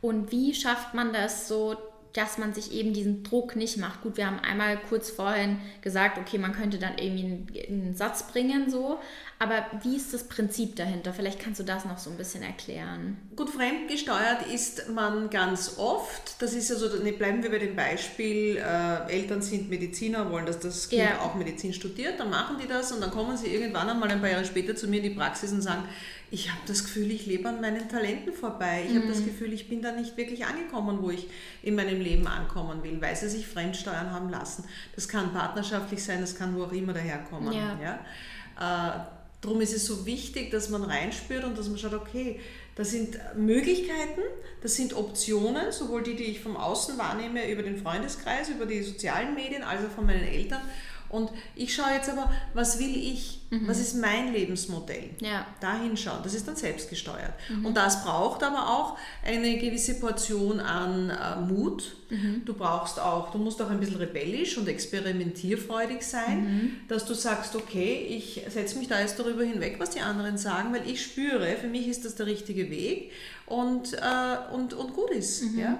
Und 0.00 0.30
wie 0.30 0.54
schafft 0.54 0.94
man 0.94 1.12
das 1.12 1.48
so, 1.48 1.76
dass 2.12 2.38
man 2.38 2.52
sich 2.52 2.72
eben 2.72 2.92
diesen 2.92 3.22
Druck 3.22 3.56
nicht 3.56 3.76
macht. 3.76 4.02
Gut, 4.02 4.16
wir 4.16 4.26
haben 4.26 4.40
einmal 4.40 4.78
kurz 4.88 5.10
vorhin 5.10 5.58
gesagt, 5.80 6.18
okay, 6.18 6.38
man 6.38 6.52
könnte 6.52 6.78
dann 6.78 6.98
irgendwie 6.98 7.22
einen, 7.66 7.82
einen, 7.82 7.94
Satz 7.94 8.30
bringen, 8.30 8.70
so. 8.70 8.98
Aber 9.38 9.64
wie 9.82 9.96
ist 9.96 10.12
das 10.12 10.24
Prinzip 10.24 10.76
dahinter? 10.76 11.14
Vielleicht 11.14 11.40
kannst 11.40 11.60
du 11.60 11.64
das 11.64 11.84
noch 11.84 11.98
so 11.98 12.10
ein 12.10 12.16
bisschen 12.16 12.42
erklären. 12.42 13.16
Gut, 13.36 13.48
fremdgesteuert 13.50 14.46
ist 14.52 14.88
man 14.90 15.30
ganz 15.30 15.78
oft. 15.78 16.42
Das 16.42 16.52
ist 16.52 16.68
ja 16.68 16.76
so, 16.76 16.88
ne, 17.02 17.12
bleiben 17.12 17.42
wir 17.42 17.50
bei 17.50 17.58
dem 17.58 17.76
Beispiel, 17.76 18.56
äh, 18.56 19.10
Eltern 19.10 19.40
sind 19.40 19.70
Mediziner, 19.70 20.30
wollen, 20.30 20.46
dass 20.46 20.58
das 20.58 20.88
Kind 20.88 21.02
ja. 21.02 21.20
auch 21.20 21.36
Medizin 21.36 21.72
studiert, 21.72 22.20
dann 22.20 22.30
machen 22.30 22.56
die 22.60 22.68
das 22.68 22.92
und 22.92 23.00
dann 23.00 23.10
kommen 23.10 23.36
sie 23.36 23.46
irgendwann 23.46 23.88
einmal 23.88 24.10
ein 24.10 24.20
paar 24.20 24.30
Jahre 24.30 24.44
später 24.44 24.76
zu 24.76 24.88
mir 24.88 24.98
in 24.98 25.04
die 25.04 25.10
Praxis 25.10 25.52
und 25.52 25.62
sagen, 25.62 25.84
ich 26.30 26.50
habe 26.50 26.60
das 26.66 26.84
Gefühl, 26.84 27.10
ich 27.10 27.26
lebe 27.26 27.48
an 27.48 27.60
meinen 27.60 27.88
Talenten 27.88 28.32
vorbei. 28.32 28.84
Ich 28.86 28.92
mhm. 28.92 28.98
habe 28.98 29.08
das 29.08 29.24
Gefühl, 29.24 29.52
ich 29.52 29.68
bin 29.68 29.82
da 29.82 29.92
nicht 29.92 30.16
wirklich 30.16 30.44
angekommen, 30.46 30.98
wo 31.02 31.10
ich 31.10 31.26
in 31.62 31.74
meinem 31.74 32.00
Leben 32.00 32.26
ankommen 32.26 32.82
will, 32.82 33.00
weil 33.00 33.16
sie 33.16 33.28
sich 33.28 33.46
fremdsteuern 33.46 34.12
haben 34.12 34.30
lassen. 34.30 34.64
Das 34.94 35.08
kann 35.08 35.32
partnerschaftlich 35.32 36.02
sein, 36.02 36.20
das 36.20 36.36
kann 36.36 36.56
wo 36.56 36.64
auch 36.64 36.72
immer 36.72 36.92
daherkommen. 36.92 37.52
Ja. 37.52 37.78
ja? 37.82 38.96
Äh, 38.96 39.00
darum 39.40 39.60
ist 39.60 39.74
es 39.74 39.86
so 39.86 40.06
wichtig, 40.06 40.52
dass 40.52 40.68
man 40.68 40.84
reinspürt 40.84 41.44
und 41.44 41.58
dass 41.58 41.68
man 41.68 41.78
schaut, 41.78 41.94
okay, 41.94 42.38
das 42.76 42.92
sind 42.92 43.18
Möglichkeiten, 43.36 44.22
das 44.62 44.76
sind 44.76 44.94
Optionen, 44.94 45.72
sowohl 45.72 46.02
die, 46.02 46.14
die 46.14 46.24
ich 46.24 46.40
vom 46.40 46.56
Außen 46.56 46.96
wahrnehme, 46.96 47.50
über 47.50 47.62
den 47.62 47.76
Freundeskreis, 47.76 48.48
über 48.48 48.66
die 48.66 48.82
sozialen 48.82 49.34
Medien, 49.34 49.64
als 49.64 49.84
auch 49.84 49.90
von 49.90 50.06
meinen 50.06 50.22
Eltern 50.22 50.62
und 51.10 51.30
ich 51.56 51.74
schaue 51.74 51.92
jetzt 51.94 52.08
aber, 52.08 52.30
was 52.54 52.78
will 52.78 52.96
ich? 52.96 53.40
Mhm. 53.50 53.66
Was 53.66 53.80
ist 53.80 53.96
mein 53.96 54.32
Lebensmodell? 54.32 55.10
Ja. 55.20 55.44
Dahin 55.60 55.96
schauen. 55.96 56.20
Das 56.22 56.34
ist 56.34 56.46
dann 56.46 56.54
selbstgesteuert. 56.54 57.32
Mhm. 57.48 57.66
Und 57.66 57.76
das 57.76 58.04
braucht 58.04 58.44
aber 58.44 58.70
auch 58.70 58.96
eine 59.24 59.58
gewisse 59.58 59.98
Portion 59.98 60.60
an 60.60 61.10
äh, 61.10 61.40
Mut. 61.40 61.96
Mhm. 62.10 62.42
Du 62.44 62.54
brauchst 62.54 63.00
auch, 63.00 63.32
du 63.32 63.38
musst 63.38 63.60
auch 63.60 63.70
ein 63.70 63.80
bisschen 63.80 63.96
rebellisch 63.96 64.56
und 64.56 64.68
experimentierfreudig 64.68 66.02
sein, 66.02 66.44
mhm. 66.44 66.76
dass 66.86 67.06
du 67.06 67.14
sagst, 67.14 67.56
okay, 67.56 68.06
ich 68.08 68.42
setze 68.48 68.78
mich 68.78 68.86
da 68.86 69.00
jetzt 69.00 69.18
darüber 69.18 69.42
hinweg, 69.42 69.76
was 69.80 69.90
die 69.90 70.00
anderen 70.00 70.38
sagen, 70.38 70.72
weil 70.72 70.88
ich 70.88 71.02
spüre, 71.02 71.56
für 71.56 71.68
mich 71.68 71.88
ist 71.88 72.04
das 72.04 72.14
der 72.14 72.26
richtige 72.26 72.70
Weg 72.70 73.10
und, 73.46 73.94
äh, 73.94 74.54
und, 74.54 74.74
und 74.74 74.94
gut 74.94 75.10
ist. 75.10 75.42
Mhm. 75.42 75.58
Ja? 75.58 75.78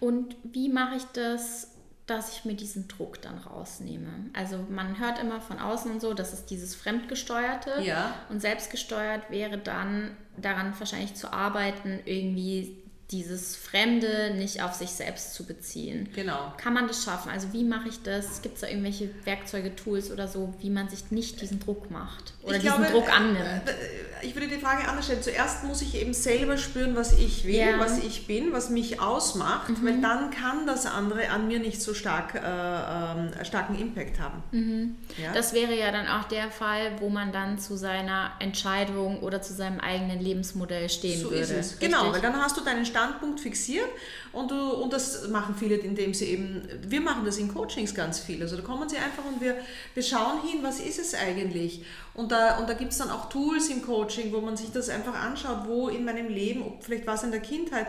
Und 0.00 0.36
wie 0.44 0.68
mache 0.68 0.96
ich 0.96 1.04
das 1.12 1.69
dass 2.06 2.36
ich 2.36 2.44
mir 2.44 2.54
diesen 2.54 2.88
Druck 2.88 3.22
dann 3.22 3.38
rausnehme. 3.38 4.08
Also 4.32 4.64
man 4.68 4.98
hört 4.98 5.20
immer 5.20 5.40
von 5.40 5.58
außen 5.58 5.90
und 5.90 6.00
so, 6.00 6.12
dass 6.12 6.32
es 6.32 6.44
dieses 6.44 6.74
Fremdgesteuerte 6.74 7.82
ja. 7.82 8.14
und 8.28 8.40
selbstgesteuert 8.40 9.30
wäre 9.30 9.58
dann 9.58 10.16
daran 10.36 10.74
wahrscheinlich 10.78 11.14
zu 11.14 11.32
arbeiten, 11.32 12.00
irgendwie 12.04 12.82
dieses 13.10 13.56
Fremde 13.56 14.32
nicht 14.36 14.62
auf 14.62 14.74
sich 14.74 14.90
selbst 14.90 15.34
zu 15.34 15.44
beziehen. 15.44 16.08
Genau. 16.14 16.52
Kann 16.56 16.74
man 16.74 16.86
das 16.86 17.02
schaffen? 17.04 17.30
Also 17.30 17.52
wie 17.52 17.64
mache 17.64 17.88
ich 17.88 18.02
das? 18.02 18.40
Gibt 18.42 18.54
es 18.54 18.60
da 18.60 18.68
irgendwelche 18.68 19.10
Werkzeuge, 19.24 19.74
Tools 19.74 20.12
oder 20.12 20.28
so, 20.28 20.54
wie 20.60 20.70
man 20.70 20.88
sich 20.88 21.10
nicht 21.10 21.40
diesen 21.40 21.58
Druck 21.58 21.90
macht 21.90 22.34
oder 22.42 22.56
ich 22.56 22.62
diesen 22.62 22.76
glaube, 22.76 22.92
Druck 22.92 23.12
annimmt? 23.12 23.68
Äh, 23.68 23.72
äh, 23.72 24.26
ich 24.26 24.34
würde 24.34 24.46
die 24.46 24.58
Frage 24.58 24.86
anders 24.86 25.06
stellen. 25.06 25.22
Zuerst 25.22 25.64
muss 25.64 25.82
ich 25.82 25.96
eben 25.96 26.14
selber 26.14 26.56
spüren, 26.56 26.94
was 26.94 27.18
ich 27.18 27.44
will, 27.44 27.54
ja. 27.54 27.78
was 27.78 27.98
ich 27.98 28.28
bin, 28.28 28.52
was 28.52 28.70
mich 28.70 29.00
ausmacht, 29.00 29.70
mhm. 29.70 29.86
weil 29.86 30.00
dann 30.00 30.30
kann 30.30 30.66
das 30.66 30.86
andere 30.86 31.30
an 31.30 31.48
mir 31.48 31.58
nicht 31.58 31.82
so 31.82 31.94
stark 31.94 32.34
äh, 32.34 32.38
äh, 32.38 33.44
starken 33.44 33.76
Impact 33.76 34.20
haben. 34.20 34.42
Mhm. 34.52 34.96
Ja? 35.20 35.32
Das 35.32 35.52
wäre 35.52 35.76
ja 35.76 35.90
dann 35.90 36.06
auch 36.06 36.24
der 36.24 36.50
Fall, 36.50 36.92
wo 37.00 37.08
man 37.08 37.32
dann 37.32 37.58
zu 37.58 37.76
seiner 37.76 38.30
Entscheidung 38.38 39.20
oder 39.20 39.42
zu 39.42 39.52
seinem 39.52 39.80
eigenen 39.80 40.20
Lebensmodell 40.20 40.88
stehen 40.88 41.20
so 41.20 41.30
würde. 41.30 41.42
Ist 41.42 41.50
es. 41.50 41.78
Genau, 41.80 42.12
weil 42.12 42.20
dann 42.20 42.36
hast 42.36 42.56
du 42.56 42.60
deinen 42.60 42.86
Stand 42.86 42.99
Standpunkt 43.00 43.40
fixiert 43.40 43.88
und, 44.32 44.50
du, 44.50 44.74
und 44.74 44.92
das 44.92 45.28
machen 45.28 45.54
viele, 45.58 45.76
indem 45.76 46.12
sie 46.12 46.26
eben, 46.26 46.62
wir 46.86 47.00
machen 47.00 47.24
das 47.24 47.38
in 47.38 47.52
Coachings 47.52 47.94
ganz 47.94 48.20
viel. 48.20 48.42
Also 48.42 48.56
da 48.56 48.62
kommen 48.62 48.88
sie 48.88 48.96
einfach 48.96 49.24
und 49.24 49.40
wir, 49.40 49.56
wir 49.94 50.02
schauen 50.02 50.42
hin, 50.42 50.60
was 50.62 50.80
ist 50.80 50.98
es 50.98 51.14
eigentlich? 51.14 51.84
Und 52.14 52.32
da, 52.32 52.58
und 52.58 52.68
da 52.68 52.74
gibt 52.74 52.92
es 52.92 52.98
dann 52.98 53.10
auch 53.10 53.28
Tools 53.28 53.68
im 53.68 53.82
Coaching, 53.82 54.32
wo 54.32 54.40
man 54.40 54.56
sich 54.56 54.70
das 54.70 54.88
einfach 54.88 55.14
anschaut, 55.14 55.66
wo 55.66 55.88
in 55.88 56.04
meinem 56.04 56.28
Leben, 56.28 56.62
ob 56.62 56.82
vielleicht 56.84 57.06
war 57.06 57.14
es 57.14 57.22
in 57.22 57.30
der 57.30 57.40
Kindheit, 57.40 57.86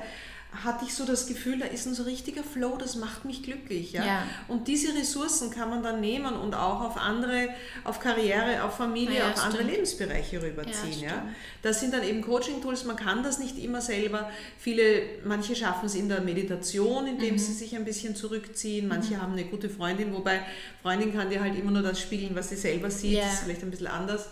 hatte 0.52 0.84
ich 0.86 0.94
so 0.94 1.06
das 1.06 1.28
Gefühl, 1.28 1.60
da 1.60 1.66
ist 1.66 1.86
ein 1.86 1.94
so 1.94 2.04
richtiger 2.04 2.44
Flow, 2.44 2.76
das 2.78 2.98
macht 2.98 3.24
mich 3.24 3.42
glücklich. 3.42 3.94
Ja? 3.94 4.06
ja. 4.06 4.24
Und 4.50 4.68
diese 4.68 4.94
Ressourcen 4.94 5.50
kann 5.50 5.70
man 5.70 5.82
dann 5.82 6.02
nehmen 6.02 6.36
und 6.36 6.56
auch 6.56 6.82
auf 6.82 6.98
andere, 6.98 7.50
auf 7.86 8.02
Karriere, 8.02 8.64
auf 8.64 8.76
Familie, 8.76 9.20
ja, 9.20 9.30
auf 9.30 9.38
stimmt. 9.38 9.46
andere 9.46 9.64
Lebensbereiche 9.64 10.42
rüberziehen. 10.42 11.00
Ja, 11.00 11.08
ja, 11.08 11.26
Das 11.62 11.80
sind 11.80 11.94
dann 11.94 12.04
eben 12.04 12.22
Coaching-Tools, 12.22 12.84
man 12.84 12.98
kann 12.98 13.24
das 13.24 13.40
nicht 13.40 13.58
immer 13.58 13.80
selber. 13.80 14.30
Viele, 14.58 15.04
manche 15.24 15.56
schaffen 15.56 15.86
es 15.86 15.96
in 15.96 16.10
der 16.10 16.20
Meditation, 16.20 17.08
indem 17.08 17.36
mhm. 17.36 17.40
sie 17.40 17.54
sich 17.54 17.74
ein 17.76 17.86
bisschen 17.86 18.18
zurückziehen. 18.18 18.90
Manche 18.90 19.16
mhm. 19.16 19.22
haben 19.22 19.32
eine 19.32 19.46
gute 19.46 19.70
Freundin, 19.70 20.14
wobei 20.14 20.42
Freundin 20.82 21.14
kann 21.14 21.30
dir 21.30 21.42
halt 21.42 21.58
immer 21.58 21.72
nur 21.72 21.82
das 21.82 22.02
spiegeln, 22.02 22.36
was 22.36 22.50
sie 22.50 22.58
selber 22.58 22.92
sieht. 22.92 23.20
Das 23.20 23.34
ist 23.36 23.44
vielleicht 23.44 23.64
ein 23.64 23.72
bisschen 23.72 23.88
anders. 23.88 24.28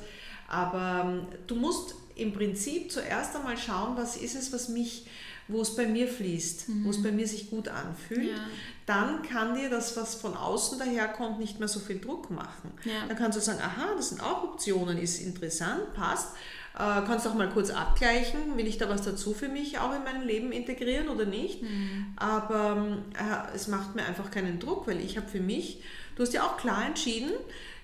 Aber 0.49 1.05
ähm, 1.05 1.27
du 1.47 1.55
musst 1.55 1.95
im 2.15 2.34
Prinzip 2.34 2.91
zuerst 2.91 3.36
einmal 3.36 3.58
schauen, 3.58 3.95
was 3.95 4.17
ist 4.17 4.36
es, 4.36 4.51
was 4.51 4.67
mich 4.67 5.05
wo 5.49 5.62
es 5.62 5.75
bei 5.75 5.88
mir 5.88 6.07
fließt, 6.07 6.69
mhm. 6.69 6.85
wo 6.85 6.91
es 6.91 7.01
bei 7.01 7.12
mir 7.12 7.27
sich 7.27 7.49
gut 7.49 7.67
anfühlt, 7.67 8.29
ja. 8.29 8.47
dann 8.85 9.23
kann 9.23 9.55
dir 9.55 9.69
das, 9.69 9.97
was 9.97 10.15
von 10.15 10.38
außen 10.38 10.79
daherkommt, 10.79 11.39
nicht 11.39 11.59
mehr 11.59 11.67
so 11.67 11.79
viel 11.79 11.99
Druck 11.99 12.29
machen. 12.29 12.71
Ja. 12.85 13.07
Dann 13.07 13.17
kannst 13.17 13.38
du 13.38 13.41
sagen, 13.41 13.59
aha, 13.59 13.95
das 13.97 14.09
sind 14.09 14.21
auch 14.21 14.43
Optionen, 14.43 14.97
ist 14.97 15.19
interessant, 15.19 15.93
passt. 15.93 16.29
Äh, 16.75 17.01
kannst 17.07 17.27
auch 17.27 17.33
mal 17.33 17.49
kurz 17.49 17.71
abgleichen, 17.71 18.55
will 18.55 18.67
ich 18.67 18.77
da 18.77 18.88
was 18.88 19.01
dazu 19.01 19.33
für 19.33 19.49
mich 19.49 19.79
auch 19.79 19.93
in 19.93 20.03
meinem 20.03 20.25
Leben 20.25 20.51
integrieren 20.51 21.09
oder 21.09 21.25
nicht. 21.25 21.63
Mhm. 21.63 22.13
Aber 22.15 22.99
äh, 23.17 23.55
es 23.55 23.67
macht 23.67 23.95
mir 23.95 24.05
einfach 24.05 24.29
keinen 24.29 24.59
Druck, 24.59 24.88
weil 24.88 24.99
ich 25.01 25.17
habe 25.17 25.27
für 25.27 25.41
mich, 25.41 25.81
du 26.15 26.21
hast 26.21 26.33
ja 26.33 26.43
auch 26.43 26.57
klar 26.57 26.85
entschieden, 26.85 27.31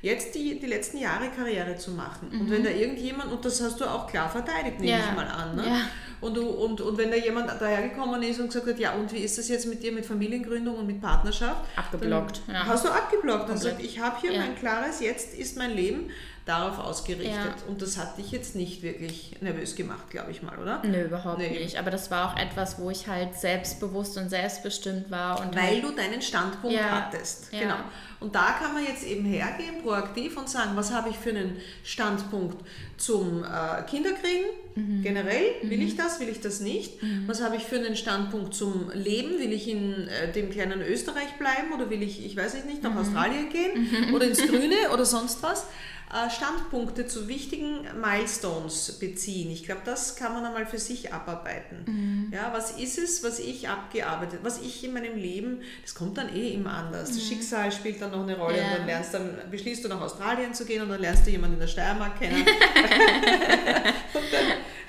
jetzt 0.02 0.36
die, 0.36 0.60
die 0.60 0.66
letzten 0.66 0.98
Jahre 0.98 1.30
Karriere 1.30 1.78
zu 1.78 1.92
machen. 1.92 2.30
Mhm. 2.32 2.42
Und 2.42 2.52
wenn 2.52 2.64
da 2.64 2.70
irgendjemand, 2.70 3.32
und 3.32 3.44
das 3.44 3.62
hast 3.62 3.80
du 3.80 3.86
auch 3.86 4.08
klar 4.08 4.30
verteidigt, 4.30 4.80
nehme 4.80 5.00
ja. 5.00 5.06
ich 5.10 5.16
mal 5.16 5.28
an. 5.28 5.56
Ne? 5.56 5.66
Ja. 5.68 5.82
Und, 6.22 6.38
du, 6.38 6.48
und, 6.48 6.82
und 6.82 6.98
wenn 6.98 7.12
da 7.12 7.18
jemand 7.18 7.50
dahergekommen 7.60 8.22
ist 8.24 8.40
und 8.40 8.48
gesagt 8.48 8.68
hat, 8.68 8.80
ja, 8.80 8.94
und 8.94 9.12
wie 9.14 9.20
ist 9.20 9.38
das 9.38 9.48
jetzt 9.48 9.68
mit 9.68 9.84
dir, 9.84 9.92
mit 9.92 10.06
Familiengründung 10.06 10.76
und 10.76 10.88
mit 10.88 11.02
Partnerschaft? 11.02 11.66
Abgeblockt. 11.76 12.42
Ja. 12.48 12.66
Hast 12.66 12.86
du 12.86 12.90
abgeblockt 12.90 13.50
und 13.50 13.56
gesagt, 13.56 13.82
ich 13.82 14.00
habe 14.00 14.16
hier 14.22 14.38
mein 14.38 14.56
klares, 14.56 15.02
jetzt 15.02 15.34
ist 15.38 15.58
mein 15.58 15.72
Leben 15.72 16.10
darauf 16.46 16.78
ausgerichtet. 16.78 17.34
Ja. 17.34 17.56
Und 17.68 17.82
das 17.82 17.98
hat 17.98 18.20
dich 18.20 18.32
jetzt 18.32 18.56
nicht 18.56 18.84
wirklich 18.84 19.36
nervös 19.42 19.76
gemacht, 19.76 20.12
glaube 20.12 20.30
ich 20.30 20.44
mal, 20.44 20.58
oder? 20.60 20.82
Nö, 20.86 21.06
überhaupt 21.06 21.40
nee. 21.40 21.50
nicht. 21.50 21.78
Aber 21.78 21.90
das 21.90 22.12
war 22.12 22.32
auch 22.32 22.38
etwas, 22.38 22.80
wo 22.80 22.92
ich 22.92 23.08
halt 23.08 23.36
selbstbewusst 23.36 24.16
und 24.18 24.30
selbstbestimmt 24.30 25.10
war. 25.10 25.42
Und 25.42 25.56
Weil 25.56 25.82
halt 25.82 25.84
du 25.84 25.92
deinen 25.92 26.22
Standpunkt 26.22 26.78
ja. 26.78 26.92
hattest. 26.92 27.52
Ja. 27.52 27.62
Genau. 27.62 27.76
Und 28.20 28.34
da 28.36 28.56
kann 28.60 28.74
man 28.74 28.86
jetzt 28.86 29.06
eben 29.06 29.26
hergehen, 29.26 29.82
proaktiv 29.82 30.38
und 30.38 30.48
sagen, 30.48 30.72
was 30.76 30.94
habe 30.94 31.10
ich 31.10 31.18
für 31.18 31.30
einen 31.30 31.58
Standpunkt 31.84 32.64
zum 32.98 33.44
äh, 33.44 33.82
Kinderkriegen? 33.84 34.46
Mhm. 34.76 35.02
Generell, 35.02 35.46
will 35.64 35.78
mhm. 35.78 35.88
ich 35.88 35.98
das, 35.98 36.20
will 36.20 36.30
ich 36.30 36.42
das 36.42 36.60
nicht? 36.60 37.02
Mhm. 37.02 37.24
Was 37.28 37.42
habe 37.42 37.56
ich 37.56 37.64
für 37.64 37.76
einen 37.76 37.96
Standpunkt 37.96 38.54
zum 38.54 38.92
Leben? 38.94 39.40
Will 39.40 39.52
ich 39.52 39.68
in 39.68 40.08
äh, 40.08 40.32
dem 40.32 40.50
kleinen 40.50 40.82
Österreich 40.82 41.34
bleiben 41.40 41.74
oder 41.74 41.90
will 41.90 42.04
ich, 42.04 42.26
ich 42.26 42.38
weiß 42.38 42.64
nicht, 42.66 42.84
nach 42.84 42.92
mhm. 42.92 43.00
Australien 43.00 43.50
gehen 43.50 44.08
mhm. 44.10 44.14
oder 44.14 44.28
ins 44.28 44.42
Grüne 44.48 44.76
oder 44.94 45.06
sonst 45.06 45.42
was? 45.44 45.68
Äh, 46.16 46.30
Standpunkte 46.30 47.08
zu 47.08 47.28
wichtigen 47.28 47.82
Milestones 48.00 49.00
beziehen. 49.00 49.52
Ich 49.52 49.66
glaube, 49.66 49.82
das 49.84 50.16
kann 50.16 50.34
man 50.34 50.46
einmal 50.46 50.66
für 50.66 50.80
sich 50.80 51.14
abarbeiten. 51.14 51.84
Mhm. 51.86 52.32
Ja, 52.34 52.54
was 52.54 52.72
ist 52.72 52.98
es, 52.98 53.22
was 53.22 53.40
ich 53.40 53.68
abgearbeitet, 53.68 54.40
was 54.42 54.62
ich 54.62 54.82
in 54.86 54.94
meinem 54.94 55.18
Leben, 55.18 55.62
das 55.82 55.94
kommt 55.94 56.18
dann 56.18 56.34
eh 56.34 56.54
immer 56.54 56.72
anders. 56.72 57.12
Mhm. 57.12 57.16
Das 57.16 57.28
Schicksal 57.28 57.70
spielt 57.70 58.02
dann 58.02 58.12
noch 58.12 58.24
eine 58.24 58.38
Rolle 58.38 58.56
yeah. 58.56 58.66
und 58.66 58.78
dann 58.78 58.86
lernst 58.86 59.14
dann, 59.14 59.30
beschließt 59.52 59.84
du 59.84 59.90
nach 59.90 60.00
Australien 60.00 60.54
zu 60.54 60.64
gehen 60.64 60.84
und 60.84 60.90
dann 60.90 61.02
lernst 61.02 61.28
du 61.28 61.32
jemanden 61.32 61.56
in 61.56 61.60
der 61.60 61.68
Steiermark 61.68 62.18
kennen. 62.18 62.46
und 64.14 64.24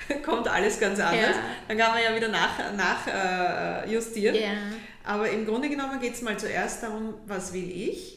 dann 0.07 0.23
kommt 0.23 0.47
alles 0.47 0.79
ganz 0.79 0.97
anders. 1.01 1.35
Ja. 1.35 1.43
Dann 1.67 1.77
kann 1.77 1.91
man 1.91 2.03
ja 2.03 2.15
wieder 2.15 2.29
nach, 2.29 2.73
nach 2.77 3.05
äh, 3.05 3.91
justieren. 3.91 4.33
Yeah. 4.33 4.53
Aber 5.03 5.29
im 5.29 5.45
Grunde 5.45 5.67
genommen 5.67 5.99
geht 5.99 6.13
es 6.13 6.21
mal 6.21 6.37
zuerst 6.37 6.83
darum, 6.83 7.15
was 7.25 7.51
will 7.51 7.69
ich? 7.69 8.16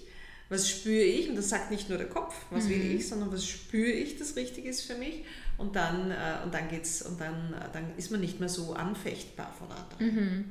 Was 0.51 0.69
spüre 0.69 1.05
ich, 1.05 1.31
und 1.31 1.37
das 1.37 1.49
sagt 1.49 1.71
nicht 1.71 1.89
nur 1.89 1.97
der 1.97 2.09
Kopf, 2.09 2.35
was 2.51 2.65
mhm. 2.65 2.71
will 2.71 2.95
ich, 2.97 3.09
sondern 3.09 3.33
was 3.33 3.47
spüre 3.47 3.91
ich, 3.91 4.19
das 4.19 4.37
richtig 4.37 4.67
ist 4.67 4.83
für 4.83 4.97
mich. 4.97 5.25
Und 5.57 5.77
dann, 5.77 6.11
äh, 6.11 6.45
und 6.45 6.53
dann 6.53 6.69
geht's, 6.69 7.03
und 7.03 7.21
dann, 7.21 7.55
äh, 7.55 7.73
dann 7.73 7.97
ist 7.97 8.11
man 8.11 8.21
nicht 8.21 8.41
mehr 8.41 8.49
so 8.49 8.75
anfechtbar 8.75 9.55
von 9.57 9.69
anderen. 9.71 10.15
Mhm. 10.15 10.45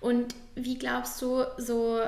Und 0.00 0.34
wie 0.56 0.76
glaubst 0.76 1.22
du, 1.22 1.44
so 1.56 2.00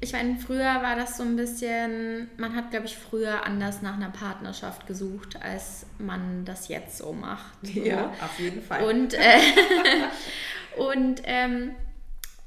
ich 0.00 0.12
meine, 0.12 0.36
früher 0.36 0.82
war 0.82 0.96
das 0.96 1.16
so 1.16 1.22
ein 1.22 1.36
bisschen, 1.36 2.28
man 2.36 2.54
hat, 2.56 2.70
glaube 2.70 2.86
ich, 2.86 2.96
früher 2.96 3.44
anders 3.44 3.82
nach 3.82 3.94
einer 3.94 4.10
Partnerschaft 4.10 4.86
gesucht, 4.86 5.40
als 5.40 5.86
man 5.98 6.44
das 6.44 6.68
jetzt 6.68 6.98
so 6.98 7.12
macht. 7.12 7.54
So. 7.62 7.80
Ja, 7.80 8.12
auf 8.20 8.38
jeden 8.38 8.62
Fall. 8.62 8.82
Und, 8.84 9.14
äh, 9.14 9.38
und 10.76 11.22
ähm, 11.24 11.76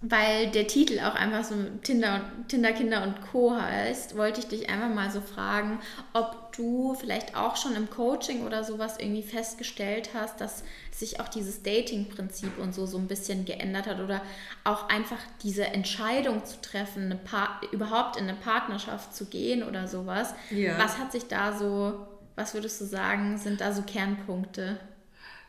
weil 0.02 0.50
der 0.50 0.66
Titel 0.66 1.00
auch 1.00 1.14
einfach 1.14 1.44
so 1.44 1.54
Tinder, 1.84 2.22
Tinder 2.48 2.72
Kinder 2.74 3.04
und 3.04 3.22
Co. 3.32 3.56
heißt, 3.56 4.18
wollte 4.18 4.40
ich 4.40 4.48
dich 4.48 4.68
einfach 4.68 4.90
mal 4.90 5.12
so 5.12 5.22
fragen, 5.22 5.80
ob 6.14 6.52
du 6.54 6.96
vielleicht 6.96 7.36
auch 7.36 7.56
schon 7.56 7.76
im 7.76 7.88
Coaching 7.88 8.46
oder 8.46 8.64
sowas 8.64 8.98
irgendwie 8.98 9.22
festgestellt 9.22 10.10
hast, 10.16 10.42
dass 10.42 10.64
sich 10.92 11.20
auch 11.20 11.28
dieses 11.28 11.62
Dating-Prinzip 11.62 12.58
und 12.58 12.74
so 12.74 12.88
so 12.88 12.98
ein 12.98 13.08
bisschen 13.08 13.46
geändert 13.46 13.86
hat 13.86 14.00
oder 14.00 14.24
auch 14.64 14.90
einfach 14.90 15.20
diese 15.44 15.68
Entscheidung 15.68 16.46
zu 16.46 16.60
treffen, 16.62 17.06
eine 17.06 17.20
überhaupt 17.72 18.18
in 18.18 18.28
eine 18.28 18.38
Partnerschaft 18.38 19.16
zu 19.16 19.26
gehen 19.26 19.62
oder 19.62 19.88
sowas. 19.88 20.34
Ja. 20.50 20.80
Was 20.80 20.98
hat 20.98 21.12
sich 21.12 21.28
da 21.28 21.54
so, 21.54 22.08
was 22.36 22.56
würdest 22.56 22.82
du 22.82 22.86
sagen, 22.86 23.38
sind 23.38 23.62
da 23.62 23.72
so 23.72 23.84
Kernpunkte? 23.84 24.80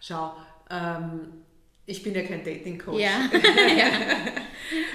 Schau, 0.00 0.36
ähm, 0.68 1.41
ich 1.86 2.02
bin 2.02 2.14
ja 2.14 2.22
kein 2.22 2.44
Dating-Coach. 2.44 3.00
Ja. 3.02 3.28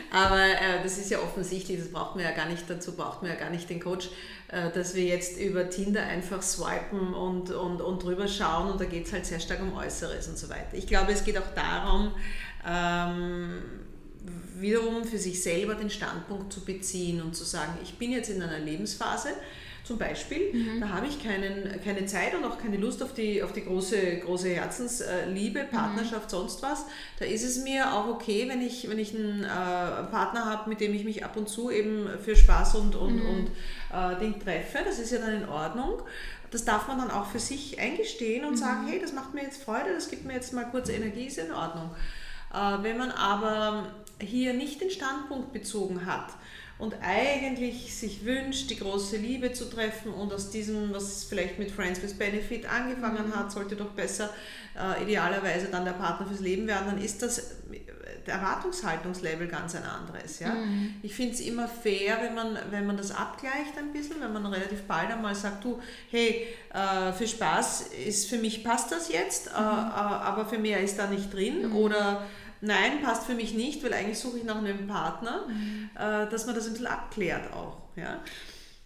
Aber 0.09 0.41
äh, 0.43 0.81
das 0.83 0.97
ist 0.97 1.11
ja 1.11 1.19
offensichtlich, 1.19 1.77
das 1.77 1.89
braucht 1.89 2.15
man 2.15 2.23
ja 2.23 2.31
gar 2.31 2.47
nicht, 2.47 2.63
dazu 2.69 2.95
braucht 2.95 3.21
man 3.21 3.31
ja 3.31 3.37
gar 3.37 3.49
nicht 3.49 3.69
den 3.69 3.79
Coach, 3.79 4.09
äh, 4.47 4.71
dass 4.71 4.95
wir 4.95 5.03
jetzt 5.03 5.37
über 5.37 5.69
Tinder 5.69 6.03
einfach 6.03 6.41
swipen 6.41 7.13
und, 7.13 7.51
und, 7.51 7.81
und 7.81 8.03
drüber 8.03 8.27
schauen 8.27 8.71
und 8.71 8.79
da 8.79 8.85
geht 8.85 9.05
es 9.05 9.13
halt 9.13 9.25
sehr 9.25 9.39
stark 9.39 9.61
um 9.61 9.73
Äußeres 9.75 10.27
und 10.29 10.37
so 10.37 10.49
weiter. 10.49 10.73
Ich 10.73 10.87
glaube, 10.87 11.11
es 11.11 11.25
geht 11.25 11.37
auch 11.37 11.53
darum, 11.53 12.13
ähm, 12.65 13.61
wiederum 14.55 15.03
für 15.03 15.17
sich 15.17 15.43
selber 15.43 15.75
den 15.75 15.89
Standpunkt 15.89 16.53
zu 16.53 16.63
beziehen 16.63 17.21
und 17.21 17.35
zu 17.35 17.43
sagen, 17.43 17.77
ich 17.83 17.95
bin 17.95 18.11
jetzt 18.11 18.29
in 18.29 18.41
einer 18.41 18.59
Lebensphase, 18.59 19.29
zum 19.87 19.97
Beispiel. 19.97 20.53
Mhm. 20.53 20.81
Da 20.81 20.89
habe 20.89 21.07
ich 21.07 21.23
keinen, 21.23 21.81
keine 21.81 22.05
Zeit 22.05 22.35
und 22.35 22.43
auch 22.43 22.57
keine 22.57 22.77
Lust 22.77 23.01
auf 23.01 23.13
die, 23.13 23.41
auf 23.41 23.53
die 23.53 23.63
große, 23.63 24.17
große 24.17 24.49
Herzensliebe, 24.49 25.63
mhm. 25.63 25.69
Partnerschaft, 25.69 26.25
mhm. 26.25 26.29
sonst 26.29 26.61
was. 26.61 26.85
Da 27.19 27.25
ist 27.25 27.43
es 27.43 27.63
mir 27.63 27.93
auch 27.93 28.07
okay, 28.07 28.45
wenn 28.49 28.61
ich, 28.61 28.89
wenn 28.89 28.99
ich 28.99 29.15
einen 29.15 29.43
äh, 29.43 29.47
Partner 29.47 30.45
habe, 30.45 30.69
mit 30.69 30.81
dem 30.81 30.93
ich 30.93 31.05
mich 31.05 31.23
ab 31.23 31.37
und 31.37 31.47
zu 31.47 31.71
eben 31.71 32.07
für 32.23 32.35
Spaß 32.35 32.75
und, 32.75 32.95
und, 32.95 33.15
mhm. 33.15 33.29
und 33.29 33.47
äh, 33.93 34.19
Ding 34.19 34.39
treffe. 34.39 34.79
Das 34.83 34.99
ist 34.99 35.11
ja 35.11 35.19
dann 35.19 35.43
in 35.43 35.49
Ordnung. 35.49 36.01
Das 36.51 36.65
darf 36.65 36.87
man 36.87 36.97
dann 36.97 37.11
auch 37.11 37.27
für 37.27 37.39
sich 37.39 37.79
eingestehen 37.79 38.45
und 38.45 38.57
sagen, 38.57 38.83
mhm. 38.83 38.89
hey, 38.89 38.99
das 38.99 39.13
macht 39.13 39.33
mir 39.33 39.43
jetzt 39.43 39.63
Freude, 39.63 39.93
das 39.93 40.09
gibt 40.09 40.25
mir 40.25 40.33
jetzt 40.33 40.53
mal 40.53 40.65
kurz 40.65 40.89
Energie, 40.89 41.27
ist 41.27 41.37
in 41.37 41.51
Ordnung. 41.51 41.91
Äh, 42.53 42.83
wenn 42.83 42.97
man 42.97 43.11
aber 43.11 43.87
hier 44.19 44.53
nicht 44.53 44.81
den 44.81 44.89
Standpunkt 44.89 45.53
bezogen 45.53 46.05
hat, 46.05 46.31
und 46.79 46.95
eigentlich 47.01 47.95
sich 47.95 48.23
wünscht, 48.23 48.69
die 48.69 48.77
große 48.77 49.17
Liebe 49.17 49.51
zu 49.53 49.65
treffen 49.65 50.13
und 50.13 50.31
aus 50.31 50.51
diesem, 50.51 50.93
was 50.93 51.23
vielleicht 51.23 51.57
mit 51.57 51.71
Friends 51.71 52.01
with 52.01 52.13
Benefit 52.13 52.69
angefangen 52.69 53.29
mhm. 53.29 53.35
hat, 53.35 53.51
sollte 53.51 53.75
doch 53.75 53.91
besser 53.91 54.29
äh, 54.75 55.03
idealerweise 55.03 55.67
dann 55.71 55.85
der 55.85 55.93
Partner 55.93 56.27
fürs 56.27 56.39
Leben 56.39 56.67
werden, 56.67 56.87
dann 56.87 57.01
ist 57.01 57.21
das 57.21 57.57
der 58.27 58.35
Erwartungshaltungslevel 58.35 59.47
ganz 59.47 59.75
ein 59.75 59.83
anderes. 59.83 60.39
Ja? 60.39 60.53
Mhm. 60.53 60.95
Ich 61.01 61.15
finde 61.15 61.33
es 61.33 61.39
immer 61.39 61.67
fair, 61.67 62.17
wenn 62.21 62.35
man, 62.35 62.57
wenn 62.69 62.85
man 62.85 62.97
das 62.97 63.11
abgleicht 63.11 63.77
ein 63.77 63.93
bisschen, 63.93 64.21
wenn 64.21 64.33
man 64.33 64.45
relativ 64.45 64.83
bald 64.83 65.09
einmal 65.09 65.33
sagt, 65.33 65.63
du, 65.63 65.79
hey, 66.11 66.47
äh, 66.73 67.13
für 67.13 67.27
Spaß 67.27 67.87
ist 68.05 68.29
für 68.29 68.37
mich 68.37 68.63
passt 68.63 68.91
das 68.91 69.09
jetzt, 69.11 69.47
äh, 69.47 69.51
mhm. 69.51 69.55
äh, 69.55 69.61
aber 69.61 70.45
für 70.45 70.57
mehr 70.57 70.81
ist 70.81 70.99
da 70.99 71.07
nicht 71.07 71.33
drin. 71.33 71.69
Mhm. 71.69 71.75
Oder 71.75 72.27
nein, 72.61 73.01
passt 73.03 73.25
für 73.25 73.35
mich 73.35 73.53
nicht, 73.53 73.83
weil 73.83 73.93
eigentlich 73.93 74.19
suche 74.19 74.39
ich 74.39 74.43
nach 74.43 74.57
einem 74.57 74.87
Partner, 74.87 75.47
mhm. 75.47 75.89
äh, 75.95 76.29
dass 76.29 76.45
man 76.45 76.55
das 76.55 76.65
ein 76.65 76.73
bisschen 76.73 76.87
abklärt 76.87 77.53
auch. 77.53 77.77
Ja? 77.95 78.21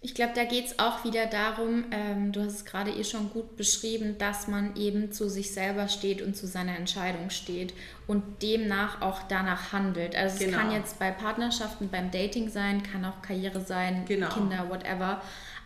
Ich 0.04 0.16
glaube, 0.16 0.32
da 0.34 0.46
geht 0.46 0.66
es 0.66 0.80
auch 0.80 1.04
wieder 1.04 1.28
darum, 1.28 1.86
ähm, 1.92 2.32
du 2.32 2.42
hast 2.42 2.56
es 2.56 2.66
gerade 2.66 2.90
eh 2.90 3.04
schon 3.04 3.30
gut 3.30 3.56
beschrieben, 3.56 4.18
dass 4.18 4.48
man 4.48 4.76
eben 4.76 5.12
zu 5.12 5.30
sich 5.30 5.52
selber 5.54 5.90
steht 5.90 6.24
und 6.24 6.36
zu 6.36 6.48
seiner 6.48 6.76
Entscheidung 6.76 7.30
steht 7.30 7.76
und 8.08 8.42
demnach 8.42 9.04
auch 9.04 9.22
danach 9.30 9.74
handelt. 9.74 10.16
Also 10.16 10.40
genau. 10.40 10.52
es 10.52 10.58
kann 10.58 10.72
jetzt 10.72 10.98
bei 10.98 11.12
Partnerschaften, 11.12 11.90
beim 11.90 12.10
Dating 12.10 12.50
sein, 12.50 12.82
kann 12.82 13.06
auch 13.06 13.22
Karriere 13.22 13.62
sein, 13.62 14.06
genau. 14.08 14.30
Kinder, 14.30 14.70
whatever. 14.70 15.22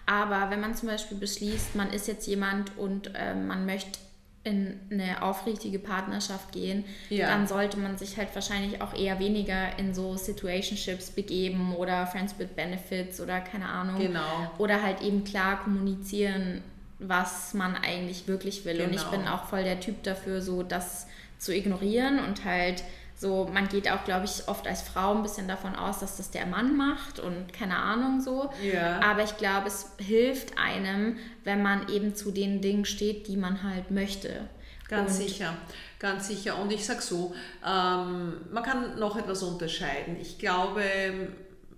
Aber 0.05 0.49
wenn 0.49 0.59
man 0.59 0.75
zum 0.75 0.89
Beispiel 0.89 1.17
beschließt, 1.17 1.75
man 1.75 1.91
ist 1.93 2.09
jetzt 2.09 2.27
jemand 2.27 2.77
und 2.77 3.15
äh, 3.15 3.33
man 3.33 3.65
möchte 3.65 3.99
in 4.45 4.79
eine 4.91 5.23
aufrichtige 5.23 5.79
Partnerschaft 5.79 6.51
gehen, 6.51 6.85
ja. 7.09 7.27
dann 7.27 7.47
sollte 7.47 7.77
man 7.77 7.97
sich 7.97 8.15
halt 8.17 8.33
wahrscheinlich 8.35 8.79
auch 8.79 8.93
eher 8.93 9.19
weniger 9.19 9.77
in 9.79 9.93
so 9.93 10.15
Situationships 10.15 11.09
begeben 11.09 11.75
oder 11.75 12.05
Friends 12.05 12.37
with 12.37 12.49
Benefits 12.55 13.19
oder 13.19 13.41
keine 13.41 13.67
Ahnung. 13.67 13.97
Genau. 13.99 14.51
Oder 14.59 14.83
halt 14.83 15.01
eben 15.01 15.23
klar 15.23 15.63
kommunizieren, 15.63 16.61
was 16.99 17.55
man 17.55 17.75
eigentlich 17.75 18.27
wirklich 18.27 18.65
will. 18.65 18.77
Genau. 18.77 18.87
Und 18.87 18.93
ich 18.93 19.09
genau. 19.09 19.17
bin 19.17 19.27
auch 19.27 19.45
voll 19.45 19.63
der 19.63 19.79
Typ 19.79 20.03
dafür, 20.03 20.41
so 20.41 20.61
das 20.61 21.07
zu 21.39 21.53
ignorieren 21.53 22.19
und 22.19 22.45
halt 22.45 22.83
so, 23.17 23.49
man 23.51 23.69
geht 23.69 23.89
auch, 23.89 24.03
glaube 24.03 24.25
ich, 24.25 24.47
oft 24.47 24.67
als 24.67 24.81
Frau 24.81 25.15
ein 25.15 25.23
bisschen 25.23 25.47
davon 25.47 25.73
aus, 25.73 25.99
dass 25.99 26.17
das 26.17 26.31
der 26.31 26.45
Mann 26.45 26.75
macht 26.75 27.19
und 27.19 27.53
keine 27.53 27.77
Ahnung 27.77 28.19
so. 28.19 28.49
Ja. 28.61 28.99
Aber 29.01 29.23
ich 29.23 29.37
glaube, 29.37 29.67
es 29.67 29.91
hilft 29.97 30.57
einem, 30.57 31.17
wenn 31.45 31.61
man 31.61 31.87
eben 31.87 32.13
zu 32.13 32.31
den 32.31 32.61
Dingen 32.61 32.83
steht, 32.83 33.27
die 33.27 33.37
man 33.37 33.63
halt 33.63 33.89
möchte. 33.89 34.49
Ganz 34.89 35.11
und 35.11 35.17
sicher, 35.17 35.53
ganz 35.97 36.27
sicher. 36.27 36.59
Und 36.59 36.71
ich 36.71 36.85
sage 36.85 37.01
so, 37.01 37.33
ähm, 37.65 38.33
man 38.51 38.63
kann 38.63 38.99
noch 38.99 39.15
etwas 39.17 39.41
unterscheiden. 39.43 40.17
Ich 40.19 40.37
glaube, 40.37 40.83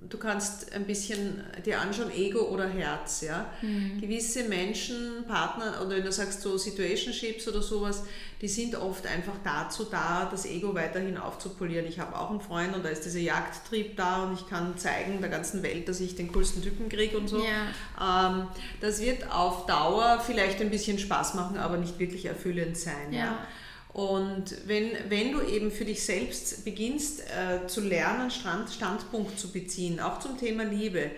du 0.09 0.17
kannst 0.17 0.73
ein 0.73 0.85
bisschen 0.85 1.43
dir 1.65 1.81
anschauen, 1.81 2.11
Ego 2.11 2.41
oder 2.49 2.67
Herz. 2.67 3.21
Ja? 3.21 3.51
Mhm. 3.61 3.99
Gewisse 3.99 4.43
Menschen, 4.43 5.25
Partner, 5.27 5.81
oder 5.81 5.97
wenn 5.97 6.03
du 6.03 6.11
sagst 6.11 6.41
so 6.41 6.57
Situationships 6.57 7.47
oder 7.47 7.61
sowas, 7.61 8.03
die 8.41 8.47
sind 8.47 8.75
oft 8.75 9.07
einfach 9.07 9.33
dazu 9.43 9.85
da, 9.85 10.27
das 10.29 10.45
Ego 10.45 10.75
weiterhin 10.75 11.17
aufzupolieren. 11.17 11.87
Ich 11.87 11.99
habe 11.99 12.17
auch 12.17 12.29
einen 12.29 12.41
Freund 12.41 12.75
und 12.75 12.85
da 12.85 12.89
ist 12.89 13.03
dieser 13.03 13.19
Jagdtrieb 13.19 13.97
da 13.97 14.25
und 14.25 14.33
ich 14.33 14.47
kann 14.47 14.77
zeigen 14.77 15.19
der 15.21 15.29
ganzen 15.29 15.63
Welt, 15.63 15.89
dass 15.89 15.99
ich 15.99 16.15
den 16.15 16.31
coolsten 16.31 16.61
Typen 16.61 16.87
kriege 16.87 17.17
und 17.17 17.27
so. 17.27 17.43
Ja. 17.43 18.29
Ähm, 18.29 18.47
das 18.79 19.01
wird 19.01 19.31
auf 19.31 19.65
Dauer 19.65 20.21
vielleicht 20.25 20.61
ein 20.61 20.69
bisschen 20.69 20.99
Spaß 20.99 21.33
machen, 21.33 21.57
aber 21.57 21.77
nicht 21.77 21.97
wirklich 21.97 22.25
erfüllend 22.25 22.77
sein. 22.77 23.11
Ja. 23.11 23.19
ja? 23.19 23.47
Und 23.97 24.55
wenn, 24.67 24.91
wenn 25.09 25.31
du 25.31 25.41
eben 25.41 25.71
für 25.71 25.83
dich 25.83 26.03
selbst 26.03 26.63
beginnst 26.63 27.21
äh, 27.21 27.65
zu 27.65 27.81
lernen, 27.81 28.29
Stand, 28.29 28.69
Standpunkt 28.69 29.39
zu 29.39 29.51
beziehen, 29.51 29.99
auch 29.99 30.19
zum 30.19 30.37
Thema 30.37 30.65
Liebe, 30.65 31.09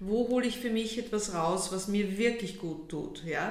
wo 0.00 0.26
hole 0.28 0.44
ich 0.44 0.58
für 0.58 0.70
mich 0.70 0.98
etwas 0.98 1.32
raus, 1.32 1.70
was 1.70 1.86
mir 1.86 2.18
wirklich 2.18 2.58
gut 2.58 2.88
tut, 2.88 3.22
ja, 3.24 3.50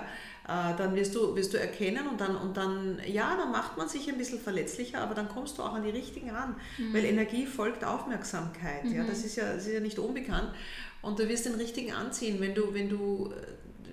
äh, 0.49 0.75
dann 0.77 0.95
wirst 0.95 1.15
du, 1.15 1.33
wirst 1.33 1.53
du 1.53 1.57
erkennen 1.57 2.09
und 2.09 2.19
dann, 2.19 2.35
und 2.35 2.57
dann, 2.57 2.99
ja, 3.07 3.37
dann 3.37 3.53
macht 3.53 3.77
man 3.77 3.87
sich 3.87 4.09
ein 4.09 4.17
bisschen 4.17 4.41
verletzlicher, 4.41 4.99
aber 4.99 5.15
dann 5.15 5.29
kommst 5.29 5.57
du 5.57 5.63
auch 5.63 5.75
an 5.75 5.83
die 5.83 5.89
richtigen 5.89 6.31
ran, 6.31 6.57
mhm. 6.77 6.93
weil 6.93 7.05
Energie 7.05 7.45
folgt 7.45 7.85
Aufmerksamkeit, 7.85 8.83
mhm. 8.83 8.95
ja, 8.97 9.03
das 9.05 9.23
ist 9.23 9.37
ja, 9.37 9.53
das 9.53 9.65
ist 9.65 9.73
ja 9.75 9.79
nicht 9.79 9.97
unbekannt 9.97 10.49
und 11.01 11.19
du 11.19 11.29
wirst 11.29 11.45
den 11.45 11.55
richtigen 11.55 11.93
anziehen, 11.93 12.41
wenn 12.41 12.53
du, 12.53 12.73
wenn 12.73 12.89
du 12.89 13.31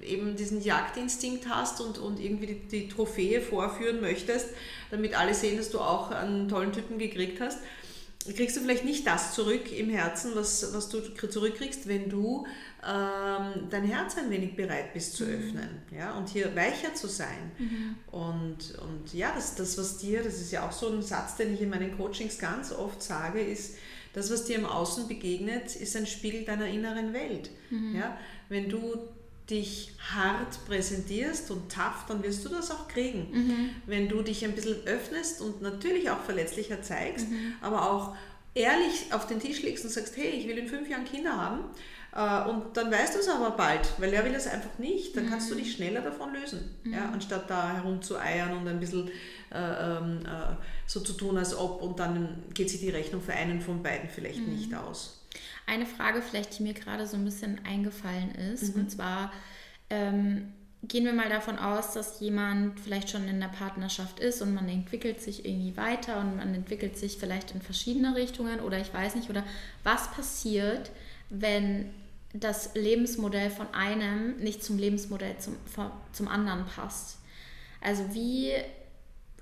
eben 0.02 0.36
diesen 0.36 0.62
Jagdinstinkt 0.62 1.48
hast 1.48 1.80
und, 1.80 1.98
und 1.98 2.20
irgendwie 2.20 2.46
die, 2.46 2.68
die 2.68 2.88
Trophäe 2.88 3.40
vorführen 3.40 4.00
möchtest, 4.00 4.48
damit 4.90 5.18
alle 5.18 5.34
sehen, 5.34 5.56
dass 5.56 5.70
du 5.70 5.80
auch 5.80 6.10
einen 6.10 6.48
tollen 6.48 6.72
Typen 6.72 6.98
gekriegt 6.98 7.40
hast, 7.40 7.58
kriegst 8.36 8.56
du 8.56 8.60
vielleicht 8.60 8.84
nicht 8.84 9.06
das 9.06 9.34
zurück 9.34 9.72
im 9.72 9.88
Herzen, 9.88 10.32
was, 10.34 10.74
was 10.74 10.88
du 10.90 11.00
zurückkriegst, 11.00 11.88
wenn 11.88 12.10
du 12.10 12.46
ähm, 12.86 13.68
dein 13.70 13.84
Herz 13.84 14.16
ein 14.18 14.30
wenig 14.30 14.56
bereit 14.56 14.92
bist 14.92 15.16
zu 15.16 15.24
mhm. 15.24 15.34
öffnen 15.34 15.82
ja, 15.90 16.12
und 16.12 16.28
hier 16.28 16.54
weicher 16.54 16.94
zu 16.94 17.06
sein. 17.06 17.52
Mhm. 17.58 17.96
Und, 18.10 18.78
und 18.78 19.14
ja, 19.14 19.32
das, 19.34 19.54
das, 19.54 19.78
was 19.78 19.98
dir, 19.98 20.22
das 20.22 20.34
ist 20.34 20.52
ja 20.52 20.68
auch 20.68 20.72
so 20.72 20.88
ein 20.92 21.02
Satz, 21.02 21.36
den 21.36 21.54
ich 21.54 21.62
in 21.62 21.70
meinen 21.70 21.96
Coachings 21.96 22.38
ganz 22.38 22.72
oft 22.72 23.02
sage, 23.02 23.40
ist, 23.40 23.76
das, 24.12 24.30
was 24.32 24.44
dir 24.44 24.56
im 24.56 24.66
Außen 24.66 25.06
begegnet, 25.06 25.76
ist 25.76 25.96
ein 25.96 26.06
Spiegel 26.06 26.44
deiner 26.44 26.66
inneren 26.66 27.12
Welt. 27.12 27.50
Mhm. 27.70 27.94
Ja? 27.94 28.18
Wenn 28.48 28.68
du 28.68 29.08
dich 29.50 29.92
hart 30.14 30.64
präsentierst 30.66 31.50
und 31.50 31.70
tough, 31.72 32.04
dann 32.08 32.22
wirst 32.22 32.44
du 32.44 32.48
das 32.48 32.70
auch 32.70 32.88
kriegen. 32.88 33.28
Mhm. 33.32 33.70
Wenn 33.86 34.08
du 34.08 34.22
dich 34.22 34.44
ein 34.44 34.54
bisschen 34.54 34.86
öffnest 34.86 35.40
und 35.40 35.60
natürlich 35.60 36.10
auch 36.10 36.20
verletzlicher 36.20 36.82
zeigst, 36.82 37.28
mhm. 37.28 37.54
aber 37.60 37.90
auch 37.90 38.16
ehrlich 38.54 39.12
auf 39.12 39.26
den 39.26 39.40
Tisch 39.40 39.62
legst 39.62 39.84
und 39.84 39.90
sagst, 39.90 40.16
hey, 40.16 40.30
ich 40.30 40.48
will 40.48 40.58
in 40.58 40.68
fünf 40.68 40.88
Jahren 40.88 41.04
Kinder 41.04 41.36
haben, 41.36 41.64
äh, 42.12 42.48
und 42.48 42.76
dann 42.76 42.90
weißt 42.90 43.14
du 43.14 43.20
es 43.20 43.28
aber 43.28 43.52
bald, 43.52 43.88
weil 43.98 44.12
er 44.12 44.24
will 44.24 44.34
es 44.34 44.46
einfach 44.46 44.78
nicht, 44.78 45.16
dann 45.16 45.28
kannst 45.28 45.50
du 45.50 45.54
dich 45.54 45.68
mhm. 45.68 45.72
schneller 45.72 46.00
davon 46.00 46.32
lösen, 46.32 46.76
mhm. 46.82 46.94
ja, 46.94 47.10
anstatt 47.12 47.48
da 47.48 47.72
herumzueiern 47.72 48.56
und 48.56 48.66
ein 48.66 48.80
bisschen 48.80 49.08
äh, 49.52 49.96
ähm, 49.98 50.20
äh, 50.26 50.54
so 50.86 51.00
zu 51.00 51.12
tun, 51.12 51.38
als 51.38 51.56
ob 51.56 51.82
und 51.82 51.98
dann 51.98 52.42
geht 52.52 52.70
sich 52.70 52.80
die 52.80 52.90
Rechnung 52.90 53.22
für 53.22 53.32
einen 53.32 53.60
von 53.60 53.82
beiden 53.82 54.08
vielleicht 54.08 54.40
mhm. 54.40 54.54
nicht 54.54 54.74
aus. 54.74 55.19
Eine 55.70 55.86
Frage 55.86 56.20
vielleicht, 56.20 56.58
die 56.58 56.64
mir 56.64 56.74
gerade 56.74 57.06
so 57.06 57.16
ein 57.16 57.24
bisschen 57.24 57.64
eingefallen 57.64 58.34
ist, 58.34 58.74
mhm. 58.74 58.82
und 58.82 58.90
zwar 58.90 59.32
ähm, 59.88 60.52
gehen 60.82 61.04
wir 61.04 61.12
mal 61.12 61.28
davon 61.28 61.58
aus, 61.58 61.92
dass 61.92 62.18
jemand 62.20 62.80
vielleicht 62.80 63.10
schon 63.10 63.28
in 63.28 63.38
der 63.38 63.48
Partnerschaft 63.48 64.18
ist 64.18 64.42
und 64.42 64.52
man 64.52 64.68
entwickelt 64.68 65.20
sich 65.20 65.44
irgendwie 65.44 65.76
weiter 65.76 66.18
und 66.18 66.36
man 66.36 66.54
entwickelt 66.54 66.96
sich 66.98 67.18
vielleicht 67.18 67.52
in 67.52 67.60
verschiedene 67.60 68.16
Richtungen 68.16 68.60
oder 68.60 68.80
ich 68.80 68.92
weiß 68.92 69.14
nicht, 69.14 69.30
oder 69.30 69.44
was 69.84 70.10
passiert, 70.10 70.90
wenn 71.28 71.90
das 72.32 72.74
Lebensmodell 72.74 73.50
von 73.50 73.72
einem 73.74 74.38
nicht 74.38 74.64
zum 74.64 74.78
Lebensmodell 74.78 75.36
zum, 75.38 75.56
zum 76.12 76.28
anderen 76.28 76.64
passt? 76.64 77.18
Also 77.80 78.12
wie 78.12 78.52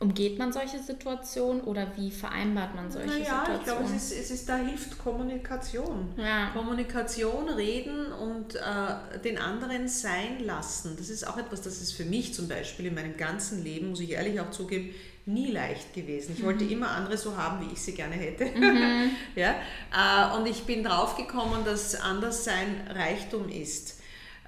umgeht 0.01 0.39
man 0.39 0.53
solche 0.53 0.79
Situationen 0.79 1.61
oder 1.63 1.89
wie 1.97 2.11
vereinbart 2.11 2.75
man 2.75 2.91
solche 2.91 3.09
naja, 3.09 3.45
Situationen? 3.45 3.59
Ich 3.59 3.65
glaube, 3.65 3.85
es 3.85 3.93
ist, 3.95 4.13
es 4.13 4.31
ist, 4.31 4.49
da 4.49 4.57
hilft 4.57 4.99
Kommunikation. 4.99 6.09
Ja. 6.17 6.51
Kommunikation, 6.51 7.49
reden 7.49 8.13
und 8.13 8.55
äh, 8.55 9.19
den 9.25 9.39
anderen 9.39 9.89
sein 9.89 10.39
lassen. 10.45 10.95
Das 10.97 11.11
ist 11.11 11.27
auch 11.27 11.37
etwas, 11.37 11.63
das 11.63 11.81
ist 11.81 11.93
für 11.93 12.05
mich 12.05 12.33
zum 12.33 12.47
Beispiel 12.47 12.87
in 12.87 12.95
meinem 12.95 13.17
ganzen 13.17 13.65
Leben, 13.65 13.91
muss 13.91 14.01
ich 14.01 14.13
ehrlich 14.13 14.41
auch 14.41 14.51
zugeben, 14.51 14.95
nie 15.27 15.51
leicht 15.51 15.93
gewesen. 15.93 16.33
Ich 16.35 16.43
mhm. 16.43 16.47
wollte 16.47 16.65
immer 16.65 16.91
andere 16.93 17.17
so 17.17 17.37
haben, 17.37 17.67
wie 17.67 17.73
ich 17.73 17.83
sie 17.83 17.93
gerne 17.93 18.15
hätte. 18.15 18.47
Mhm. 18.47 19.11
ja? 19.35 19.57
Äh, 19.93 20.37
und 20.37 20.47
ich 20.47 20.63
bin 20.63 20.85
draufgekommen, 20.85 21.65
dass 21.65 21.97
Anderssein 21.97 22.89
Reichtum 22.89 23.49
ist. 23.49 23.98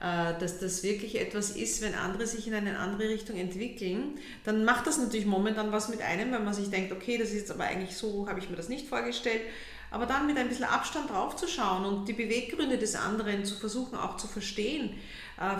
Äh, 0.00 0.38
dass 0.38 0.58
das 0.58 0.82
wirklich 0.82 1.20
etwas 1.20 1.50
ist, 1.50 1.82
wenn 1.82 1.94
andere 1.94 2.26
sich 2.26 2.46
in 2.46 2.54
eine 2.54 2.78
andere 2.78 3.10
Richtung 3.10 3.36
entwickeln, 3.36 4.18
dann 4.44 4.64
macht 4.64 4.86
das 4.86 4.96
natürlich 4.96 5.26
momentan 5.26 5.72
was 5.72 5.90
mit 5.90 6.00
einem, 6.00 6.32
wenn 6.32 6.42
man 6.42 6.54
sich 6.54 6.70
denkt, 6.70 6.90
okay, 6.90 7.18
das 7.18 7.28
ist 7.28 7.34
jetzt 7.34 7.50
aber 7.50 7.64
eigentlich 7.64 7.94
so, 7.94 8.26
habe 8.26 8.38
ich 8.38 8.48
mir 8.48 8.56
das 8.56 8.70
nicht 8.70 8.88
vorgestellt. 8.88 9.42
Aber 9.90 10.06
dann 10.06 10.26
mit 10.26 10.38
ein 10.38 10.48
bisschen 10.48 10.64
Abstand 10.64 11.10
draufzuschauen 11.10 11.84
und 11.84 12.08
die 12.08 12.14
Beweggründe 12.14 12.78
des 12.78 12.94
anderen 12.94 13.44
zu 13.44 13.56
versuchen 13.56 13.98
auch 13.98 14.16
zu 14.16 14.26
verstehen, 14.26 14.94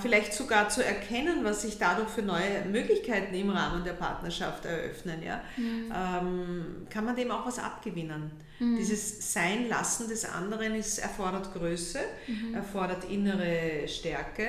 vielleicht 0.01 0.35
sogar 0.35 0.69
zu 0.69 0.85
erkennen, 0.85 1.43
was 1.43 1.63
sich 1.63 1.79
dadurch 1.79 2.11
für 2.11 2.21
neue 2.21 2.67
Möglichkeiten 2.71 3.35
im 3.35 3.49
Rahmen 3.49 3.83
der 3.83 3.95
Partnerschaft 3.95 4.67
eröffnen, 4.67 5.23
ja, 5.23 5.41
mhm. 5.57 5.91
ähm, 5.95 6.65
kann 6.91 7.07
man 7.07 7.17
dem 7.17 7.31
auch 7.31 7.47
was 7.47 7.59
abgewinnen. 7.59 8.31
Mhm. 8.59 8.77
Dieses 8.77 9.33
Sein 9.33 9.69
lassen 9.69 10.09
des 10.09 10.27
anderen 10.27 10.75
ist, 10.75 10.99
erfordert 10.99 11.55
Größe, 11.55 11.99
mhm. 12.27 12.55
erfordert 12.55 13.05
innere 13.05 13.89
Stärke, 13.89 14.49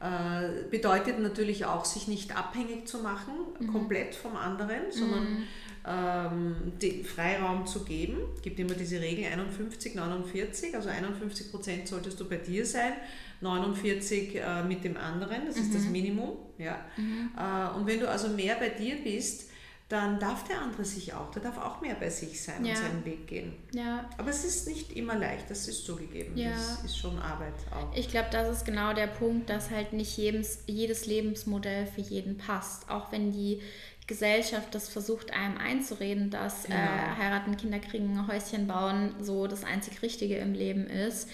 äh, 0.00 0.68
bedeutet 0.70 1.18
natürlich 1.18 1.66
auch, 1.66 1.84
sich 1.84 2.08
nicht 2.08 2.36
abhängig 2.36 2.88
zu 2.88 2.98
machen, 2.98 3.34
mhm. 3.58 3.72
komplett 3.72 4.14
vom 4.14 4.34
anderen, 4.34 4.90
sondern 4.90 5.24
mhm. 5.24 5.44
ähm, 5.86 6.72
den 6.80 7.04
Freiraum 7.04 7.66
zu 7.66 7.84
geben. 7.84 8.16
Es 8.34 8.42
gibt 8.42 8.58
immer 8.58 8.74
diese 8.74 9.00
Regel 9.00 9.26
51, 9.30 9.94
49, 9.94 10.74
also 10.74 10.88
51 10.88 11.50
Prozent 11.50 11.86
solltest 11.86 12.18
du 12.18 12.28
bei 12.28 12.36
dir 12.36 12.64
sein, 12.64 12.94
49 13.40 14.36
äh, 14.36 14.62
mit 14.62 14.84
dem 14.84 14.96
anderen, 14.96 15.46
das 15.46 15.56
ist 15.56 15.74
das 15.74 15.84
mhm. 15.84 15.92
Minimum. 15.92 16.36
Ja? 16.58 16.84
Äh, 16.96 17.76
und 17.76 17.86
wenn 17.86 18.00
du 18.00 18.08
also 18.08 18.28
mehr 18.28 18.56
bei 18.56 18.68
dir 18.68 18.96
bist, 19.02 19.50
dann 19.88 20.18
darf 20.18 20.44
der 20.44 20.62
andere 20.62 20.84
sich 20.84 21.12
auch, 21.12 21.30
der 21.30 21.42
darf 21.42 21.58
auch 21.58 21.82
mehr 21.82 21.94
bei 21.94 22.08
sich 22.08 22.42
sein 22.42 22.64
ja. 22.64 22.72
und 22.72 22.78
seinen 22.78 23.04
Weg 23.04 23.26
gehen. 23.26 23.52
Ja. 23.72 24.08
Aber 24.16 24.30
es 24.30 24.44
ist 24.44 24.66
nicht 24.66 24.92
immer 24.92 25.14
leicht, 25.14 25.50
das 25.50 25.68
ist 25.68 25.84
zugegeben. 25.84 26.36
Ja. 26.36 26.50
Das 26.50 26.84
ist 26.84 26.96
schon 26.96 27.18
Arbeit 27.18 27.54
auch. 27.70 27.94
Ich 27.94 28.08
glaube, 28.08 28.28
das 28.32 28.48
ist 28.48 28.64
genau 28.64 28.94
der 28.94 29.08
Punkt, 29.08 29.50
dass 29.50 29.70
halt 29.70 29.92
nicht 29.92 30.16
jedes, 30.16 30.64
jedes 30.66 31.04
Lebensmodell 31.06 31.86
für 31.86 32.00
jeden 32.00 32.38
passt. 32.38 32.90
Auch 32.90 33.12
wenn 33.12 33.30
die 33.30 33.60
Gesellschaft 34.06 34.74
das 34.74 34.88
versucht, 34.88 35.32
einem 35.32 35.58
einzureden, 35.58 36.30
dass 36.30 36.66
ja. 36.66 36.74
äh, 36.74 37.16
heiraten, 37.18 37.56
Kinder 37.56 37.78
kriegen, 37.78 38.26
Häuschen 38.26 38.66
bauen 38.66 39.14
so 39.20 39.46
das 39.46 39.64
einzig 39.64 40.00
Richtige 40.02 40.36
im 40.38 40.54
Leben 40.54 40.86
ist. 40.86 41.28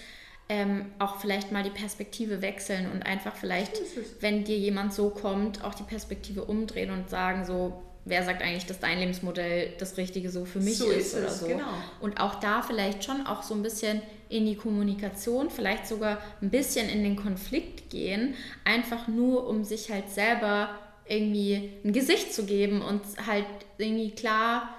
Ähm, 0.53 0.87
auch 0.99 1.21
vielleicht 1.21 1.53
mal 1.53 1.63
die 1.63 1.69
Perspektive 1.69 2.41
wechseln 2.41 2.91
und 2.91 3.03
einfach 3.03 3.37
vielleicht, 3.37 3.71
wenn 4.19 4.43
dir 4.43 4.57
jemand 4.57 4.93
so 4.93 5.09
kommt, 5.09 5.63
auch 5.63 5.73
die 5.73 5.83
Perspektive 5.83 6.43
umdrehen 6.43 6.91
und 6.91 7.09
sagen 7.09 7.45
so, 7.45 7.81
wer 8.03 8.25
sagt 8.25 8.41
eigentlich, 8.41 8.65
dass 8.65 8.81
dein 8.81 8.99
Lebensmodell 8.99 9.71
das 9.77 9.95
Richtige 9.95 10.29
so 10.29 10.43
für 10.43 10.59
mich 10.59 10.77
so 10.77 10.89
ist, 10.89 11.13
ist 11.13 11.15
oder 11.15 11.29
so. 11.29 11.47
Genau. 11.47 11.71
Und 12.01 12.19
auch 12.19 12.35
da 12.35 12.63
vielleicht 12.63 13.05
schon 13.05 13.25
auch 13.25 13.43
so 13.43 13.53
ein 13.53 13.63
bisschen 13.63 14.01
in 14.27 14.45
die 14.45 14.55
Kommunikation, 14.55 15.49
vielleicht 15.49 15.87
sogar 15.87 16.17
ein 16.41 16.49
bisschen 16.49 16.89
in 16.89 17.01
den 17.03 17.15
Konflikt 17.15 17.89
gehen, 17.89 18.33
einfach 18.65 19.07
nur 19.07 19.47
um 19.47 19.63
sich 19.63 19.89
halt 19.89 20.09
selber 20.09 20.77
irgendwie 21.07 21.71
ein 21.85 21.93
Gesicht 21.93 22.33
zu 22.33 22.45
geben 22.45 22.81
und 22.81 23.01
halt 23.25 23.45
irgendwie 23.77 24.11
klar 24.11 24.75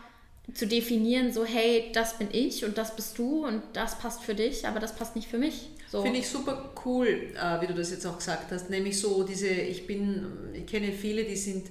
zu 0.55 0.67
definieren, 0.67 1.33
so 1.33 1.45
hey, 1.45 1.91
das 1.95 2.19
bin 2.19 2.29
ich 2.33 2.65
und 2.65 2.77
das 2.77 2.95
bist 2.97 3.19
du 3.19 3.47
und 3.47 3.63
das 3.73 3.99
passt 3.99 4.23
für 4.23 4.35
dich, 4.35 4.67
aber 4.67 4.81
das 4.81 4.95
passt 4.95 5.17
nicht 5.17 5.29
für 5.29 5.39
mich. 5.39 5.71
So. 5.91 6.03
Finde 6.03 6.19
ich 6.19 6.29
super 6.29 6.73
cool, 6.85 7.07
äh, 7.07 7.61
wie 7.61 7.67
du 7.67 7.75
das 7.75 7.91
jetzt 7.91 8.07
auch 8.07 8.17
gesagt 8.17 8.51
hast, 8.51 8.71
nämlich 8.71 8.99
so 8.99 9.23
diese, 9.25 9.49
ich 9.49 9.87
bin, 9.87 10.27
ich 10.55 10.67
kenne 10.67 10.91
viele, 10.93 11.25
die 11.25 11.37
sind 11.37 11.67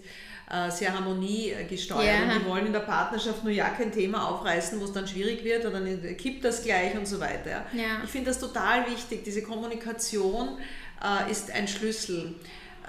äh, 0.50 0.70
sehr 0.70 0.94
harmoniegesteuert 0.94 2.04
yeah. 2.04 2.24
und 2.24 2.42
die 2.42 2.46
wollen 2.46 2.68
in 2.68 2.74
der 2.74 2.82
Partnerschaft 2.82 3.44
nur 3.44 3.54
ja 3.54 3.70
kein 3.70 3.92
Thema 3.92 4.30
aufreißen, 4.30 4.80
wo 4.80 4.86
es 4.86 4.94
dann 4.94 5.08
schwierig 5.08 5.44
wird 5.44 5.66
oder 5.66 5.80
dann 5.80 6.18
kippt 6.18 6.44
das 6.44 6.64
gleich 6.64 6.96
und 6.96 7.08
so 7.08 7.20
weiter. 7.20 7.66
Ja. 7.74 8.02
Ich 8.04 8.10
finde 8.10 8.28
das 8.28 8.40
total 8.40 8.86
wichtig. 8.92 9.24
Diese 9.24 9.42
Kommunikation 9.42 10.58
äh, 11.02 11.32
ist 11.32 11.52
ein 11.52 11.68
Schlüssel. 11.68 12.36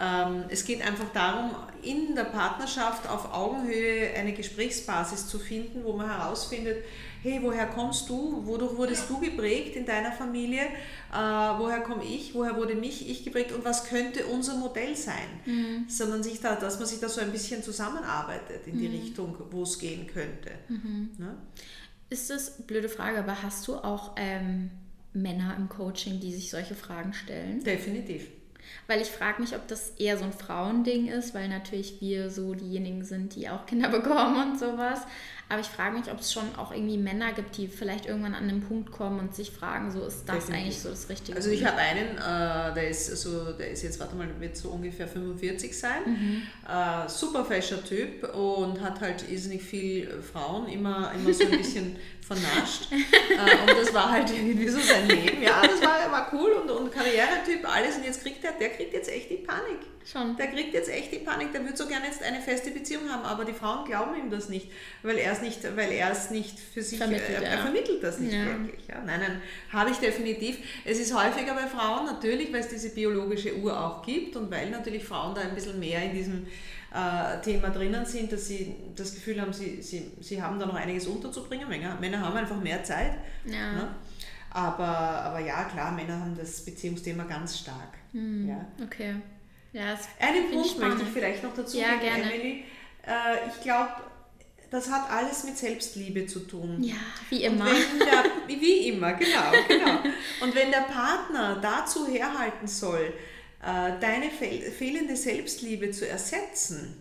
Ähm, 0.02 0.44
es 0.48 0.64
geht 0.64 0.84
einfach 0.84 1.08
darum, 1.14 1.54
in 1.80 2.16
der 2.16 2.24
Partnerschaft 2.24 3.08
auf 3.08 3.32
Augenhöhe 3.32 4.12
eine 4.14 4.32
Gesprächsbasis 4.32 5.28
zu 5.28 5.38
finden, 5.38 5.84
wo 5.84 5.92
man 5.92 6.10
herausfindet, 6.10 6.78
hey, 7.22 7.38
woher 7.40 7.66
kommst 7.66 8.08
du, 8.08 8.44
wodurch 8.44 8.76
wurdest 8.76 9.08
du 9.08 9.20
geprägt 9.20 9.76
in 9.76 9.86
deiner 9.86 10.10
Familie, 10.10 10.62
äh, 10.62 11.14
woher 11.14 11.82
komme 11.82 12.02
ich, 12.04 12.34
woher 12.34 12.56
wurde 12.56 12.74
mich 12.74 13.08
ich 13.08 13.24
geprägt 13.24 13.52
und 13.52 13.64
was 13.64 13.84
könnte 13.84 14.26
unser 14.26 14.56
Modell 14.56 14.96
sein, 14.96 15.28
mhm. 15.46 15.84
sondern 15.88 16.24
sich 16.24 16.40
da, 16.40 16.56
dass 16.56 16.80
man 16.80 16.88
sich 16.88 16.98
da 16.98 17.08
so 17.08 17.20
ein 17.20 17.30
bisschen 17.30 17.62
zusammenarbeitet 17.62 18.66
in 18.66 18.80
die 18.80 18.88
mhm. 18.88 18.94
Richtung, 18.94 19.36
wo 19.52 19.62
es 19.62 19.78
gehen 19.78 20.08
könnte. 20.08 20.50
Mhm. 20.68 21.10
Ne? 21.16 21.36
Ist 22.10 22.28
das, 22.28 22.60
blöde 22.66 22.88
Frage, 22.88 23.20
aber 23.20 23.40
hast 23.40 23.68
du 23.68 23.76
auch 23.76 24.16
ähm, 24.16 24.70
Männer 25.12 25.54
im 25.56 25.68
Coaching, 25.68 26.18
die 26.18 26.32
sich 26.32 26.50
solche 26.50 26.74
Fragen 26.74 27.12
stellen? 27.12 27.62
Definitiv. 27.62 28.26
Weil 28.86 29.00
ich 29.00 29.08
frage 29.08 29.40
mich, 29.40 29.54
ob 29.54 29.66
das 29.68 29.90
eher 29.98 30.18
so 30.18 30.24
ein 30.24 30.32
Frauending 30.32 31.08
ist, 31.08 31.34
weil 31.34 31.48
natürlich 31.48 32.00
wir 32.00 32.30
so 32.30 32.54
diejenigen 32.54 33.04
sind, 33.04 33.34
die 33.34 33.48
auch 33.48 33.66
Kinder 33.66 33.88
bekommen 33.90 34.52
und 34.52 34.58
sowas. 34.58 35.02
Aber 35.48 35.60
ich 35.60 35.66
frage 35.66 35.98
mich, 35.98 36.10
ob 36.10 36.20
es 36.20 36.32
schon 36.32 36.54
auch 36.56 36.72
irgendwie 36.72 36.96
Männer 36.96 37.32
gibt, 37.32 37.58
die 37.58 37.68
vielleicht 37.68 38.06
irgendwann 38.06 38.34
an 38.34 38.48
den 38.48 38.62
Punkt 38.62 38.90
kommen 38.90 39.20
und 39.20 39.34
sich 39.34 39.50
fragen, 39.50 39.90
so 39.90 40.06
ist 40.06 40.24
das 40.26 40.46
Definitiv. 40.46 40.54
eigentlich 40.54 40.80
so 40.80 40.88
das 40.88 41.08
Richtige? 41.10 41.36
Also 41.36 41.50
ich 41.50 41.64
habe 41.64 41.76
einen, 41.76 42.16
äh, 42.16 42.74
der 42.74 42.88
ist 42.88 43.06
so, 43.18 43.52
der 43.52 43.70
ist 43.70 43.82
jetzt, 43.82 44.00
warte 44.00 44.16
mal, 44.16 44.28
wird 44.40 44.56
so 44.56 44.70
ungefähr 44.70 45.06
45 45.06 45.78
sein. 45.78 46.00
Mhm. 46.06 46.42
Äh, 46.66 47.08
super 47.08 47.44
fescher 47.44 47.84
Typ 47.84 48.34
und 48.34 48.80
hat 48.80 49.00
halt 49.00 49.28
irrsinnig 49.30 49.62
viel 49.62 50.22
Frauen, 50.22 50.68
immer, 50.68 51.12
immer 51.14 51.34
so 51.34 51.44
ein 51.44 51.58
bisschen 51.58 51.96
vernascht. 52.26 52.88
äh, 52.90 53.70
und 53.70 53.78
das 53.78 53.92
war 53.92 54.10
halt 54.10 54.30
irgendwie 54.30 54.68
so 54.68 54.80
sein 54.80 55.06
Leben. 55.06 55.42
Ja, 55.42 55.60
das 55.62 55.82
war, 55.82 56.10
war 56.10 56.32
cool 56.32 56.52
und, 56.62 56.70
und 56.70 56.90
Karrieretyp, 56.92 57.68
alles. 57.68 57.96
Und 57.96 58.04
jetzt 58.04 58.22
kriegt 58.22 58.42
er, 58.44 58.52
der 58.52 58.70
kriegt 58.70 58.92
jetzt 58.92 59.10
echt 59.10 59.30
die 59.30 59.36
Panik. 59.36 59.80
Schon. 60.04 60.36
Der 60.36 60.48
kriegt 60.48 60.74
jetzt 60.74 60.90
echt 60.90 61.12
die 61.12 61.18
Panik, 61.18 61.52
der 61.52 61.64
würde 61.64 61.76
so 61.76 61.86
gerne 61.86 62.06
jetzt 62.06 62.22
eine 62.22 62.40
feste 62.40 62.70
Beziehung 62.72 63.08
haben, 63.08 63.22
aber 63.24 63.44
die 63.44 63.52
Frauen 63.52 63.84
glauben 63.84 64.16
ihm 64.16 64.30
das 64.30 64.48
nicht, 64.48 64.68
weil 65.02 65.16
er 65.16 65.31
es 65.32 65.42
nicht, 65.42 65.64
weil 65.76 65.92
er 65.92 66.10
es 66.10 66.30
nicht 66.30 66.58
für 66.58 66.82
sich 66.82 66.98
vermittelt, 66.98 67.30
er, 67.30 67.42
er 67.42 67.58
vermittelt 67.58 68.02
das 68.02 68.18
nicht 68.18 68.32
ja. 68.32 68.46
wirklich. 68.46 68.86
Ja. 68.88 69.02
Nein, 69.04 69.20
nein, 69.20 69.42
habe 69.72 69.90
ich 69.90 69.96
definitiv. 69.98 70.58
Es 70.84 70.98
ist 70.98 71.14
häufiger 71.14 71.54
bei 71.54 71.66
Frauen 71.66 72.06
natürlich, 72.06 72.52
weil 72.52 72.60
es 72.60 72.68
diese 72.68 72.90
biologische 72.90 73.56
Uhr 73.56 73.78
auch 73.78 74.04
gibt 74.04 74.36
und 74.36 74.50
weil 74.50 74.70
natürlich 74.70 75.04
Frauen 75.04 75.34
da 75.34 75.42
ein 75.42 75.54
bisschen 75.54 75.78
mehr 75.78 76.02
in 76.02 76.12
diesem 76.14 76.46
äh, 76.94 77.40
Thema 77.40 77.70
drinnen 77.70 78.04
sind, 78.04 78.32
dass 78.32 78.46
sie 78.46 78.74
das 78.94 79.14
Gefühl 79.14 79.40
haben, 79.40 79.52
sie, 79.52 79.80
sie, 79.82 80.12
sie 80.20 80.42
haben 80.42 80.58
da 80.58 80.66
noch 80.66 80.74
einiges 80.74 81.06
unterzubringen. 81.06 81.68
Männer, 81.68 81.96
Männer 82.00 82.20
haben 82.20 82.36
einfach 82.36 82.60
mehr 82.60 82.84
Zeit. 82.84 83.12
Ja. 83.44 83.72
Ne? 83.72 83.88
Aber, 84.50 84.86
aber 84.86 85.40
ja, 85.40 85.64
klar, 85.64 85.92
Männer 85.92 86.20
haben 86.20 86.36
das 86.36 86.62
Beziehungsthema 86.64 87.24
ganz 87.24 87.58
stark. 87.58 87.94
Mhm. 88.12 88.48
Ja. 88.48 88.66
Okay. 88.84 89.14
Ja, 89.72 89.98
Einen 90.20 90.50
Punkt 90.50 90.78
möchte 90.78 91.02
ich 91.02 91.08
vielleicht 91.08 91.42
noch 91.42 91.54
dazu 91.54 91.78
ja, 91.78 91.96
gerne. 91.96 92.24
Emily. 92.24 92.64
Äh, 93.06 93.48
ich 93.48 93.62
glaube, 93.62 93.92
das 94.72 94.90
hat 94.90 95.10
alles 95.10 95.44
mit 95.44 95.58
Selbstliebe 95.58 96.26
zu 96.26 96.40
tun. 96.40 96.82
Ja, 96.82 96.94
wie 97.28 97.44
immer. 97.44 97.66
Der, 97.66 98.24
wie 98.48 98.88
immer, 98.88 99.12
genau, 99.12 99.52
genau. 99.68 99.98
Und 100.40 100.54
wenn 100.54 100.70
der 100.70 100.80
Partner 100.80 101.58
dazu 101.60 102.08
herhalten 102.08 102.66
soll, 102.66 103.12
äh, 103.62 103.92
deine 104.00 104.30
fehlende 104.30 105.14
Selbstliebe 105.14 105.90
zu 105.90 106.08
ersetzen, 106.08 106.96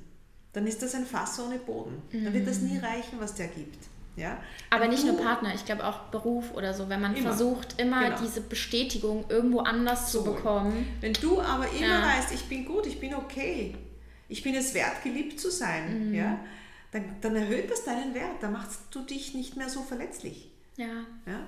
dann 0.52 0.68
ist 0.68 0.84
das 0.84 0.94
ein 0.96 1.06
Fass 1.06 1.40
ohne 1.40 1.60
Boden. 1.60 2.02
Mhm. 2.12 2.26
Dann 2.26 2.34
wird 2.34 2.48
das 2.48 2.60
nie 2.60 2.78
reichen, 2.78 3.20
was 3.20 3.36
der 3.36 3.48
gibt. 3.48 3.80
Ja? 4.18 4.38
Aber 4.70 4.90
nicht 4.90 5.06
nur 5.06 5.16
Partner, 5.16 5.56
ich 5.56 5.64
glaube 5.64 5.86
auch 5.86 6.10
Beruf 6.12 6.54
oder 6.54 6.74
so, 6.74 6.90
wenn 6.90 7.00
man 7.00 7.16
immer. 7.16 7.30
versucht, 7.30 7.80
immer 7.80 8.04
genau. 8.04 8.22
diese 8.22 8.42
Bestätigung 8.42 9.24
irgendwo 9.30 9.60
anders 9.60 10.12
so. 10.12 10.20
zu 10.20 10.34
bekommen. 10.34 10.86
Wenn 11.00 11.14
du 11.14 11.40
aber 11.40 11.70
immer 11.72 11.88
ja. 11.88 12.06
weißt, 12.06 12.34
ich 12.34 12.44
bin 12.50 12.66
gut, 12.66 12.86
ich 12.86 13.00
bin 13.00 13.16
okay, 13.16 13.76
ich 14.28 14.44
bin 14.44 14.56
es 14.56 14.74
wert, 14.74 15.04
geliebt 15.04 15.40
zu 15.40 15.50
sein, 15.50 16.10
mhm. 16.10 16.16
ja, 16.16 16.38
dann, 16.92 17.16
dann 17.22 17.36
erhöht 17.36 17.72
das 17.72 17.86
deinen 17.86 18.14
Wert, 18.14 18.42
dann 18.42 18.54
machst 18.54 18.82
du 18.92 19.02
dich 19.02 19.34
nicht 19.34 19.58
mehr 19.58 19.70
so 19.70 19.82
verletzlich. 19.82 20.52
Ja. 20.78 21.06
ja? 21.26 21.48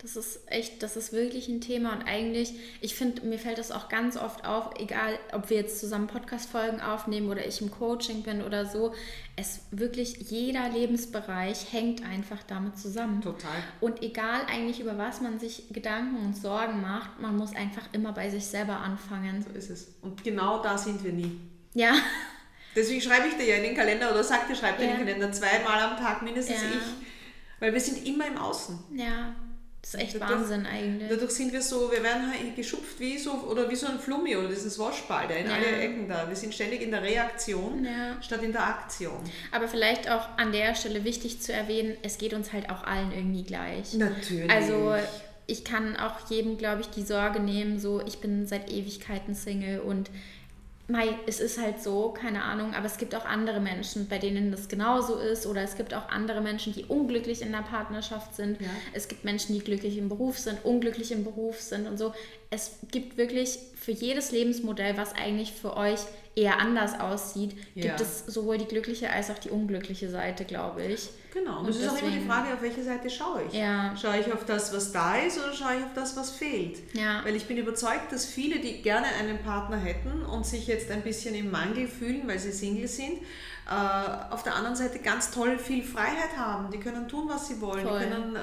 Das 0.00 0.14
ist 0.14 0.40
echt, 0.46 0.84
das 0.84 0.96
ist 0.96 1.12
wirklich 1.12 1.48
ein 1.48 1.60
Thema 1.60 1.92
und 1.92 2.02
eigentlich, 2.04 2.54
ich 2.80 2.94
finde, 2.94 3.26
mir 3.26 3.38
fällt 3.38 3.58
das 3.58 3.72
auch 3.72 3.88
ganz 3.88 4.16
oft 4.16 4.46
auf, 4.46 4.70
egal 4.78 5.18
ob 5.32 5.50
wir 5.50 5.56
jetzt 5.56 5.80
zusammen 5.80 6.06
Podcast-Folgen 6.06 6.80
aufnehmen 6.80 7.28
oder 7.28 7.44
ich 7.44 7.60
im 7.60 7.72
Coaching 7.72 8.22
bin 8.22 8.42
oder 8.42 8.64
so, 8.64 8.94
es 9.34 9.62
wirklich 9.72 10.30
jeder 10.30 10.68
Lebensbereich 10.68 11.72
hängt 11.72 12.04
einfach 12.04 12.44
damit 12.44 12.78
zusammen. 12.78 13.22
Total. 13.22 13.50
Und 13.80 14.00
egal 14.00 14.42
eigentlich 14.48 14.78
über 14.78 14.96
was 14.96 15.20
man 15.20 15.40
sich 15.40 15.64
Gedanken 15.70 16.24
und 16.24 16.36
Sorgen 16.36 16.80
macht, 16.80 17.20
man 17.20 17.36
muss 17.36 17.56
einfach 17.56 17.88
immer 17.92 18.12
bei 18.12 18.30
sich 18.30 18.46
selber 18.46 18.76
anfangen. 18.76 19.42
So 19.42 19.50
ist 19.50 19.68
es. 19.68 19.88
Und 20.00 20.22
genau 20.22 20.62
da 20.62 20.78
sind 20.78 21.02
wir 21.02 21.12
nie. 21.12 21.40
Ja. 21.74 21.94
Deswegen 22.78 23.00
schreibe 23.00 23.28
ich 23.28 23.36
dir 23.36 23.44
ja 23.44 23.56
in 23.56 23.64
den 23.64 23.76
Kalender 23.76 24.10
oder 24.10 24.22
sag 24.22 24.46
dir, 24.48 24.54
schreib 24.54 24.78
dir 24.78 24.84
ja. 24.84 24.90
in 24.92 24.96
den 24.98 25.06
Kalender 25.06 25.32
zweimal 25.32 25.80
am 25.80 25.96
Tag 25.96 26.22
mindestens 26.22 26.62
ja. 26.62 26.68
ich. 26.68 27.06
Weil 27.60 27.72
wir 27.72 27.80
sind 27.80 28.06
immer 28.06 28.26
im 28.26 28.38
Außen. 28.38 28.78
Ja. 28.94 29.34
Das 29.80 29.94
ist 29.94 30.00
echt 30.00 30.14
dadurch, 30.16 30.40
Wahnsinn 30.40 30.66
eigentlich. 30.66 31.08
Dadurch 31.08 31.30
sind 31.30 31.52
wir 31.52 31.62
so, 31.62 31.90
wir 31.90 32.02
werden 32.02 32.28
halt 32.28 32.54
geschupft 32.56 32.98
wie 32.98 33.16
so, 33.16 33.32
oder 33.32 33.70
wie 33.70 33.76
so 33.76 33.86
ein 33.86 33.98
Flummi 33.98 34.36
oder 34.36 34.48
dieses 34.48 34.78
Waschball, 34.78 35.28
der 35.28 35.38
in 35.38 35.46
ja. 35.46 35.54
alle 35.54 35.66
Ecken 35.66 36.08
da. 36.08 36.28
Wir 36.28 36.36
sind 36.36 36.52
ständig 36.52 36.82
in 36.82 36.90
der 36.90 37.02
Reaktion 37.02 37.84
ja. 37.84 38.20
statt 38.20 38.42
in 38.42 38.52
der 38.52 38.66
Aktion. 38.66 39.18
Aber 39.52 39.68
vielleicht 39.68 40.10
auch 40.10 40.28
an 40.36 40.52
der 40.52 40.74
Stelle 40.74 41.04
wichtig 41.04 41.40
zu 41.40 41.52
erwähnen, 41.52 41.96
es 42.02 42.18
geht 42.18 42.34
uns 42.34 42.52
halt 42.52 42.70
auch 42.70 42.84
allen 42.84 43.12
irgendwie 43.12 43.44
gleich. 43.44 43.94
Natürlich. 43.94 44.50
Also 44.50 44.94
ich 45.46 45.64
kann 45.64 45.96
auch 45.96 46.28
jedem, 46.28 46.58
glaube 46.58 46.82
ich, 46.82 46.88
die 46.88 47.02
Sorge 47.02 47.40
nehmen, 47.40 47.78
so 47.78 48.02
ich 48.04 48.18
bin 48.18 48.46
seit 48.46 48.70
Ewigkeiten 48.70 49.34
Single 49.34 49.80
und 49.80 50.10
Mei, 50.90 51.18
es 51.26 51.38
ist 51.38 51.60
halt 51.60 51.82
so, 51.82 52.10
keine 52.10 52.42
Ahnung, 52.42 52.74
aber 52.74 52.86
es 52.86 52.96
gibt 52.96 53.14
auch 53.14 53.26
andere 53.26 53.60
Menschen, 53.60 54.08
bei 54.08 54.16
denen 54.16 54.50
das 54.50 54.68
genauso 54.68 55.18
ist 55.18 55.46
oder 55.46 55.60
es 55.60 55.76
gibt 55.76 55.92
auch 55.92 56.08
andere 56.08 56.40
Menschen, 56.40 56.72
die 56.72 56.86
unglücklich 56.86 57.42
in 57.42 57.52
der 57.52 57.58
Partnerschaft 57.58 58.34
sind. 58.34 58.58
Ja. 58.58 58.68
Es 58.94 59.06
gibt 59.06 59.22
Menschen, 59.22 59.54
die 59.54 59.60
glücklich 59.62 59.98
im 59.98 60.08
Beruf 60.08 60.38
sind, 60.38 60.64
unglücklich 60.64 61.12
im 61.12 61.24
Beruf 61.24 61.60
sind 61.60 61.86
und 61.86 61.98
so. 61.98 62.14
Es 62.48 62.78
gibt 62.90 63.18
wirklich 63.18 63.58
für 63.76 63.92
jedes 63.92 64.32
Lebensmodell, 64.32 64.96
was 64.96 65.14
eigentlich 65.14 65.52
für 65.52 65.76
euch 65.76 66.00
eher 66.38 66.60
anders 66.60 66.98
aussieht, 67.00 67.56
ja. 67.74 67.82
gibt 67.82 68.00
es 68.00 68.24
sowohl 68.26 68.58
die 68.58 68.66
glückliche 68.66 69.10
als 69.10 69.30
auch 69.30 69.38
die 69.38 69.50
unglückliche 69.50 70.08
Seite, 70.08 70.44
glaube 70.44 70.84
ich. 70.84 71.10
Genau, 71.34 71.60
und 71.60 71.68
es 71.68 71.80
ist 71.80 71.88
auch 71.88 72.00
immer 72.00 72.10
die 72.10 72.26
Frage, 72.26 72.54
auf 72.54 72.62
welche 72.62 72.82
Seite 72.82 73.10
schaue 73.10 73.42
ich. 73.48 73.54
Ja. 73.54 73.94
Schaue 74.00 74.18
ich 74.18 74.32
auf 74.32 74.44
das, 74.44 74.72
was 74.72 74.92
da 74.92 75.16
ist 75.16 75.38
oder 75.38 75.52
schaue 75.52 75.76
ich 75.76 75.84
auf 75.84 75.92
das, 75.94 76.16
was 76.16 76.30
fehlt? 76.30 76.78
Ja. 76.94 77.24
Weil 77.24 77.36
ich 77.36 77.46
bin 77.46 77.58
überzeugt, 77.58 78.12
dass 78.12 78.24
viele, 78.24 78.60
die 78.60 78.80
gerne 78.82 79.06
einen 79.20 79.38
Partner 79.42 79.76
hätten 79.76 80.22
und 80.24 80.46
sich 80.46 80.66
jetzt 80.66 80.90
ein 80.90 81.02
bisschen 81.02 81.34
im 81.34 81.50
Mangel 81.50 81.86
fühlen, 81.86 82.26
weil 82.26 82.38
sie 82.38 82.52
Single 82.52 82.88
sind, 82.88 83.18
äh, 83.68 84.32
auf 84.32 84.42
der 84.42 84.54
anderen 84.54 84.76
Seite 84.76 85.00
ganz 85.00 85.30
toll 85.30 85.58
viel 85.58 85.82
Freiheit 85.82 86.36
haben. 86.36 86.70
Die 86.70 86.78
können 86.78 87.08
tun, 87.08 87.28
was 87.28 87.48
sie 87.48 87.60
wollen. 87.60 87.86
Können, 87.86 88.36
äh, 88.36 88.40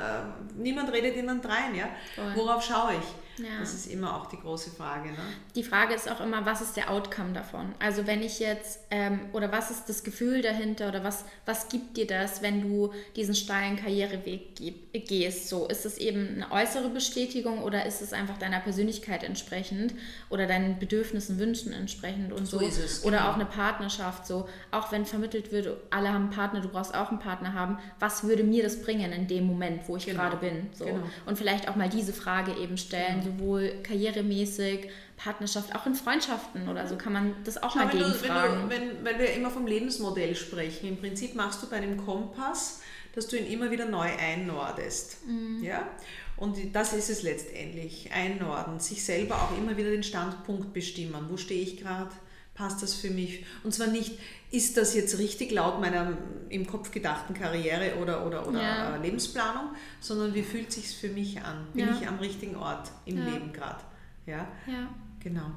niemand 0.55 0.91
redet 0.91 1.15
ihnen 1.15 1.41
drein. 1.41 1.73
Ja? 1.73 1.89
Worauf 2.35 2.63
schaue 2.63 2.91
ich? 2.93 3.24
Ja. 3.37 3.59
Das 3.59 3.73
ist 3.73 3.87
immer 3.87 4.15
auch 4.15 4.27
die 4.27 4.37
große 4.37 4.71
Frage. 4.71 5.09
Ne? 5.09 5.17
Die 5.55 5.63
Frage 5.63 5.93
ist 5.93 6.09
auch 6.09 6.21
immer, 6.21 6.45
was 6.45 6.61
ist 6.61 6.77
der 6.77 6.89
Outcome 6.89 7.33
davon? 7.33 7.73
Also 7.79 8.07
wenn 8.07 8.21
ich 8.23 8.39
jetzt, 8.39 8.79
ähm, 8.91 9.19
oder 9.33 9.51
was 9.51 9.71
ist 9.71 9.89
das 9.89 10.03
Gefühl 10.03 10.41
dahinter 10.41 10.89
oder 10.89 11.03
was, 11.03 11.25
was 11.45 11.69
gibt 11.69 11.97
dir 11.97 12.07
das, 12.07 12.41
wenn 12.41 12.61
du 12.61 12.93
diesen 13.15 13.35
steilen 13.35 13.75
Karriereweg 13.75 14.55
gehst? 15.07 15.49
So, 15.49 15.67
ist 15.67 15.85
es 15.85 15.97
eben 15.97 16.41
eine 16.41 16.51
äußere 16.51 16.89
Bestätigung 16.89 17.61
oder 17.61 17.85
ist 17.85 18.01
es 18.01 18.13
einfach 18.13 18.37
deiner 18.37 18.59
Persönlichkeit 18.59 19.23
entsprechend 19.23 19.93
oder 20.29 20.47
deinen 20.47 20.79
Bedürfnissen, 20.79 21.39
Wünschen 21.39 21.73
entsprechend 21.73 22.31
und 22.31 22.45
so? 22.47 22.59
so. 22.59 22.65
Ist 22.65 22.77
es, 22.77 23.03
oder 23.03 23.17
genau. 23.17 23.29
auch 23.29 23.35
eine 23.35 23.45
Partnerschaft, 23.45 24.25
so, 24.25 24.47
auch 24.71 24.91
wenn 24.91 25.05
vermittelt 25.05 25.51
wird, 25.51 25.75
alle 25.89 26.09
haben 26.09 26.25
einen 26.25 26.29
Partner, 26.29 26.61
du 26.61 26.69
brauchst 26.69 26.95
auch 26.95 27.09
einen 27.09 27.19
Partner 27.19 27.53
haben, 27.53 27.77
was 27.99 28.23
würde 28.23 28.43
mir 28.43 28.63
das 28.63 28.81
bringen 28.81 29.11
in 29.11 29.27
dem 29.27 29.45
Moment, 29.45 29.87
wo 29.87 29.97
ich 29.97 30.05
genau. 30.05 30.21
gerade 30.21 30.37
bin? 30.37 30.69
So. 30.73 30.85
Genau. 30.85 31.03
Und 31.25 31.37
vielleicht 31.37 31.67
auch 31.67 31.75
mal 31.75 31.89
diese 31.89 32.13
Frage 32.13 32.53
eben 32.53 32.77
stellen 32.77 33.24
sowohl 33.25 33.73
karrieremäßig, 33.83 34.89
Partnerschaft, 35.17 35.75
auch 35.75 35.85
in 35.85 35.95
Freundschaften 35.95 36.67
oder 36.67 36.87
so 36.87 36.97
kann 36.97 37.13
man 37.13 37.35
das 37.43 37.61
auch 37.61 37.73
Schau, 37.73 37.79
mal 37.79 37.89
gegenfragen. 37.89 38.69
Wenn, 38.69 38.81
wenn, 38.81 39.05
wenn 39.05 39.19
wir 39.19 39.33
immer 39.33 39.49
vom 39.49 39.65
Lebensmodell 39.65 40.35
sprechen, 40.35 40.87
im 40.87 40.97
Prinzip 40.97 41.35
machst 41.35 41.63
du 41.63 41.69
bei 41.69 41.77
einem 41.77 41.97
Kompass, 41.97 42.81
dass 43.13 43.27
du 43.27 43.37
ihn 43.37 43.47
immer 43.47 43.71
wieder 43.71 43.85
neu 43.85 44.07
einnordest. 44.07 45.25
Mhm. 45.25 45.63
Ja? 45.63 45.87
Und 46.37 46.57
das 46.75 46.93
ist 46.93 47.09
es 47.09 47.23
letztendlich, 47.23 48.11
einnorden, 48.11 48.79
sich 48.79 49.03
selber 49.05 49.35
auch 49.35 49.57
immer 49.57 49.77
wieder 49.77 49.89
den 49.89 50.03
Standpunkt 50.03 50.73
bestimmen. 50.73 51.27
Wo 51.29 51.37
stehe 51.37 51.61
ich 51.61 51.77
gerade? 51.77 52.11
Passt 52.55 52.81
das 52.81 52.93
für 52.93 53.09
mich? 53.09 53.45
Und 53.63 53.73
zwar 53.73 53.87
nicht, 53.87 54.17
ist 54.49 54.77
das 54.77 54.95
jetzt 54.95 55.19
richtig 55.19 55.51
laut 55.51 55.81
meiner 55.81 56.17
im 56.49 56.65
Kopf 56.65 56.89
gedachten 56.89 57.33
Karriere 57.33 57.97
oder, 58.01 58.25
oder, 58.25 58.47
oder 58.47 58.61
ja. 58.61 58.95
Lebensplanung, 58.95 59.71
sondern 59.99 60.33
wie 60.33 60.41
fühlt 60.41 60.71
sich 60.71 60.87
für 60.95 61.09
mich 61.09 61.41
an? 61.41 61.67
Bin 61.73 61.85
ja. 61.85 61.97
ich 61.99 62.07
am 62.07 62.17
richtigen 62.17 62.55
Ort 62.55 62.91
im 63.05 63.17
ja. 63.17 63.25
Leben 63.25 63.51
gerade? 63.51 63.81
Ja? 64.25 64.47
ja, 64.67 64.89
genau. 65.19 65.51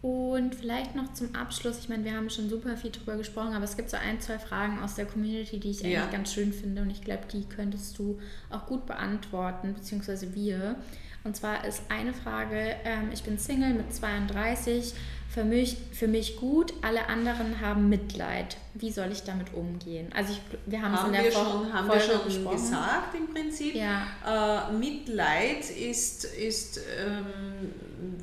Und 0.00 0.54
vielleicht 0.54 0.94
noch 0.94 1.12
zum 1.12 1.34
Abschluss, 1.34 1.80
ich 1.80 1.88
meine, 1.88 2.04
wir 2.04 2.14
haben 2.14 2.30
schon 2.30 2.48
super 2.48 2.76
viel 2.76 2.92
drüber 2.92 3.16
gesprochen, 3.16 3.54
aber 3.54 3.64
es 3.64 3.76
gibt 3.76 3.90
so 3.90 3.96
ein, 3.96 4.20
zwei 4.20 4.38
Fragen 4.38 4.78
aus 4.78 4.94
der 4.94 5.06
Community, 5.06 5.58
die 5.58 5.70
ich 5.70 5.84
eigentlich 5.84 6.12
ganz 6.12 6.32
schön 6.32 6.52
finde 6.52 6.82
und 6.82 6.90
ich 6.90 7.02
glaube, 7.02 7.22
die 7.32 7.44
könntest 7.44 7.98
du 7.98 8.20
auch 8.48 8.66
gut 8.66 8.86
beantworten, 8.86 9.74
beziehungsweise 9.74 10.36
wir. 10.36 10.76
Und 11.24 11.34
zwar 11.34 11.64
ist 11.64 11.82
eine 11.88 12.14
Frage, 12.14 12.76
ähm, 12.84 13.10
ich 13.12 13.24
bin 13.24 13.38
Single 13.38 13.74
mit 13.74 13.92
32, 13.92 14.94
für 15.38 15.44
mich, 15.44 15.76
für 15.92 16.08
mich 16.08 16.36
gut, 16.36 16.74
alle 16.82 17.08
anderen 17.08 17.60
haben 17.60 17.88
Mitleid. 17.88 18.56
Wie 18.74 18.90
soll 18.90 19.12
ich 19.12 19.22
damit 19.22 19.54
umgehen? 19.54 20.10
Also 20.12 20.32
ich, 20.32 20.40
wir 20.66 20.82
haben, 20.82 20.96
haben 20.96 20.98
es 20.98 21.06
in 21.06 21.12
der 21.12 21.24
wir 21.24 21.32
schon, 21.32 21.72
haben 21.72 21.86
Folge 21.86 22.02
wir 22.24 22.30
schon 22.32 22.50
gesagt 22.50 23.14
im 23.14 23.32
Prinzip. 23.32 23.74
Ja. 23.76 24.68
Äh, 24.68 24.72
Mitleid 24.72 25.70
ist, 25.70 26.24
ist 26.24 26.80
ähm, 27.00 27.70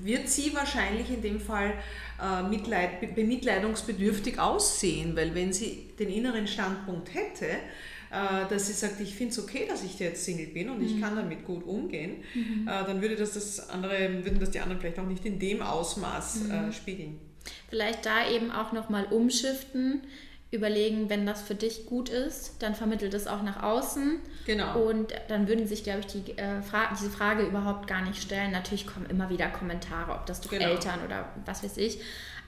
wird 0.04 0.28
sie 0.28 0.54
wahrscheinlich 0.54 1.10
in 1.10 1.22
dem 1.22 1.40
Fall 1.40 1.74
äh, 2.22 2.44
Mitleid, 2.44 3.16
bemitleidungsbedürftig 3.16 4.38
aussehen, 4.38 5.16
weil 5.16 5.34
wenn 5.36 5.54
sie 5.54 5.92
den 5.98 6.10
inneren 6.10 6.48
Standpunkt 6.48 7.14
hätte, 7.14 7.48
dass 8.50 8.68
sie 8.68 8.74
sagt, 8.74 9.00
ich 9.02 9.16
finde 9.16 9.34
es 9.34 9.40
okay, 9.40 9.66
dass 9.68 9.84
ich 9.84 10.00
jetzt 10.00 10.24
Single 10.24 10.48
bin 10.48 10.70
und 10.70 10.80
mhm. 10.80 10.86
ich 10.86 11.02
kann 11.02 11.16
damit 11.16 11.46
gut 11.46 11.66
umgehen, 11.66 12.24
mhm. 12.34 12.68
Äh, 12.68 12.86
dann 12.86 13.02
würde 13.02 13.16
das, 13.16 13.34
das 13.34 13.70
andere, 13.70 14.24
würden 14.24 14.40
das 14.40 14.52
die 14.52 14.60
anderen 14.60 14.80
vielleicht 14.80 15.00
auch 15.00 15.08
nicht 15.08 15.26
in 15.26 15.40
dem 15.40 15.62
Ausmaß 15.62 16.44
mhm. 16.44 16.52
Äh, 16.52 16.72
spiegeln. 16.72 17.20
Vielleicht 17.70 18.06
da 18.06 18.30
eben 18.30 18.52
auch 18.52 18.72
nochmal 18.72 19.06
umschiften, 19.06 20.02
überlegen, 20.52 21.10
wenn 21.10 21.26
das 21.26 21.42
für 21.42 21.56
dich 21.56 21.86
gut 21.86 22.10
ist, 22.10 22.56
dann 22.60 22.76
vermittelt 22.76 23.14
es 23.14 23.28
auch 23.28 23.44
nach 23.44 23.62
außen. 23.62 24.20
Genau. 24.46 24.82
Und 24.82 25.14
dann 25.28 25.48
würden 25.48 25.68
sich, 25.68 25.84
glaube 25.84 26.02
ich, 26.02 26.08
die, 26.08 26.38
äh, 26.38 26.62
Fra 26.62 26.90
diese 26.92 27.10
Frage 27.10 27.44
überhaupt 27.44 27.88
gar 27.88 28.02
nicht 28.02 28.22
stellen. 28.22 28.52
Natürlich 28.52 28.88
kommen 28.88 29.06
immer 29.08 29.30
wieder 29.30 29.50
Kommentare, 29.50 30.14
ob 30.14 30.26
das 30.26 30.42
durch 30.42 30.58
genau. 30.58 30.72
Eltern 30.72 31.00
oder 31.06 31.30
was 31.46 31.64
weiß 31.64 31.78
ich. 31.78 32.00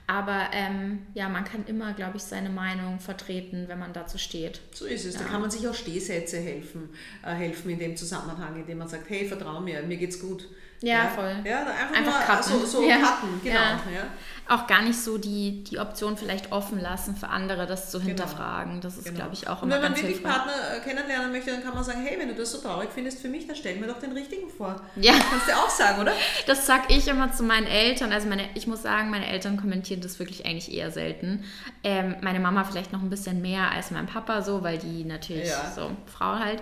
Aber 0.10 0.47
ähm, 0.53 0.99
ja, 1.14 1.28
man 1.28 1.43
kann 1.43 1.66
immer, 1.66 1.93
glaube 1.93 2.16
ich, 2.16 2.24
seine 2.24 2.49
Meinung 2.49 2.99
vertreten, 2.99 3.66
wenn 3.68 3.78
man 3.78 3.91
dazu 3.91 4.18
steht. 4.18 4.62
So 4.72 4.86
ist 4.86 5.05
es. 5.05 5.16
Ja. 5.16 5.22
Da 5.22 5.28
kann 5.28 5.41
man 5.41 5.51
sich 5.51 5.68
auch 5.68 5.74
Stehsätze 5.74 6.38
helfen, 6.38 6.89
äh, 7.26 7.34
helfen 7.34 7.70
in 7.72 7.80
dem 7.80 7.97
Zusammenhang, 7.97 8.55
indem 8.55 8.78
man 8.78 8.88
sagt, 8.88 9.10
hey, 9.10 9.28
vertrau 9.28 9.60
mir, 9.60 9.84
mir 9.84 9.97
geht's 9.97 10.22
gut. 10.22 10.47
Ja, 10.82 10.95
ja, 10.95 11.07
voll. 11.07 11.36
Ja, 11.43 11.59
einfach, 11.59 11.97
einfach 11.97 12.25
cutten. 12.25 12.59
So, 12.59 12.65
so 12.65 12.84
ja. 12.88 12.97
cutten, 12.97 13.41
genau. 13.43 13.55
Ja. 13.55 13.71
ja. 13.93 14.07
Auch 14.49 14.65
gar 14.65 14.82
nicht 14.82 14.97
so 14.97 15.17
die, 15.17 15.63
die 15.63 15.78
Option 15.78 16.15
vielleicht 16.15 16.53
offen 16.53 16.80
lassen 16.80 17.17
für 17.17 17.28
andere, 17.28 17.65
das 17.65 17.91
zu 17.91 17.97
genau. 17.97 18.09
hinterfragen. 18.09 18.80
Das 18.80 18.97
ist, 18.97 19.03
genau. 19.03 19.17
glaube 19.17 19.34
ich, 19.34 19.49
auch 19.49 19.61
immer 19.61 19.75
Und 19.75 19.82
wenn 19.82 19.91
man 19.91 20.01
wirklich. 20.01 20.23
Partner 20.23 20.53
äh, 20.73 20.80
kennenlernen 20.80 21.32
möchte, 21.32 21.51
dann 21.51 21.63
kann 21.63 21.73
man 21.73 21.84
sagen, 21.84 22.01
hey, 22.01 22.17
wenn 22.17 22.30
du 22.30 22.36
das 22.36 22.51
so 22.51 22.59
traurig 22.59 22.89
findest 22.93 23.19
für 23.19 23.28
mich, 23.28 23.45
dann 23.45 23.57
stell 23.57 23.75
mir 23.75 23.88
doch 23.88 23.99
den 23.99 24.13
richtigen 24.13 24.49
vor. 24.49 24.80
Ja. 24.95 25.13
Kannst 25.30 25.49
du 25.49 25.53
auch 25.53 25.69
sagen, 25.69 25.99
oder? 25.99 26.13
Das 26.45 26.65
sag 26.65 26.89
ich 26.89 27.07
immer 27.07 27.34
zu 27.34 27.43
meinen 27.43 27.67
Eltern. 27.67 28.13
Also 28.13 28.30
meine, 28.30 28.43
ich 28.53 28.67
muss 28.67 28.84
sagen, 28.84 29.09
meine 29.09 29.28
Eltern 29.28 29.57
kommentieren 29.57 29.99
das 29.99 30.19
wirklich 30.19 30.45
eigentlich 30.45 30.71
eher 30.71 30.91
selten. 30.91 31.43
Ähm, 31.84 32.15
meine 32.21 32.39
Mama 32.39 32.63
vielleicht 32.63 32.93
noch 32.93 33.01
ein 33.01 33.09
bisschen 33.09 33.41
mehr 33.41 33.71
als 33.71 33.91
mein 33.91 34.05
Papa 34.05 34.43
so, 34.43 34.63
weil 34.63 34.78
die 34.78 35.03
natürlich 35.03 35.51
so 35.75 35.91
Frau 36.05 36.39
halt. 36.39 36.61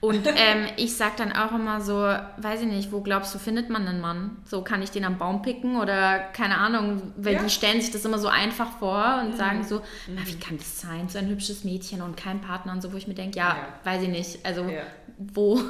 Und 0.00 0.26
ähm, 0.26 0.66
ich 0.76 0.96
sage 0.96 1.14
dann 1.16 1.32
auch 1.32 1.52
immer 1.52 1.80
so, 1.80 1.94
weiß 1.94 2.60
ich 2.60 2.66
nicht, 2.66 2.92
wo 2.92 3.00
glaubst 3.00 3.34
du, 3.34 3.38
findet 3.38 3.70
man 3.70 3.86
einen 3.88 4.02
Mann? 4.02 4.36
So, 4.44 4.62
kann 4.62 4.82
ich 4.82 4.90
den 4.90 5.04
am 5.04 5.16
Baum 5.16 5.40
picken 5.40 5.76
oder 5.80 6.18
keine 6.18 6.58
Ahnung, 6.58 7.14
weil 7.16 7.34
ja. 7.34 7.42
die 7.42 7.48
stellen 7.48 7.80
sich 7.80 7.90
das 7.90 8.04
immer 8.04 8.18
so 8.18 8.28
einfach 8.28 8.78
vor 8.78 9.22
und 9.22 9.32
mhm. 9.32 9.36
sagen 9.36 9.64
so, 9.64 9.76
mhm. 10.06 10.18
wie 10.26 10.38
kann 10.38 10.58
das 10.58 10.80
sein, 10.80 11.08
so 11.08 11.18
ein 11.18 11.28
hübsches 11.28 11.64
Mädchen 11.64 12.02
und 12.02 12.18
kein 12.18 12.42
Partner 12.42 12.72
und 12.72 12.82
so, 12.82 12.92
wo 12.92 12.98
ich 12.98 13.08
mir 13.08 13.14
denke, 13.14 13.38
ja, 13.38 13.56
ja, 13.56 13.68
weiß 13.84 14.02
ich 14.02 14.08
nicht, 14.08 14.44
also 14.44 14.64
ja. 14.64 14.82
wo... 15.18 15.60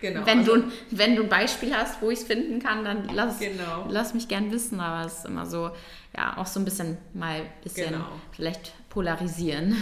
Genau. 0.00 0.26
Wenn, 0.26 0.40
also, 0.40 0.56
du, 0.56 0.72
wenn 0.90 1.14
du 1.14 1.22
ein 1.22 1.28
Beispiel 1.28 1.72
hast, 1.72 2.02
wo 2.02 2.10
ich 2.10 2.18
es 2.18 2.24
finden 2.24 2.58
kann, 2.60 2.84
dann 2.84 3.08
lass, 3.14 3.38
genau. 3.38 3.86
lass 3.88 4.14
mich 4.14 4.26
gern 4.26 4.50
wissen. 4.50 4.80
Aber 4.80 5.06
es 5.06 5.18
ist 5.18 5.26
immer 5.26 5.46
so, 5.46 5.70
ja, 6.16 6.36
auch 6.38 6.46
so 6.46 6.58
ein 6.58 6.64
bisschen 6.64 6.98
mal 7.14 7.36
ein 7.36 7.46
bisschen 7.62 7.92
genau. 7.92 8.06
vielleicht 8.32 8.72
polarisieren 8.88 9.76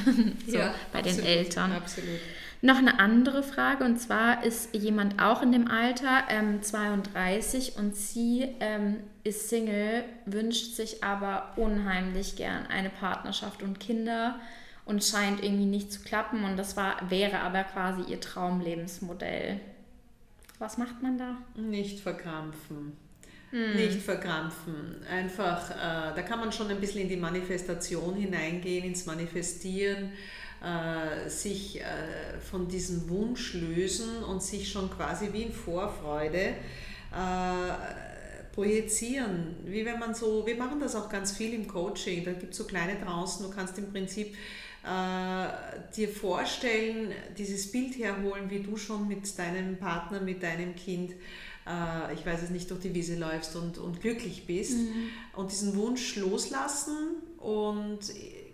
so 0.47 0.59
bei 0.93 0.99
absolut, 0.99 1.19
den 1.21 1.25
Eltern. 1.25 1.73
Absolut. 1.73 2.21
Noch 2.63 2.77
eine 2.77 2.99
andere 3.01 3.43
Frage 3.43 3.85
und 3.85 3.99
zwar 3.99 4.45
ist 4.45 4.75
jemand 4.75 5.21
auch 5.21 5.41
in 5.41 5.51
dem 5.51 5.71
Alter, 5.71 6.25
ähm, 6.29 6.63
32 6.63 7.77
und 7.77 7.97
sie 7.97 8.49
ähm, 8.61 8.99
ist 9.25 9.49
Single, 9.49 10.05
wünscht 10.27 10.75
sich 10.75 11.03
aber 11.03 11.55
unheimlich 11.57 12.37
gern 12.37 12.67
eine 12.67 12.91
Partnerschaft 12.91 13.63
und 13.63 13.81
Kinder 13.81 14.39
und 14.85 15.03
scheint 15.03 15.43
irgendwie 15.43 15.65
nicht 15.65 15.91
zu 15.91 16.03
klappen 16.03 16.45
und 16.45 16.59
das 16.59 16.77
war, 16.77 16.97
wäre 17.09 17.39
aber 17.39 17.65
quasi 17.65 18.03
ihr 18.03 18.21
Traumlebensmodell. 18.21 19.59
Was 20.59 20.77
macht 20.77 21.03
man 21.03 21.17
da? 21.17 21.39
Nicht 21.55 22.01
verkrampfen. 22.01 22.93
Hm. 23.53 23.75
Nicht 23.75 24.03
verkrampfen. 24.03 24.97
Einfach, 25.11 25.71
äh, 25.71 26.15
da 26.15 26.23
kann 26.23 26.39
man 26.39 26.53
schon 26.53 26.69
ein 26.69 26.79
bisschen 26.79 27.01
in 27.01 27.09
die 27.09 27.17
Manifestation 27.17 28.15
hineingehen, 28.17 28.85
ins 28.85 29.07
Manifestieren 29.07 30.13
äh, 30.63 31.29
sich 31.29 31.81
äh, 31.81 31.85
von 32.51 32.69
diesem 32.69 33.09
Wunsch 33.09 33.55
lösen 33.55 34.23
und 34.23 34.43
sich 34.43 34.71
schon 34.71 34.91
quasi 34.91 35.33
wie 35.33 35.45
in 35.45 35.53
Vorfreude 35.53 36.55
äh, 37.13 38.53
projizieren. 38.53 39.57
Wie 39.65 39.85
wenn 39.85 39.99
man 39.99 40.15
so, 40.15 40.47
wir 40.47 40.57
machen 40.57 40.81
das 40.81 40.95
auch 40.95 41.09
ganz 41.09 41.33
viel 41.33 41.55
im 41.55 41.67
Coaching. 41.67 42.25
Da 42.25 42.33
gibt 42.33 42.53
es 42.53 42.59
so 42.59 42.65
kleine 42.65 43.01
Trancen, 43.01 43.45
du 43.45 43.51
kannst 43.51 43.79
im 43.79 43.91
Prinzip 43.91 44.35
äh, 44.85 45.49
dir 45.97 46.09
vorstellen, 46.09 47.13
dieses 47.37 47.71
Bild 47.71 47.99
herholen, 47.99 48.51
wie 48.51 48.61
du 48.61 48.77
schon 48.77 49.09
mit 49.09 49.39
deinem 49.39 49.79
Partner, 49.79 50.21
mit 50.21 50.43
deinem 50.43 50.75
Kind, 50.75 51.13
äh, 51.67 52.15
ich 52.15 52.25
weiß 52.25 52.43
es 52.43 52.51
nicht, 52.51 52.71
durch 52.71 52.81
die 52.81 52.95
Wiese 52.95 53.19
läufst 53.19 53.57
und, 53.57 53.79
und 53.79 54.01
glücklich 54.01 54.47
bist 54.47 54.79
mhm. 54.79 55.11
und 55.37 55.51
diesen 55.51 55.77
Wunsch 55.77 56.17
loslassen 56.17 56.97
und 57.39 58.01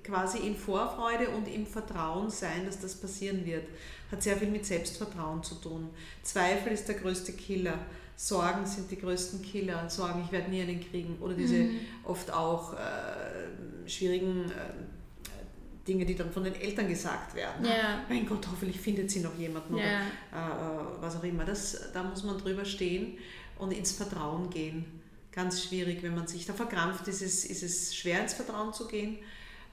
quasi 0.06 0.38
in 0.38 0.56
Vorfreude 0.56 1.30
und 1.30 1.48
im 1.48 1.66
Vertrauen 1.66 2.30
sein, 2.30 2.64
dass 2.64 2.80
das 2.80 2.94
passieren 2.94 3.44
wird. 3.44 3.64
Hat 4.10 4.22
sehr 4.22 4.36
viel 4.36 4.48
mit 4.48 4.64
Selbstvertrauen 4.64 5.42
zu 5.42 5.56
tun. 5.56 5.90
Zweifel 6.22 6.72
ist 6.72 6.86
der 6.86 6.94
größte 6.94 7.32
Killer. 7.32 7.78
Sorgen 8.14 8.64
sind 8.64 8.90
die 8.90 8.98
größten 8.98 9.42
Killer. 9.42 9.90
Sorgen, 9.90 10.22
ich 10.24 10.32
werde 10.32 10.50
nie 10.50 10.62
einen 10.62 10.80
kriegen. 10.80 11.18
Oder 11.20 11.34
diese 11.34 11.56
mhm. 11.56 11.80
oft 12.04 12.32
auch 12.32 12.72
äh, 12.74 13.88
schwierigen 13.88 14.44
äh, 14.50 15.86
Dinge, 15.86 16.06
die 16.06 16.14
dann 16.14 16.32
von 16.32 16.44
den 16.44 16.54
Eltern 16.54 16.88
gesagt 16.88 17.34
werden. 17.34 17.64
Ja. 17.64 18.04
Mein 18.08 18.26
Gott, 18.26 18.46
hoffentlich 18.50 18.80
findet 18.80 19.10
sie 19.10 19.20
noch 19.20 19.36
jemanden 19.36 19.76
ja. 19.76 19.84
oder 20.32 20.98
äh, 20.98 21.02
was 21.02 21.16
auch 21.16 21.24
immer. 21.24 21.44
Das, 21.44 21.92
da 21.92 22.02
muss 22.02 22.24
man 22.24 22.38
drüber 22.38 22.64
stehen 22.64 23.18
und 23.58 23.72
ins 23.72 23.92
Vertrauen 23.92 24.50
gehen. 24.50 24.84
Ganz 25.32 25.64
schwierig, 25.64 26.02
wenn 26.02 26.14
man 26.14 26.26
sich 26.26 26.46
da 26.46 26.54
verkrampft, 26.54 27.06
ist 27.08 27.22
es, 27.22 27.44
ist 27.44 27.62
es 27.62 27.94
schwer 27.94 28.22
ins 28.22 28.32
Vertrauen 28.32 28.72
zu 28.72 28.88
gehen. 28.88 29.18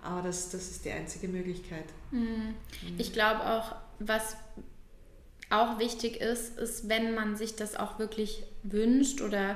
Aber 0.03 0.21
das, 0.21 0.49
das 0.49 0.69
ist 0.69 0.85
die 0.85 0.91
einzige 0.91 1.27
Möglichkeit. 1.27 1.85
Mhm. 2.11 2.55
Ich 2.97 3.13
glaube 3.13 3.45
auch, 3.45 3.75
was 3.99 4.35
auch 5.49 5.79
wichtig 5.79 6.17
ist, 6.17 6.57
ist, 6.57 6.89
wenn 6.89 7.13
man 7.15 7.35
sich 7.35 7.55
das 7.55 7.75
auch 7.75 7.99
wirklich 7.99 8.43
wünscht 8.63 9.21
oder 9.21 9.55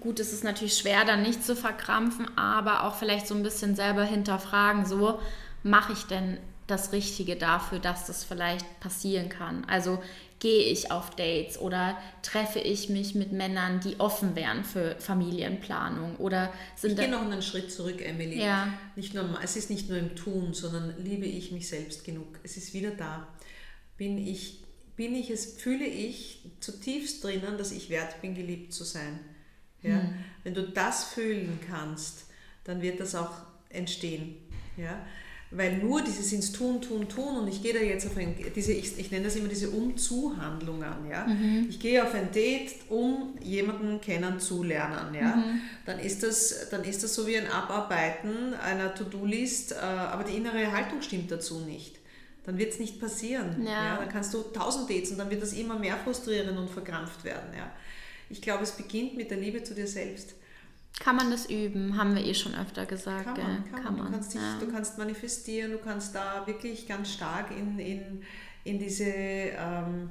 gut, 0.00 0.20
es 0.20 0.32
ist 0.32 0.44
natürlich 0.44 0.76
schwer, 0.76 1.04
dann 1.04 1.22
nicht 1.22 1.44
zu 1.44 1.56
verkrampfen, 1.56 2.36
aber 2.36 2.84
auch 2.84 2.94
vielleicht 2.94 3.26
so 3.26 3.34
ein 3.34 3.42
bisschen 3.42 3.74
selber 3.74 4.04
hinterfragen, 4.04 4.84
so 4.84 5.18
mache 5.62 5.92
ich 5.94 6.04
denn 6.04 6.38
das 6.66 6.92
Richtige 6.92 7.36
dafür, 7.36 7.78
dass 7.78 8.06
das 8.06 8.24
vielleicht 8.24 8.80
passieren 8.80 9.30
kann. 9.30 9.64
Also 9.64 10.02
gehe 10.40 10.64
ich 10.64 10.90
auf 10.90 11.10
Dates 11.10 11.58
oder 11.58 11.98
treffe 12.22 12.60
ich 12.60 12.88
mich 12.88 13.14
mit 13.14 13.32
Männern, 13.32 13.80
die 13.80 13.98
offen 13.98 14.36
wären 14.36 14.64
für 14.64 14.96
Familienplanung 14.98 16.16
oder 16.16 16.52
sind 16.76 16.92
ich 16.92 16.98
gehe 16.98 17.10
noch 17.10 17.22
einen 17.22 17.42
Schritt 17.42 17.72
zurück, 17.72 18.00
Emily. 18.00 18.40
Ja. 18.40 18.72
Nicht 18.94 19.14
nur, 19.14 19.38
es 19.42 19.56
ist 19.56 19.70
nicht 19.70 19.88
nur 19.88 19.98
im 19.98 20.14
Tun, 20.14 20.54
sondern 20.54 20.94
liebe 21.02 21.26
ich 21.26 21.50
mich 21.50 21.68
selbst 21.68 22.04
genug. 22.04 22.38
Es 22.44 22.56
ist 22.56 22.72
wieder 22.72 22.92
da. 22.92 23.26
Bin 23.96 24.18
ich, 24.18 24.62
bin 24.94 25.14
ich 25.14 25.30
es, 25.30 25.54
fühle 25.54 25.86
ich 25.86 26.44
zutiefst 26.60 27.24
drinnen, 27.24 27.58
dass 27.58 27.72
ich 27.72 27.90
wert 27.90 28.20
bin, 28.22 28.34
geliebt 28.34 28.72
zu 28.72 28.84
sein. 28.84 29.18
Ja? 29.82 30.02
Hm. 30.02 30.14
Wenn 30.44 30.54
du 30.54 30.62
das 30.68 31.04
fühlen 31.04 31.58
kannst, 31.68 32.26
dann 32.64 32.80
wird 32.80 33.00
das 33.00 33.14
auch 33.16 33.32
entstehen. 33.70 34.36
Ja? 34.76 35.04
Weil 35.50 35.78
nur 35.78 36.02
dieses 36.02 36.30
ins 36.32 36.52
Tun, 36.52 36.82
Tun, 36.82 37.08
Tun 37.08 37.38
und 37.38 37.48
ich 37.48 37.62
gehe 37.62 37.72
da 37.72 37.80
jetzt 37.80 38.06
auf 38.06 38.18
ein, 38.18 38.34
diese, 38.54 38.72
ich, 38.72 38.98
ich 38.98 39.10
nenne 39.10 39.24
das 39.24 39.36
immer 39.36 39.48
diese 39.48 39.70
Umzuhandlungen, 39.70 41.08
ja. 41.10 41.26
Mhm. 41.26 41.66
Ich 41.70 41.80
gehe 41.80 42.02
auf 42.02 42.12
ein 42.12 42.30
Date, 42.32 42.74
um 42.90 43.34
jemanden 43.40 43.98
kennenzulernen, 44.02 45.14
ja. 45.14 45.36
Mhm. 45.36 45.60
Dann, 45.86 45.98
ist 46.00 46.22
das, 46.22 46.68
dann 46.70 46.84
ist 46.84 47.02
das 47.02 47.14
so 47.14 47.26
wie 47.26 47.38
ein 47.38 47.46
Abarbeiten 47.46 48.52
einer 48.54 48.94
To-Do-List, 48.94 49.72
äh, 49.72 49.76
aber 49.76 50.24
die 50.24 50.36
innere 50.36 50.70
Haltung 50.70 51.00
stimmt 51.00 51.30
dazu 51.30 51.60
nicht. 51.60 51.96
Dann 52.44 52.58
wird 52.58 52.74
es 52.74 52.78
nicht 52.78 53.00
passieren. 53.00 53.64
Ja. 53.64 53.70
ja. 53.70 53.96
Dann 53.96 54.08
kannst 54.10 54.34
du 54.34 54.42
tausend 54.42 54.90
Dates 54.90 55.12
und 55.12 55.18
dann 55.18 55.30
wird 55.30 55.42
das 55.42 55.54
immer 55.54 55.78
mehr 55.78 55.96
frustrieren 55.96 56.58
und 56.58 56.68
verkrampft 56.68 57.24
werden, 57.24 57.54
ja. 57.56 57.72
Ich 58.28 58.42
glaube, 58.42 58.64
es 58.64 58.72
beginnt 58.72 59.16
mit 59.16 59.30
der 59.30 59.38
Liebe 59.38 59.62
zu 59.62 59.74
dir 59.74 59.86
selbst. 59.86 60.34
Kann 61.00 61.16
man 61.16 61.30
das 61.30 61.48
üben? 61.48 61.96
Haben 61.96 62.14
wir 62.14 62.24
eh 62.24 62.34
schon 62.34 62.54
öfter 62.54 62.84
gesagt. 62.84 63.24
Kann 63.24 63.36
man, 63.36 63.70
kann, 63.70 63.82
kann 63.82 63.96
man. 63.96 64.06
Du, 64.06 64.12
kannst 64.12 64.34
dich, 64.34 64.40
ja. 64.40 64.58
du 64.58 64.70
kannst 64.70 64.98
manifestieren, 64.98 65.72
du 65.72 65.78
kannst 65.78 66.14
da 66.14 66.46
wirklich 66.46 66.88
ganz 66.88 67.12
stark 67.12 67.50
in, 67.50 67.78
in, 67.78 68.22
in 68.64 68.78
diese 68.78 69.04
ähm, 69.04 70.10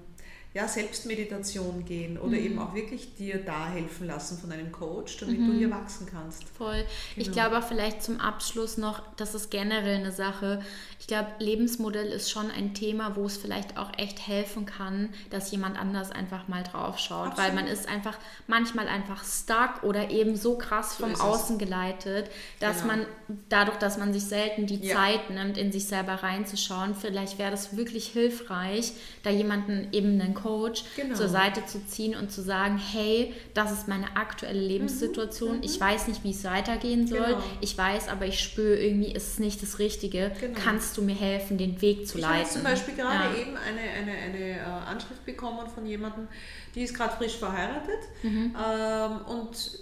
ja, 0.53 0.67
Selbstmeditation 0.67 1.85
gehen 1.85 2.17
oder 2.17 2.29
mhm. 2.29 2.45
eben 2.45 2.59
auch 2.59 2.73
wirklich 2.73 3.13
dir 3.15 3.37
da 3.43 3.67
helfen 3.67 4.07
lassen 4.07 4.39
von 4.39 4.51
einem 4.51 4.71
Coach, 4.71 5.17
damit 5.17 5.39
mhm. 5.39 5.51
du 5.51 5.57
hier 5.57 5.69
wachsen 5.69 6.07
kannst. 6.09 6.45
Voll. 6.49 6.83
Genau. 7.15 7.27
Ich 7.27 7.31
glaube 7.31 7.59
auch 7.59 7.63
vielleicht 7.63 8.01
zum 8.01 8.19
Abschluss 8.19 8.77
noch, 8.77 9.03
das 9.17 9.35
ist 9.35 9.51
generell 9.51 9.97
eine 9.97 10.11
Sache. 10.11 10.63
Ich 10.99 11.05
glaube, 11.05 11.29
Lebensmodell 11.39 12.07
ist 12.07 12.31
schon 12.31 12.49
ein 12.49 12.73
Thema, 12.73 13.15
wo 13.15 13.25
es 13.25 13.37
vielleicht 13.37 13.77
auch 13.77 13.91
echt 13.97 14.25
helfen 14.25 14.65
kann, 14.65 15.09
dass 15.29 15.51
jemand 15.51 15.77
anders 15.79 16.11
einfach 16.11 16.47
mal 16.47 16.63
drauf 16.63 16.97
schaut, 16.97 17.31
Absolut. 17.31 17.37
weil 17.37 17.55
man 17.55 17.67
ist 17.67 17.87
einfach 17.87 18.17
manchmal 18.47 18.87
einfach 18.87 19.23
stuck 19.23 19.83
oder 19.83 20.09
eben 20.09 20.35
so 20.35 20.57
krass 20.57 20.97
so 20.97 21.05
vom 21.05 21.15
Außen 21.15 21.59
geleitet, 21.59 22.31
dass 22.59 22.81
genau. 22.81 22.95
man 22.95 23.05
dadurch, 23.49 23.77
dass 23.77 23.97
man 23.97 24.11
sich 24.11 24.23
selten 24.23 24.65
die 24.65 24.87
ja. 24.87 24.95
Zeit 24.95 25.29
nimmt, 25.29 25.57
in 25.57 25.71
sich 25.71 25.85
selber 25.85 26.13
reinzuschauen, 26.13 26.95
vielleicht 26.95 27.37
wäre 27.37 27.51
das 27.51 27.77
wirklich 27.77 28.07
hilfreich, 28.07 28.93
da 29.23 29.29
jemanden 29.29 29.89
eben 29.91 30.19
einen 30.19 30.33
Coach 30.41 30.83
genau. 30.95 31.15
zur 31.15 31.27
Seite 31.27 31.65
zu 31.65 31.85
ziehen 31.85 32.15
und 32.15 32.31
zu 32.31 32.41
sagen, 32.41 32.77
hey, 32.77 33.33
das 33.53 33.71
ist 33.71 33.87
meine 33.87 34.15
aktuelle 34.15 34.59
Lebenssituation, 34.59 35.57
mhm. 35.57 35.63
ich 35.63 35.79
mhm. 35.79 35.83
weiß 35.83 36.07
nicht, 36.07 36.23
wie 36.23 36.31
es 36.31 36.43
weitergehen 36.43 37.07
soll, 37.07 37.25
genau. 37.25 37.43
ich 37.61 37.77
weiß, 37.77 38.07
aber 38.09 38.25
ich 38.25 38.39
spüre 38.39 38.77
irgendwie, 38.77 39.11
ist 39.11 39.33
es 39.33 39.39
nicht 39.39 39.61
das 39.61 39.79
Richtige, 39.79 40.31
genau. 40.39 40.59
kannst 40.63 40.97
du 40.97 41.01
mir 41.01 41.15
helfen, 41.15 41.57
den 41.57 41.81
Weg 41.81 42.07
zu 42.07 42.17
ich 42.17 42.23
leiten? 42.23 42.41
Ich 42.41 42.43
habe 42.43 42.53
zum 42.53 42.63
Beispiel 42.63 42.95
gerade 42.95 43.35
ja. 43.35 43.41
eben 43.41 43.57
eine, 43.57 43.81
eine, 43.81 44.11
eine 44.11 44.59
äh, 44.59 44.61
Anschrift 44.61 45.25
bekommen 45.25 45.67
von 45.73 45.85
jemandem, 45.85 46.27
die 46.75 46.83
ist 46.83 46.93
gerade 46.93 47.15
frisch 47.15 47.37
verheiratet 47.37 47.99
mhm. 48.23 48.55
ähm, 48.55 49.17
und 49.27 49.79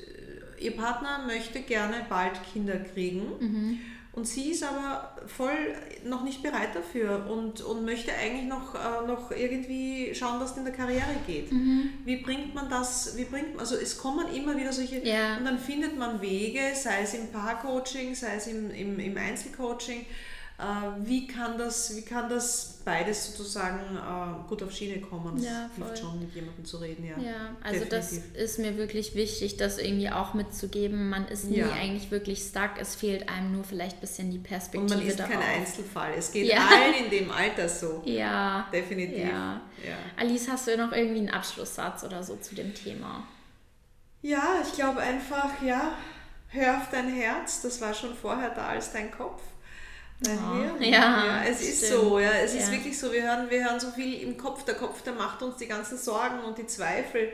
ihr 0.60 0.76
Partner 0.76 1.20
möchte 1.26 1.62
gerne 1.62 2.06
bald 2.10 2.34
Kinder 2.52 2.78
kriegen. 2.78 3.24
Mhm. 3.40 3.80
Und 4.16 4.26
sie 4.26 4.52
ist 4.52 4.64
aber 4.64 5.14
voll 5.28 5.76
noch 6.06 6.24
nicht 6.24 6.42
bereit 6.42 6.74
dafür 6.74 7.30
und, 7.30 7.60
und 7.62 7.84
möchte 7.84 8.14
eigentlich 8.14 8.46
noch, 8.46 8.74
äh, 8.74 9.06
noch 9.06 9.30
irgendwie 9.32 10.16
schauen, 10.16 10.40
dass 10.40 10.52
es 10.52 10.58
in 10.58 10.64
der 10.64 10.74
Karriere 10.74 11.04
geht. 11.28 11.52
Mhm. 11.52 11.90
Wie 12.06 12.18
bringt 12.18 12.56
man 12.56 12.70
das, 12.70 13.18
wie 13.18 13.26
bringt 13.26 13.52
man, 13.56 13.60
also 13.60 13.76
es 13.76 13.98
kommen 13.98 14.34
immer 14.34 14.56
wieder 14.56 14.72
solche, 14.72 15.06
ja. 15.06 15.36
und 15.36 15.44
dann 15.44 15.60
findet 15.60 15.98
man 15.98 16.22
Wege, 16.22 16.62
sei 16.76 17.02
es 17.04 17.14
im 17.14 17.28
Paarcoaching, 17.28 18.16
sei 18.16 18.36
es 18.38 18.48
im, 18.48 18.72
im, 18.72 19.00
im 19.00 19.18
Einzelcoaching, 19.18 20.06
wie, 21.04 21.28
kann 21.28 21.58
das, 21.58 21.98
wie 21.98 22.02
kann 22.02 22.30
das 22.30 22.80
beides 22.86 23.26
sozusagen 23.26 23.98
äh, 23.98 24.48
gut 24.48 24.64
auf 24.64 24.72
Schiene 24.72 25.02
kommen? 25.02 25.36
Das 25.36 25.46
ja, 25.46 25.70
hilft 25.76 26.00
schon, 26.00 26.18
mit 26.20 26.34
jemandem 26.34 26.64
zu 26.64 26.78
reden, 26.78 27.04
ja. 27.04 27.18
Ja, 27.18 27.56
also 27.62 27.84
Definitiv. 27.84 28.24
das 28.34 28.42
ist 28.42 28.60
mir 28.60 28.78
wirklich 28.78 29.16
wichtig, 29.16 29.58
das 29.58 29.78
irgendwie 29.78 30.10
auch 30.10 30.34
mitzugeben. 30.34 31.10
Man 31.10 31.28
ist 31.28 31.46
nie 31.46 31.58
ja. 31.58 31.72
eigentlich 31.74 32.10
wirklich 32.10 32.40
stuck, 32.40 32.72
es 32.80 32.96
fehlt 32.96 33.28
einem 33.28 33.52
nur 33.52 33.66
vielleicht 33.66 33.98
ein 33.98 34.02
bisschen 34.02 34.32
die 34.32 34.38
Perspektive 34.38 34.94
Und 34.94 35.00
man 35.02 35.08
ist 35.08 35.20
darauf. 35.20 35.34
kein 35.34 35.62
Einzelfall. 35.62 36.14
Es 36.18 36.32
geht 36.32 36.48
ja. 36.48 36.66
allen 36.66 37.04
in 37.04 37.10
dem 37.10 37.32
Alter 37.32 37.68
so. 37.68 38.02
Ja. 38.06 38.70
Definitiv. 38.72 39.28
Ja. 39.28 39.62
Alice, 40.16 40.48
hast 40.48 40.68
du 40.68 40.78
noch 40.78 40.94
irgendwie 40.94 41.20
einen 41.20 41.32
Abschlusssatz 41.32 42.06
oder 42.06 42.24
so 42.24 42.38
zu 42.38 42.56
dem 42.56 42.74
Thema? 42.74 43.28
Ja, 44.22 44.62
ich 44.66 44.74
glaube 44.74 45.02
einfach, 45.02 45.62
ja, 45.62 45.96
hör 46.48 46.78
auf 46.78 46.90
dein 46.92 47.10
Herz, 47.10 47.62
das 47.62 47.82
war 47.82 47.94
schon 47.94 48.16
vorher 48.16 48.52
da 48.52 48.70
als 48.70 48.94
dein 48.94 49.12
Kopf. 49.12 49.42
Hirn. 50.24 50.82
Ja, 50.82 51.26
ja, 51.26 51.44
es 51.44 51.62
ist 51.62 51.86
stimmt. 51.86 52.02
so, 52.02 52.20
ja, 52.20 52.32
es 52.32 52.54
ja. 52.54 52.62
ist 52.62 52.72
wirklich 52.72 52.98
so. 52.98 53.12
Wir 53.12 53.24
hören, 53.24 53.50
wir 53.50 53.64
hören 53.66 53.80
so 53.80 53.92
viel 53.92 54.22
im 54.22 54.38
Kopf. 54.38 54.64
Der 54.64 54.76
Kopf, 54.76 55.02
der 55.02 55.14
macht 55.14 55.42
uns 55.42 55.58
die 55.58 55.68
ganzen 55.68 55.98
Sorgen 55.98 56.40
und 56.40 56.58
die 56.58 56.66
Zweifel 56.68 57.30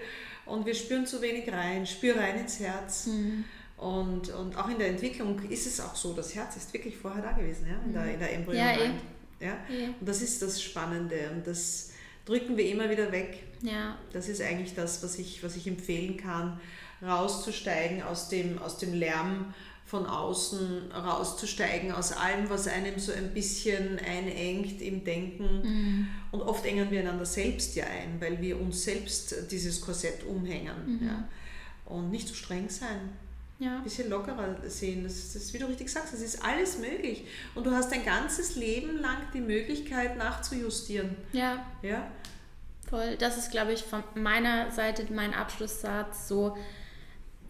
und 0.45 0.65
wir 0.65 0.73
spüren 0.73 1.05
zu 1.05 1.21
wenig 1.21 1.51
rein. 1.51 1.85
Spür 1.85 2.17
rein 2.17 2.39
ins 2.39 2.59
Herz. 2.59 3.07
Mhm. 3.07 3.43
Und, 3.77 4.29
und 4.29 4.57
auch 4.57 4.69
in 4.69 4.77
der 4.77 4.89
Entwicklung 4.89 5.39
ist 5.49 5.65
es 5.65 5.79
auch 5.79 5.95
so, 5.95 6.13
das 6.13 6.35
Herz 6.35 6.55
ist 6.55 6.71
wirklich 6.73 6.97
vorher 6.97 7.23
da 7.23 7.31
gewesen, 7.31 7.65
ja, 7.67 7.75
in 7.83 7.93
der, 7.93 8.03
mhm. 8.03 8.09
in 8.09 8.45
der. 8.45 8.55
Ja, 8.55 8.71
ja. 8.73 8.87
ja. 9.39 9.53
Und 9.99 10.07
das 10.07 10.21
ist 10.21 10.41
das 10.41 10.61
Spannende 10.61 11.31
und 11.31 11.47
das 11.47 11.91
drücken 12.25 12.57
wir 12.57 12.65
immer 12.65 12.89
wieder 12.89 13.11
weg. 13.11 13.43
Ja. 13.61 13.97
Das 14.13 14.27
ist 14.27 14.41
eigentlich 14.41 14.75
das, 14.75 15.03
was 15.03 15.17
ich, 15.17 15.43
was 15.43 15.55
ich 15.55 15.67
empfehlen 15.67 16.17
kann, 16.17 16.59
rauszusteigen 17.01 18.03
aus 18.03 18.29
dem, 18.29 18.59
aus 18.59 18.77
dem 18.77 18.93
Lärm 18.93 19.53
von 19.91 20.05
außen 20.05 20.89
rauszusteigen, 20.93 21.91
aus 21.91 22.13
allem, 22.13 22.49
was 22.49 22.65
einem 22.69 22.97
so 22.97 23.11
ein 23.11 23.33
bisschen 23.33 23.99
einengt 23.99 24.81
im 24.81 25.03
Denken. 25.03 25.61
Mhm. 25.63 26.07
Und 26.31 26.41
oft 26.43 26.65
engen 26.65 26.89
wir 26.89 27.01
einander 27.01 27.25
selbst 27.25 27.75
ja 27.75 27.83
ein, 27.83 28.21
weil 28.21 28.39
wir 28.39 28.57
uns 28.57 28.85
selbst 28.85 29.51
dieses 29.51 29.81
Korsett 29.81 30.23
umhängen. 30.23 30.97
Mhm. 31.01 31.07
Ja. 31.07 31.27
Und 31.83 32.09
nicht 32.09 32.29
zu 32.29 32.33
so 32.33 32.39
streng 32.39 32.69
sein. 32.69 33.09
Ja. 33.59 33.79
Ein 33.79 33.83
bisschen 33.83 34.09
lockerer 34.09 34.55
sehen. 34.69 35.03
Das, 35.03 35.33
das, 35.33 35.53
wie 35.53 35.59
du 35.59 35.65
richtig 35.67 35.91
sagst, 35.91 36.13
das 36.13 36.21
ist 36.21 36.41
alles 36.41 36.77
möglich. 36.77 37.25
Und 37.53 37.65
du 37.65 37.71
hast 37.71 37.91
dein 37.91 38.05
ganzes 38.05 38.55
Leben 38.55 38.97
lang 39.01 39.17
die 39.33 39.41
Möglichkeit 39.41 40.15
nachzujustieren. 40.15 41.17
Ja. 41.33 41.65
Ja. 41.81 42.09
Voll. 42.89 43.17
Das 43.17 43.37
ist, 43.37 43.51
glaube 43.51 43.73
ich, 43.73 43.83
von 43.83 44.05
meiner 44.15 44.71
Seite 44.71 45.05
mein 45.11 45.33
Abschlusssatz 45.33 46.29
so 46.29 46.55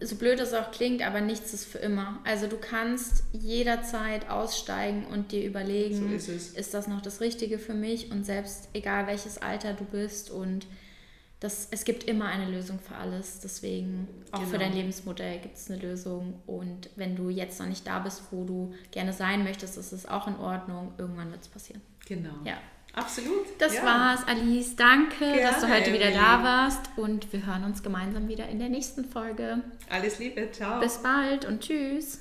so 0.01 0.15
blöd 0.15 0.39
es 0.39 0.53
auch 0.53 0.71
klingt, 0.71 1.05
aber 1.05 1.21
nichts 1.21 1.53
ist 1.53 1.65
für 1.65 1.77
immer. 1.77 2.19
Also 2.23 2.47
du 2.47 2.57
kannst 2.57 3.23
jederzeit 3.33 4.29
aussteigen 4.29 5.05
und 5.05 5.31
dir 5.31 5.45
überlegen, 5.45 6.19
so 6.19 6.31
ist, 6.31 6.57
ist, 6.57 6.73
das 6.73 6.87
noch 6.87 7.01
das 7.01 7.21
Richtige 7.21 7.59
für 7.59 7.73
mich 7.73 8.11
und 8.11 8.25
selbst 8.25 8.69
egal 8.73 9.07
welches 9.07 9.37
Alter 9.37 9.73
du 9.73 9.83
bist 9.85 10.31
und 10.31 10.65
das, 11.39 11.69
es 11.71 11.85
gibt 11.85 12.03
immer 12.03 12.25
eine 12.25 12.51
Lösung 12.51 12.79
für 12.79 12.95
alles. 12.95 13.39
Deswegen 13.39 14.07
auch 14.31 14.39
genau. 14.39 14.51
für 14.51 14.57
dein 14.59 14.73
Lebensmodell 14.73 15.39
gibt 15.39 15.57
es 15.57 15.71
eine 15.71 15.81
Lösung. 15.81 16.35
Und 16.45 16.91
wenn 16.95 17.15
du 17.15 17.29
jetzt 17.29 17.59
noch 17.59 17.65
nicht 17.65 17.87
da 17.87 17.97
bist, 17.97 18.21
wo 18.29 18.43
du 18.43 18.75
gerne 18.91 19.11
sein 19.11 19.43
möchtest, 19.43 19.75
ist 19.75 19.91
es 19.91 20.05
auch 20.05 20.27
in 20.27 20.35
Ordnung. 20.35 20.93
Irgendwann 20.99 21.31
wird 21.31 21.41
es 21.41 21.47
passieren. 21.47 21.81
Genau. 22.07 22.35
Ja. 22.45 22.59
Absolut. 22.93 23.45
Das 23.57 23.75
ja. 23.75 23.83
war's, 23.85 24.27
Alice. 24.27 24.75
Danke, 24.75 25.19
Gerne, 25.19 25.41
dass 25.41 25.61
du 25.61 25.73
heute 25.73 25.93
wieder 25.93 26.11
da 26.11 26.43
warst. 26.43 26.81
Und 26.97 27.31
wir 27.31 27.45
hören 27.45 27.63
uns 27.63 27.83
gemeinsam 27.83 28.27
wieder 28.27 28.47
in 28.49 28.59
der 28.59 28.69
nächsten 28.69 29.05
Folge. 29.05 29.61
Alles 29.89 30.19
Liebe, 30.19 30.51
ciao. 30.51 30.79
Bis 30.79 30.97
bald 30.97 31.45
und 31.45 31.61
tschüss. 31.61 32.20